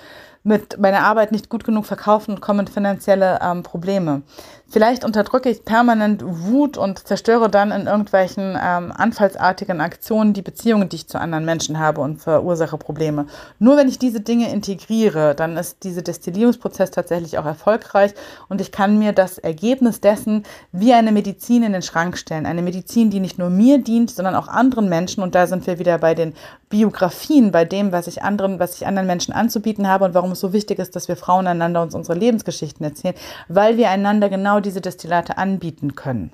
mit 0.43 0.79
meiner 0.79 1.01
Arbeit 1.01 1.31
nicht 1.31 1.49
gut 1.49 1.63
genug 1.63 1.87
verkaufen 1.87 2.35
und 2.35 2.41
komme 2.41 2.61
in 2.61 2.67
finanzielle 2.67 3.39
ähm, 3.41 3.63
Probleme. 3.63 4.21
Vielleicht 4.67 5.05
unterdrücke 5.05 5.49
ich 5.49 5.63
permanent 5.63 6.23
Wut 6.25 6.77
und 6.77 7.07
zerstöre 7.07 7.49
dann 7.49 7.71
in 7.71 7.87
irgendwelchen 7.87 8.57
ähm, 8.61 8.91
anfallsartigen 8.91 9.79
Aktionen 9.79 10.33
die 10.33 10.41
Beziehungen, 10.41 10.89
die 10.89 10.97
ich 10.97 11.07
zu 11.07 11.19
anderen 11.19 11.45
Menschen 11.45 11.79
habe 11.79 12.01
und 12.01 12.21
verursache 12.21 12.77
Probleme. 12.77 13.27
Nur 13.59 13.77
wenn 13.77 13.87
ich 13.87 13.99
diese 13.99 14.21
Dinge 14.21 14.51
integriere, 14.51 15.35
dann 15.35 15.55
ist 15.55 15.83
dieser 15.83 16.01
Destillierungsprozess 16.01 16.91
tatsächlich 16.91 17.37
auch 17.37 17.45
erfolgreich 17.45 18.13
und 18.49 18.59
ich 18.59 18.71
kann 18.71 18.97
mir 18.97 19.13
das 19.13 19.37
Ergebnis 19.37 20.01
dessen 20.01 20.43
wie 20.71 20.93
eine 20.93 21.11
Medizin 21.11 21.63
in 21.63 21.73
den 21.73 21.81
Schrank 21.81 22.17
stellen. 22.17 22.45
Eine 22.45 22.61
Medizin, 22.61 23.09
die 23.09 23.19
nicht 23.19 23.37
nur 23.37 23.49
mir 23.49 23.77
dient, 23.77 24.11
sondern 24.11 24.35
auch 24.35 24.47
anderen 24.47 24.89
Menschen. 24.89 25.23
Und 25.23 25.35
da 25.35 25.47
sind 25.47 25.65
wir 25.67 25.79
wieder 25.79 25.97
bei 25.99 26.15
den 26.15 26.33
Biografien, 26.69 27.51
bei 27.51 27.63
dem, 27.63 27.91
was 27.91 28.07
ich 28.07 28.23
anderen, 28.23 28.59
was 28.59 28.75
ich 28.75 28.87
anderen 28.87 29.07
Menschen 29.07 29.33
anzubieten 29.33 29.87
habe 29.87 30.05
und 30.05 30.13
warum 30.13 30.31
es 30.31 30.39
so 30.39 30.51
wichtig 30.51 30.79
ist, 30.79 30.95
dass 30.95 31.07
wir 31.07 31.15
Frauen 31.15 31.47
einander 31.47 31.81
uns 31.81 31.95
unsere 31.95 32.17
Lebensgeschichten 32.17 32.83
erzählen, 32.85 33.15
weil 33.47 33.77
wir 33.77 33.89
einander 33.89 34.29
genau 34.29 34.54
diese 34.61 34.81
Destillate 34.81 35.37
anbieten 35.37 35.95
können. 35.95 36.31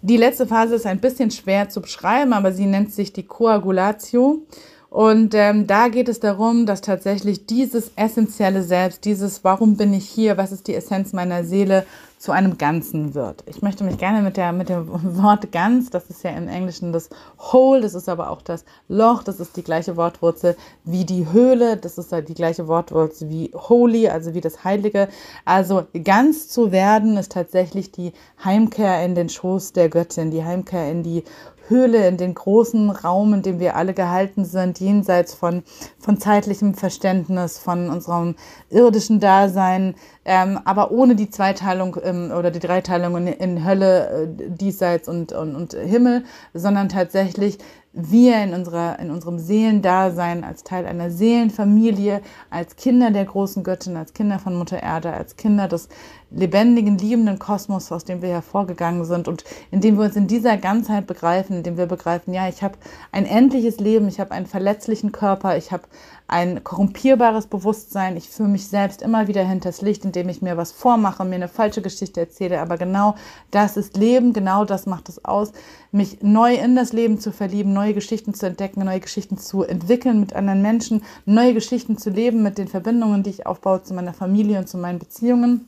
Die 0.00 0.16
letzte 0.16 0.46
Phase 0.46 0.76
ist 0.76 0.86
ein 0.86 1.00
bisschen 1.00 1.30
schwer 1.30 1.68
zu 1.68 1.80
beschreiben, 1.80 2.32
aber 2.32 2.52
sie 2.52 2.66
nennt 2.66 2.92
sich 2.92 3.12
die 3.12 3.24
Coagulatio. 3.24 4.42
Und 4.90 5.34
ähm, 5.34 5.66
da 5.66 5.88
geht 5.88 6.08
es 6.08 6.20
darum, 6.20 6.64
dass 6.64 6.80
tatsächlich 6.80 7.46
dieses 7.46 7.90
essentielle 7.96 8.62
Selbst, 8.62 9.04
dieses 9.04 9.44
Warum 9.44 9.76
bin 9.76 9.92
ich 9.92 10.08
hier, 10.08 10.38
was 10.38 10.52
ist 10.52 10.66
die 10.66 10.74
Essenz 10.74 11.12
meiner 11.12 11.44
Seele, 11.44 11.84
zu 12.18 12.32
einem 12.32 12.58
Ganzen 12.58 13.14
wird. 13.14 13.44
Ich 13.46 13.62
möchte 13.62 13.84
mich 13.84 13.96
gerne 13.96 14.22
mit, 14.22 14.36
der, 14.36 14.52
mit 14.52 14.68
dem 14.68 14.88
Wort 15.22 15.52
ganz, 15.52 15.90
das 15.90 16.10
ist 16.10 16.24
ja 16.24 16.30
im 16.30 16.48
Englischen 16.48 16.92
das 16.92 17.10
Whole, 17.38 17.80
das 17.80 17.94
ist 17.94 18.08
aber 18.08 18.30
auch 18.30 18.42
das 18.42 18.64
Loch, 18.88 19.22
das 19.22 19.40
ist 19.40 19.56
die 19.56 19.62
gleiche 19.62 19.96
Wortwurzel 19.96 20.56
wie 20.84 21.04
die 21.04 21.30
Höhle, 21.30 21.76
das 21.76 21.96
ist 21.96 22.12
halt 22.12 22.28
die 22.28 22.34
gleiche 22.34 22.66
Wortwurzel 22.66 23.30
wie 23.30 23.52
Holy, 23.54 24.08
also 24.08 24.34
wie 24.34 24.40
das 24.40 24.64
Heilige. 24.64 25.08
Also 25.44 25.84
ganz 26.04 26.48
zu 26.48 26.72
werden 26.72 27.16
ist 27.16 27.32
tatsächlich 27.32 27.92
die 27.92 28.12
Heimkehr 28.44 29.04
in 29.04 29.14
den 29.14 29.28
Schoß 29.28 29.72
der 29.72 29.88
Göttin, 29.88 30.30
die 30.30 30.44
Heimkehr 30.44 30.90
in 30.90 31.02
die 31.02 31.22
Höhle, 31.68 32.08
in 32.08 32.16
den 32.16 32.34
großen 32.34 32.90
Raum, 32.90 33.34
in 33.34 33.42
dem 33.42 33.60
wir 33.60 33.76
alle 33.76 33.94
gehalten 33.94 34.44
sind, 34.44 34.80
jenseits 34.80 35.34
von, 35.34 35.62
von 35.98 36.18
zeitlichem 36.18 36.74
Verständnis, 36.74 37.58
von 37.58 37.90
unserem 37.90 38.36
irdischen 38.70 39.20
Dasein, 39.20 39.94
ähm, 40.24 40.58
aber 40.64 40.90
ohne 40.90 41.14
die 41.14 41.30
Zweiteilung 41.30 41.96
ähm, 42.02 42.32
oder 42.36 42.50
die 42.50 42.58
Dreiteilung 42.58 43.16
in, 43.16 43.26
in 43.28 43.64
Hölle, 43.64 44.08
äh, 44.08 44.28
Diesseits 44.50 45.08
und, 45.08 45.32
und, 45.32 45.54
und 45.54 45.72
Himmel, 45.74 46.24
sondern 46.54 46.88
tatsächlich 46.88 47.58
wir 48.00 48.42
in, 48.44 48.54
unserer, 48.54 48.98
in 49.00 49.10
unserem 49.10 49.40
Seelendasein 49.40 50.44
als 50.44 50.62
Teil 50.62 50.86
einer 50.86 51.10
Seelenfamilie, 51.10 52.22
als 52.48 52.76
Kinder 52.76 53.10
der 53.10 53.24
großen 53.24 53.64
Göttin, 53.64 53.96
als 53.96 54.12
Kinder 54.12 54.38
von 54.38 54.56
Mutter 54.56 54.80
Erde, 54.80 55.12
als 55.12 55.36
Kinder 55.36 55.66
des 55.66 55.88
lebendigen, 56.30 56.96
liebenden 56.96 57.40
Kosmos, 57.40 57.90
aus 57.90 58.04
dem 58.04 58.22
wir 58.22 58.28
hervorgegangen 58.28 59.04
sind 59.04 59.26
und 59.26 59.42
in 59.72 59.80
dem 59.80 59.98
wir 59.98 60.04
uns 60.04 60.14
in 60.14 60.28
dieser 60.28 60.56
Ganzheit 60.58 61.08
begreifen, 61.08 61.56
in 61.56 61.62
dem 61.64 61.76
wir 61.76 61.86
begreifen, 61.86 62.32
ja, 62.34 62.48
ich 62.48 62.62
habe 62.62 62.78
ein 63.10 63.26
endliches 63.26 63.80
Leben, 63.80 64.06
ich 64.06 64.20
habe 64.20 64.30
einen 64.30 64.46
verletzlichen 64.46 65.10
Körper, 65.10 65.56
ich 65.56 65.72
habe 65.72 65.84
ein 66.28 66.62
korrumpierbares 66.62 67.46
Bewusstsein. 67.46 68.18
Ich 68.18 68.28
führe 68.28 68.50
mich 68.50 68.68
selbst 68.68 69.00
immer 69.00 69.28
wieder 69.28 69.42
hinters 69.42 69.80
Licht, 69.80 70.04
indem 70.04 70.28
ich 70.28 70.42
mir 70.42 70.58
was 70.58 70.72
vormache, 70.72 71.24
mir 71.24 71.36
eine 71.36 71.48
falsche 71.48 71.80
Geschichte 71.80 72.20
erzähle. 72.20 72.60
Aber 72.60 72.76
genau 72.76 73.14
das 73.50 73.78
ist 73.78 73.96
Leben, 73.96 74.34
genau 74.34 74.66
das 74.66 74.84
macht 74.84 75.08
es 75.08 75.24
aus, 75.24 75.52
mich 75.90 76.18
neu 76.20 76.54
in 76.54 76.76
das 76.76 76.92
Leben 76.92 77.18
zu 77.18 77.32
verlieben, 77.32 77.72
neue 77.72 77.94
Geschichten 77.94 78.34
zu 78.34 78.46
entdecken, 78.46 78.84
neue 78.84 79.00
Geschichten 79.00 79.38
zu 79.38 79.62
entwickeln 79.62 80.20
mit 80.20 80.34
anderen 80.34 80.60
Menschen, 80.60 81.02
neue 81.24 81.54
Geschichten 81.54 81.96
zu 81.96 82.10
leben 82.10 82.42
mit 82.42 82.58
den 82.58 82.68
Verbindungen, 82.68 83.22
die 83.22 83.30
ich 83.30 83.46
aufbaue 83.46 83.82
zu 83.82 83.94
meiner 83.94 84.12
Familie 84.12 84.58
und 84.58 84.68
zu 84.68 84.76
meinen 84.76 84.98
Beziehungen. 84.98 85.66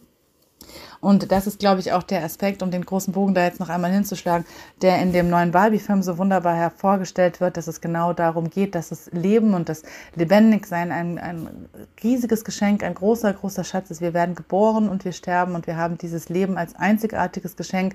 Und 1.01 1.33
das 1.33 1.47
ist, 1.47 1.59
glaube 1.59 1.81
ich, 1.81 1.93
auch 1.93 2.03
der 2.03 2.23
Aspekt, 2.25 2.63
um 2.63 2.71
den 2.71 2.85
großen 2.85 3.13
Bogen 3.13 3.35
da 3.35 3.43
jetzt 3.43 3.59
noch 3.59 3.71
einmal 3.71 3.91
hinzuschlagen, 3.91 4.45
der 4.83 5.01
in 5.01 5.13
dem 5.13 5.31
neuen 5.31 5.51
Barbie-Film 5.51 6.03
so 6.03 6.19
wunderbar 6.19 6.55
hervorgestellt 6.55 7.41
wird, 7.41 7.57
dass 7.57 7.69
es 7.69 7.81
genau 7.81 8.13
darum 8.13 8.51
geht, 8.51 8.75
dass 8.75 8.91
das 8.91 9.11
Leben 9.13 9.55
und 9.55 9.69
das 9.71 9.83
Lebendigsein 10.15 10.93
ein, 10.93 11.19
ein 11.19 11.69
riesiges 12.03 12.45
Geschenk, 12.45 12.83
ein 12.83 12.95
großer, 12.95 13.33
großer 13.33 13.65
Schatz 13.65 13.91
ist. 13.91 14.03
Wir 14.03 14.13
werden 14.13 14.35
geboren 14.35 14.89
und 14.89 15.05
wir 15.07 15.13
sterben 15.13 15.55
und 15.55 15.67
wir 15.67 15.77
haben 15.77 15.97
dieses 15.97 16.29
Leben 16.29 16.59
als 16.59 16.75
einzigartiges 16.75 17.57
Geschenk 17.57 17.95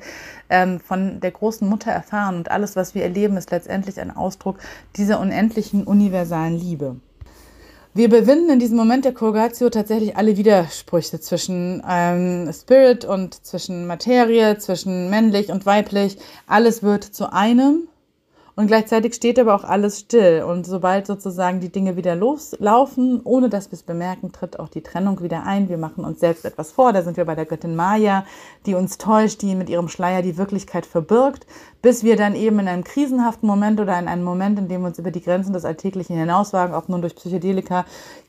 ähm, 0.49 0.79
von 0.79 1.19
der 1.19 1.31
großen 1.31 1.67
Mutter 1.67 1.91
erfahren. 1.91 2.37
Und 2.37 2.49
alles, 2.49 2.75
was 2.75 2.95
wir 2.95 3.03
erleben, 3.03 3.37
ist 3.37 3.51
letztendlich 3.51 3.99
ein 3.99 4.15
Ausdruck 4.15 4.57
dieser 4.95 5.19
unendlichen, 5.19 5.83
universalen 5.83 6.55
Liebe. 6.55 6.95
Wir 7.97 8.09
bewinden 8.09 8.49
in 8.49 8.59
diesem 8.59 8.75
Moment 8.75 9.05
der 9.05 9.13
Corrugatio 9.13 9.69
tatsächlich 9.69 10.17
alle 10.17 10.35
Widersprüche 10.35 11.21
zwischen 11.21 11.81
ähm, 11.89 12.51
Spirit 12.51 13.05
und 13.05 13.45
zwischen 13.45 13.87
Materie, 13.87 14.57
zwischen 14.57 15.09
männlich 15.09 15.47
und 15.47 15.65
weiblich. 15.65 16.17
Alles 16.45 16.83
wird 16.83 17.05
zu 17.05 17.31
einem 17.31 17.87
und 18.57 18.67
gleichzeitig 18.67 19.13
steht 19.15 19.37
aber 19.37 19.53
auch 19.53 19.65
alles 19.65 19.99
still. 19.99 20.43
Und 20.43 20.65
sobald 20.65 21.07
sozusagen 21.07 21.59
die 21.59 21.71
Dinge 21.71 21.97
wieder 21.97 22.15
loslaufen, 22.15 23.19
ohne 23.25 23.49
dass 23.49 23.69
wir 23.69 23.75
es 23.75 23.83
bemerken, 23.83 24.31
tritt 24.31 24.59
auch 24.59 24.69
die 24.69 24.81
Trennung 24.81 25.21
wieder 25.21 25.43
ein. 25.43 25.67
Wir 25.67 25.77
machen 25.77 26.05
uns 26.05 26.21
selbst 26.21 26.45
etwas 26.45 26.71
vor. 26.71 26.93
Da 26.93 27.01
sind 27.01 27.17
wir 27.17 27.25
bei 27.25 27.35
der 27.35 27.45
Göttin 27.45 27.75
Maya, 27.75 28.25
die 28.65 28.75
uns 28.75 28.97
täuscht, 28.97 29.41
die 29.41 29.55
mit 29.55 29.69
ihrem 29.69 29.89
Schleier 29.89 30.21
die 30.21 30.37
Wirklichkeit 30.37 30.85
verbirgt, 30.85 31.45
bis 31.81 32.05
wir 32.05 32.15
dann 32.15 32.33
eben 32.33 32.59
in 32.59 32.69
einem 32.69 32.85
krisenhaften 32.85 33.45
Moment 33.45 33.81
oder 33.81 33.99
in 33.99 34.07
einem 34.07 34.23
Moment, 34.23 34.57
in 34.57 34.69
dem 34.69 34.81
wir 34.81 34.87
uns 34.87 34.99
über 34.99 35.11
die 35.11 35.21
Grenzen 35.21 35.51
des 35.51 35.65
Alltäglichen 35.65 36.17
hinauswagen, 36.17 36.75
ob 36.75 36.87
nun 36.87 37.01
durch 37.01 37.15
Psychedelika, 37.15 37.83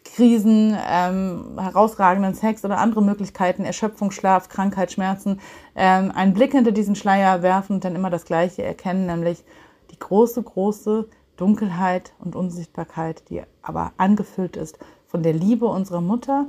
Krisen, 0.04 0.76
ähm, 0.90 1.56
herausragenden 1.56 2.34
Sex 2.34 2.64
oder 2.64 2.78
andere 2.78 3.02
Möglichkeiten, 3.02 3.64
Erschöpfung, 3.64 4.10
Schlaf, 4.10 4.48
Krankheit, 4.48 4.90
Schmerzen, 4.90 5.40
ähm, 5.76 6.10
einen 6.12 6.34
Blick 6.34 6.50
hinter 6.50 6.72
diesen 6.72 6.96
Schleier 6.96 7.42
werfen 7.42 7.74
und 7.76 7.84
dann 7.84 7.94
immer 7.94 8.10
das 8.10 8.24
Gleiche 8.24 8.64
erkennen, 8.64 9.06
nämlich 9.06 9.44
die 9.90 9.98
große, 9.98 10.42
große 10.42 11.08
Dunkelheit 11.36 12.12
und 12.18 12.34
Unsichtbarkeit, 12.34 13.28
die 13.28 13.42
aber 13.62 13.92
angefüllt 13.96 14.56
ist 14.56 14.78
von 15.06 15.22
der 15.22 15.32
Liebe 15.32 15.66
unserer 15.66 16.00
Mutter, 16.00 16.46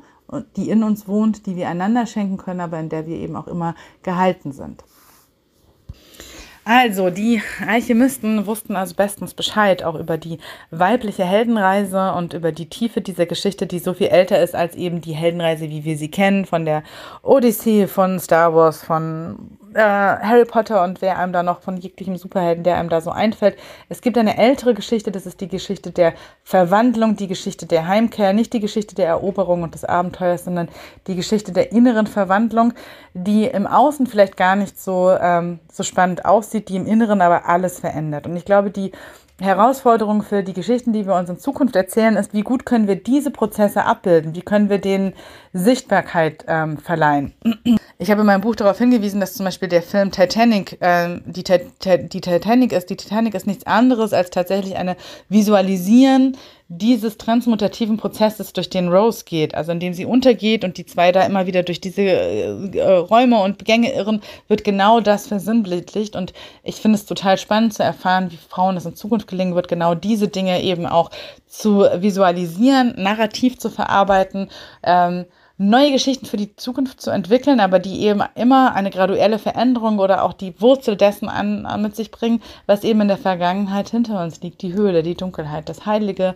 die 0.55 0.69
in 0.69 0.83
uns 0.83 1.07
wohnt, 1.07 1.45
die 1.45 1.55
wir 1.55 1.69
einander 1.69 2.05
schenken 2.05 2.37
können, 2.37 2.61
aber 2.61 2.79
in 2.79 2.89
der 2.89 3.07
wir 3.07 3.17
eben 3.17 3.35
auch 3.35 3.47
immer 3.47 3.75
gehalten 4.03 4.51
sind. 4.51 4.83
Also, 6.69 7.09
die 7.09 7.41
Alchemisten 7.65 8.45
wussten 8.45 8.75
also 8.75 8.93
bestens 8.93 9.33
Bescheid, 9.33 9.83
auch 9.83 9.95
über 9.95 10.17
die 10.17 10.37
weibliche 10.69 11.23
Heldenreise 11.23 12.11
und 12.11 12.33
über 12.33 12.51
die 12.51 12.67
Tiefe 12.67 12.99
dieser 12.99 13.25
Geschichte, 13.25 13.67
die 13.67 13.79
so 13.79 13.93
viel 13.93 14.07
älter 14.07 14.43
ist 14.43 14.53
als 14.53 14.75
eben 14.75 14.99
die 14.99 15.13
Heldenreise, 15.13 15.69
wie 15.69 15.85
wir 15.85 15.97
sie 15.97 16.11
kennen, 16.11 16.45
von 16.45 16.65
der 16.65 16.83
Odyssee, 17.23 17.87
von 17.87 18.19
Star 18.19 18.53
Wars, 18.53 18.83
von 18.83 19.57
äh, 19.77 19.81
Harry 19.81 20.45
Potter 20.45 20.83
und 20.83 21.01
wer 21.01 21.19
einem 21.19 21.31
da 21.31 21.43
noch 21.43 21.61
von 21.61 21.77
jeglichem 21.77 22.17
Superhelden, 22.17 22.63
der 22.63 22.77
einem 22.77 22.89
da 22.89 22.99
so 22.99 23.11
einfällt. 23.11 23.57
Es 23.89 24.01
gibt 24.01 24.17
eine 24.17 24.37
ältere 24.37 24.73
Geschichte, 24.73 25.11
das 25.11 25.27
ist 25.27 25.39
die 25.39 25.47
Geschichte 25.47 25.91
der 25.91 26.13
Verwandlung, 26.43 27.15
die 27.15 27.27
Geschichte 27.27 27.67
der 27.67 27.87
Heimkehr, 27.87 28.33
nicht 28.33 28.53
die 28.53 28.59
Geschichte 28.59 28.95
der 28.95 29.07
Eroberung 29.07 29.61
und 29.61 29.75
des 29.75 29.85
Abenteuers, 29.85 30.45
sondern 30.45 30.67
die 31.05 31.15
Geschichte 31.15 31.51
der 31.51 31.71
inneren 31.71 32.07
Verwandlung, 32.07 32.73
die 33.13 33.45
im 33.45 33.67
Außen 33.67 34.07
vielleicht 34.07 34.35
gar 34.35 34.55
nicht 34.55 34.79
so, 34.79 35.11
ähm, 35.11 35.59
so 35.71 35.83
spannend 35.83 36.25
aussieht, 36.25 36.69
die 36.69 36.75
im 36.75 36.87
Inneren 36.87 37.21
aber 37.21 37.47
alles 37.47 37.79
verändert. 37.79 38.25
Und 38.25 38.35
ich 38.35 38.45
glaube, 38.45 38.71
die 38.71 38.91
Herausforderung 39.39 40.23
für 40.23 40.41
die 40.41 40.53
Geschichten, 40.53 40.93
die 40.93 41.05
wir 41.05 41.13
uns 41.13 41.29
in 41.29 41.37
Zukunft 41.37 41.75
erzählen, 41.75 42.15
ist, 42.15 42.33
wie 42.33 42.41
gut 42.41 42.65
können 42.65 42.87
wir 42.87 42.95
diese 42.95 43.29
Prozesse 43.29 43.85
abbilden? 43.85 44.33
Wie 44.33 44.41
können 44.41 44.69
wir 44.69 44.79
denen 44.79 45.13
Sichtbarkeit 45.53 46.43
ähm, 46.47 46.77
verleihen? 46.79 47.33
Ich 47.99 48.09
habe 48.11 48.21
in 48.21 48.27
meinem 48.27 48.41
Buch 48.41 48.55
darauf 48.55 48.77
hingewiesen, 48.77 49.19
dass 49.19 49.33
zum 49.35 49.45
Beispiel 49.45 49.69
der 49.69 49.83
Film 49.83 50.11
Titanic, 50.11 50.81
äh, 50.81 51.19
die, 51.25 51.43
die 51.43 52.21
Titanic 52.21 52.71
ist, 52.71 52.89
die 52.89 52.97
Titanic 52.97 53.35
ist 53.35 53.47
nichts 53.47 53.65
anderes 53.65 54.13
als 54.13 54.29
tatsächlich 54.31 54.75
eine 54.75 54.95
Visualisieren 55.29 56.35
dieses 56.69 57.17
transmutativen 57.17 57.95
Prozesses, 57.97 58.51
durch 58.51 58.69
den 58.69 58.89
Rose 58.89 59.23
geht, 59.23 59.55
also 59.55 59.71
indem 59.71 59.93
sie 59.93 60.05
untergeht 60.05 60.65
und 60.65 60.77
die 60.77 60.85
zwei 60.85 61.13
da 61.13 61.25
immer 61.25 61.45
wieder 61.47 61.63
durch 61.63 61.79
diese 61.79 62.01
äh, 62.01 62.91
Räume 62.91 63.41
und 63.41 63.63
Gänge 63.63 63.93
irren, 63.93 64.21
wird 64.49 64.65
genau 64.65 64.99
das 64.99 65.27
versinnbildlicht. 65.27 66.15
Und 66.15 66.33
ich 66.63 66.75
finde 66.75 66.97
es 66.97 67.05
total 67.05 67.37
spannend 67.37 67.73
zu 67.73 67.83
erfahren, 67.83 68.31
wie 68.31 68.37
Frauen 68.37 68.75
es 68.75 68.85
in 68.85 68.95
Zukunft 68.95 69.27
gelingen 69.27 69.55
wird, 69.55 69.69
genau 69.69 69.95
diese 69.95 70.27
Dinge 70.27 70.61
eben 70.61 70.85
auch 70.85 71.09
zu 71.47 71.85
visualisieren, 71.95 72.93
narrativ 72.97 73.57
zu 73.57 73.69
verarbeiten. 73.69 74.49
Ähm, 74.83 75.25
neue 75.57 75.91
Geschichten 75.91 76.25
für 76.25 76.37
die 76.37 76.55
Zukunft 76.55 77.01
zu 77.01 77.09
entwickeln, 77.09 77.59
aber 77.59 77.79
die 77.79 78.01
eben 78.01 78.23
immer 78.35 78.75
eine 78.75 78.91
graduelle 78.91 79.39
Veränderung 79.39 79.99
oder 79.99 80.23
auch 80.23 80.33
die 80.33 80.59
Wurzel 80.61 80.95
dessen 80.95 81.29
an, 81.29 81.65
an 81.65 81.81
mit 81.81 81.95
sich 81.95 82.11
bringen, 82.11 82.41
was 82.67 82.83
eben 82.83 83.01
in 83.01 83.07
der 83.07 83.17
Vergangenheit 83.17 83.89
hinter 83.89 84.23
uns 84.23 84.41
liegt. 84.41 84.61
Die 84.61 84.73
Höhle, 84.73 85.01
die 85.01 85.15
Dunkelheit, 85.15 85.67
das 85.67 85.85
Heilige, 85.85 86.35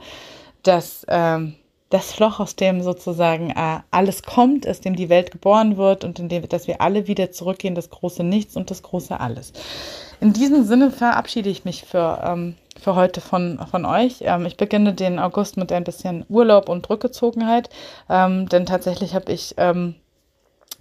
das, 0.64 1.06
ähm, 1.08 1.56
das 1.92 2.18
Loch, 2.20 2.40
aus 2.40 2.56
dem 2.56 2.82
sozusagen 2.82 3.52
äh, 3.52 3.80
alles 3.92 4.24
kommt, 4.24 4.68
aus 4.68 4.82
dem 4.82 4.96
die 4.96 5.10
Welt 5.10 5.32
geboren 5.32 5.78
wird 5.78 6.04
und 6.04 6.18
in 6.20 6.30
dem, 6.30 6.48
dass 6.50 6.68
wir 6.68 6.82
alle 6.82 7.08
wieder 7.08 7.32
zurückgehen, 7.32 7.76
das 7.76 7.90
große 7.90 8.24
Nichts 8.24 8.56
und 8.56 8.72
das 8.72 8.82
große 8.82 9.20
Alles. 9.20 9.54
In 10.20 10.34
diesem 10.34 10.66
Sinne 10.66 10.92
verabschiede 10.92 11.50
ich 11.50 11.66
mich 11.66 11.84
für 11.84 12.22
ähm, 12.24 12.56
für 12.80 12.96
heute 12.96 13.22
von, 13.22 13.60
von 13.70 13.86
euch. 13.86 14.18
Ähm, 14.22 14.46
ich 14.46 14.58
beginne 14.58 14.94
den 14.94 15.20
August 15.20 15.58
mit 15.58 15.72
ein 15.72 15.84
bisschen 15.84 16.26
Urlaub 16.30 16.68
und 16.68 16.90
Rückgezogenheit, 16.90 17.70
ähm, 18.10 18.50
denn 18.50 18.66
tatsächlich 18.66 19.14
habe 19.14 19.32
ich 19.32 19.56
ähm, 19.58 19.96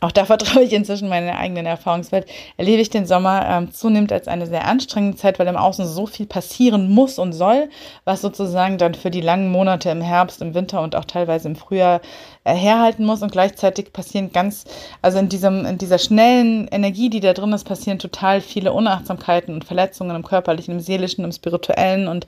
auch 0.01 0.13
da 0.13 0.25
vertraue 0.25 0.63
ich 0.63 0.73
inzwischen 0.73 1.09
meiner 1.09 1.37
eigenen 1.39 1.67
Erfahrungswelt, 1.67 2.27
erlebe 2.57 2.81
ich 2.81 2.91
den 2.91 3.07
Sommer 3.07 3.47
ähm, 3.47 3.73
zunehmend 3.73 4.13
als 4.13 4.29
eine 4.29 4.47
sehr 4.47 4.67
anstrengende 4.67 5.19
Zeit, 5.19 5.39
weil 5.39 5.47
im 5.47 5.57
Außen 5.57 5.87
so 5.87 6.07
viel 6.07 6.27
passieren 6.27 6.91
muss 6.91 7.19
und 7.19 7.33
soll, 7.33 7.69
was 8.05 8.23
sozusagen 8.23 8.79
dann 8.79 8.95
für 8.95 9.11
die 9.11 9.21
langen 9.21 9.51
Monate 9.51 9.91
im 9.91 10.01
Herbst, 10.01 10.41
im 10.41 10.55
Winter 10.55 10.81
und 10.81 10.97
auch 10.97 11.05
teilweise 11.05 11.49
im 11.49 11.57
Frühjahr 11.57 12.01
äh, 12.45 12.55
herhalten 12.55 13.05
muss. 13.05 13.23
Und 13.23 13.33
gleichzeitig 13.33 13.93
passieren 13.93 14.33
ganz, 14.33 14.65
also 15.03 15.19
in 15.19 15.29
diesem, 15.29 15.67
in 15.67 15.77
dieser 15.77 15.99
schnellen 15.99 16.69
Energie, 16.69 17.11
die 17.11 17.21
da 17.21 17.35
drin 17.35 17.53
ist, 17.53 17.65
passieren 17.65 17.99
total 17.99 18.41
viele 18.41 18.73
Unachtsamkeiten 18.73 19.53
und 19.53 19.65
Verletzungen 19.65 20.17
im 20.17 20.25
körperlichen, 20.25 20.75
im 20.75 20.81
seelischen, 20.81 21.25
im 21.25 21.33
spirituellen. 21.33 22.09
Und 22.09 22.27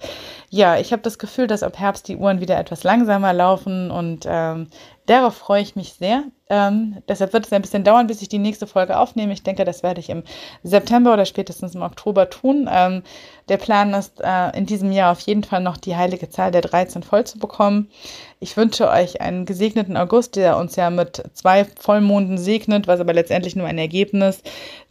ja, 0.51 0.77
ich 0.77 0.93
habe 0.93 1.03
das 1.03 1.19
Gefühl, 1.19 1.47
dass 1.47 1.63
ab 1.63 1.79
Herbst 1.79 2.09
die 2.09 2.17
Uhren 2.17 2.41
wieder 2.41 2.59
etwas 2.59 2.85
langsamer 2.85 3.33
laufen 3.33 3.91
und 3.91 4.27
ähm, 4.29 4.67
Darauf 5.07 5.35
freue 5.35 5.63
ich 5.63 5.75
mich 5.75 5.95
sehr. 5.95 6.23
Ähm, 6.49 7.03
deshalb 7.09 7.33
wird 7.33 7.47
es 7.47 7.53
ein 7.53 7.63
bisschen 7.63 7.83
dauern, 7.83 8.07
bis 8.07 8.23
ich 8.23 8.29
die 8.29 8.39
nächste 8.39 8.69
Folge 8.69 8.99
aufnehme. 8.99 9.33
Ich 9.33 9.43
denke, 9.43 9.65
das 9.65 9.83
werde 9.83 9.99
ich 9.99 10.11
im 10.11 10.23
September 10.63 11.13
oder 11.13 11.25
spätestens 11.25 11.75
im 11.75 11.83
Oktober 11.83 12.31
tun. 12.31 12.69
Ähm, 12.71 13.03
der 13.49 13.57
Plan 13.57 13.95
ist, 13.95 14.21
äh, 14.23 14.57
in 14.57 14.65
diesem 14.65 14.93
Jahr 14.93 15.11
auf 15.11 15.21
jeden 15.21 15.43
Fall 15.43 15.61
noch 15.61 15.77
die 15.77 15.97
heilige 15.97 16.29
Zahl 16.29 16.53
der 16.53 16.61
13 16.61 17.03
voll 17.03 17.25
zu 17.25 17.41
bekommen. 17.41 17.91
Ich 18.39 18.57
wünsche 18.57 18.89
euch 18.89 19.21
einen 19.21 19.45
gesegneten 19.45 19.97
August, 19.97 20.37
der 20.37 20.57
uns 20.57 20.77
ja 20.77 20.89
mit 20.91 21.25
zwei 21.35 21.65
Vollmonden 21.65 22.39
segnet, 22.39 22.87
was 22.87 23.01
aber 23.01 23.13
letztendlich 23.13 23.57
nur 23.57 23.67
ein 23.67 23.79
Ergebnis 23.79 24.43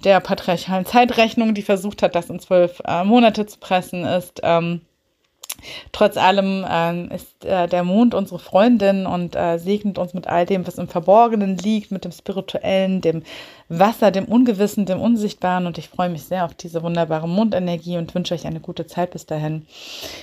der 0.03 0.19
patriarchalen 0.19 0.85
Zeitrechnung, 0.85 1.53
die 1.53 1.61
versucht 1.61 2.03
hat, 2.03 2.15
das 2.15 2.29
in 2.29 2.39
zwölf 2.39 2.81
äh, 2.85 3.05
Monate 3.05 3.45
zu 3.45 3.59
pressen, 3.59 4.03
ist. 4.03 4.41
Ähm, 4.43 4.81
Trotz 5.91 6.17
allem 6.17 6.63
äh, 6.63 7.15
ist 7.15 7.45
äh, 7.45 7.67
der 7.67 7.83
Mond 7.83 8.13
unsere 8.13 8.39
Freundin 8.39 9.05
und 9.05 9.35
äh, 9.35 9.57
segnet 9.57 9.97
uns 9.97 10.13
mit 10.13 10.27
all 10.27 10.45
dem, 10.45 10.65
was 10.67 10.77
im 10.77 10.87
Verborgenen 10.87 11.57
liegt, 11.57 11.91
mit 11.91 12.05
dem 12.05 12.11
Spirituellen, 12.11 13.01
dem 13.01 13.23
Wasser, 13.79 14.11
dem 14.11 14.25
Ungewissen, 14.25 14.85
dem 14.85 14.99
Unsichtbaren. 14.99 15.65
Und 15.65 15.77
ich 15.77 15.87
freue 15.89 16.09
mich 16.09 16.23
sehr 16.23 16.45
auf 16.45 16.53
diese 16.53 16.83
wunderbare 16.83 17.27
Mondenergie 17.27 17.97
und 17.97 18.13
wünsche 18.13 18.33
euch 18.33 18.45
eine 18.45 18.59
gute 18.59 18.85
Zeit 18.85 19.11
bis 19.11 19.25
dahin. 19.25 19.65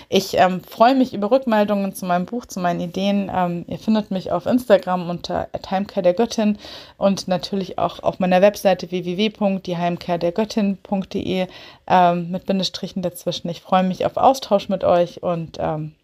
Ich 0.09 0.34
ähm, 0.34 0.61
freue 0.62 0.94
mich 0.94 1.14
über 1.14 1.30
Rückmeldungen 1.30 1.94
zu 1.94 2.05
meinem 2.07 2.26
Buch, 2.26 2.46
zu 2.46 2.61
meinen 2.61 2.80
Ideen. 2.80 3.30
Ähm, 3.34 3.64
ihr 3.66 3.78
findet 3.78 4.11
mich 4.11 4.32
auf 4.32 4.46
Instagram 4.46 5.09
unter 5.09 5.49
Heimkehr 5.70 6.03
der 6.03 6.14
Göttin 6.14 6.59
und 6.96 7.28
natürlich 7.28 7.78
auch 7.78 8.03
auf 8.03 8.18
meiner 8.18 8.42
Webseite 8.42 8.90
www.dieheimkehrdergöttin.de 8.90 11.46
ähm, 11.86 12.30
mit 12.30 12.46
Bindestrichen 12.46 13.03
dazwischen. 13.03 13.49
Ich 13.49 13.62
freue 13.62 13.82
mich 13.82 14.05
auf 14.05 14.16
Austausch 14.16 14.68
mit 14.68 14.84
euch 14.84 15.22
und 15.22 15.57
ähm, 15.59 15.94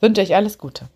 wünsche 0.00 0.20
euch 0.20 0.34
alles 0.34 0.58
Gute. 0.58 0.88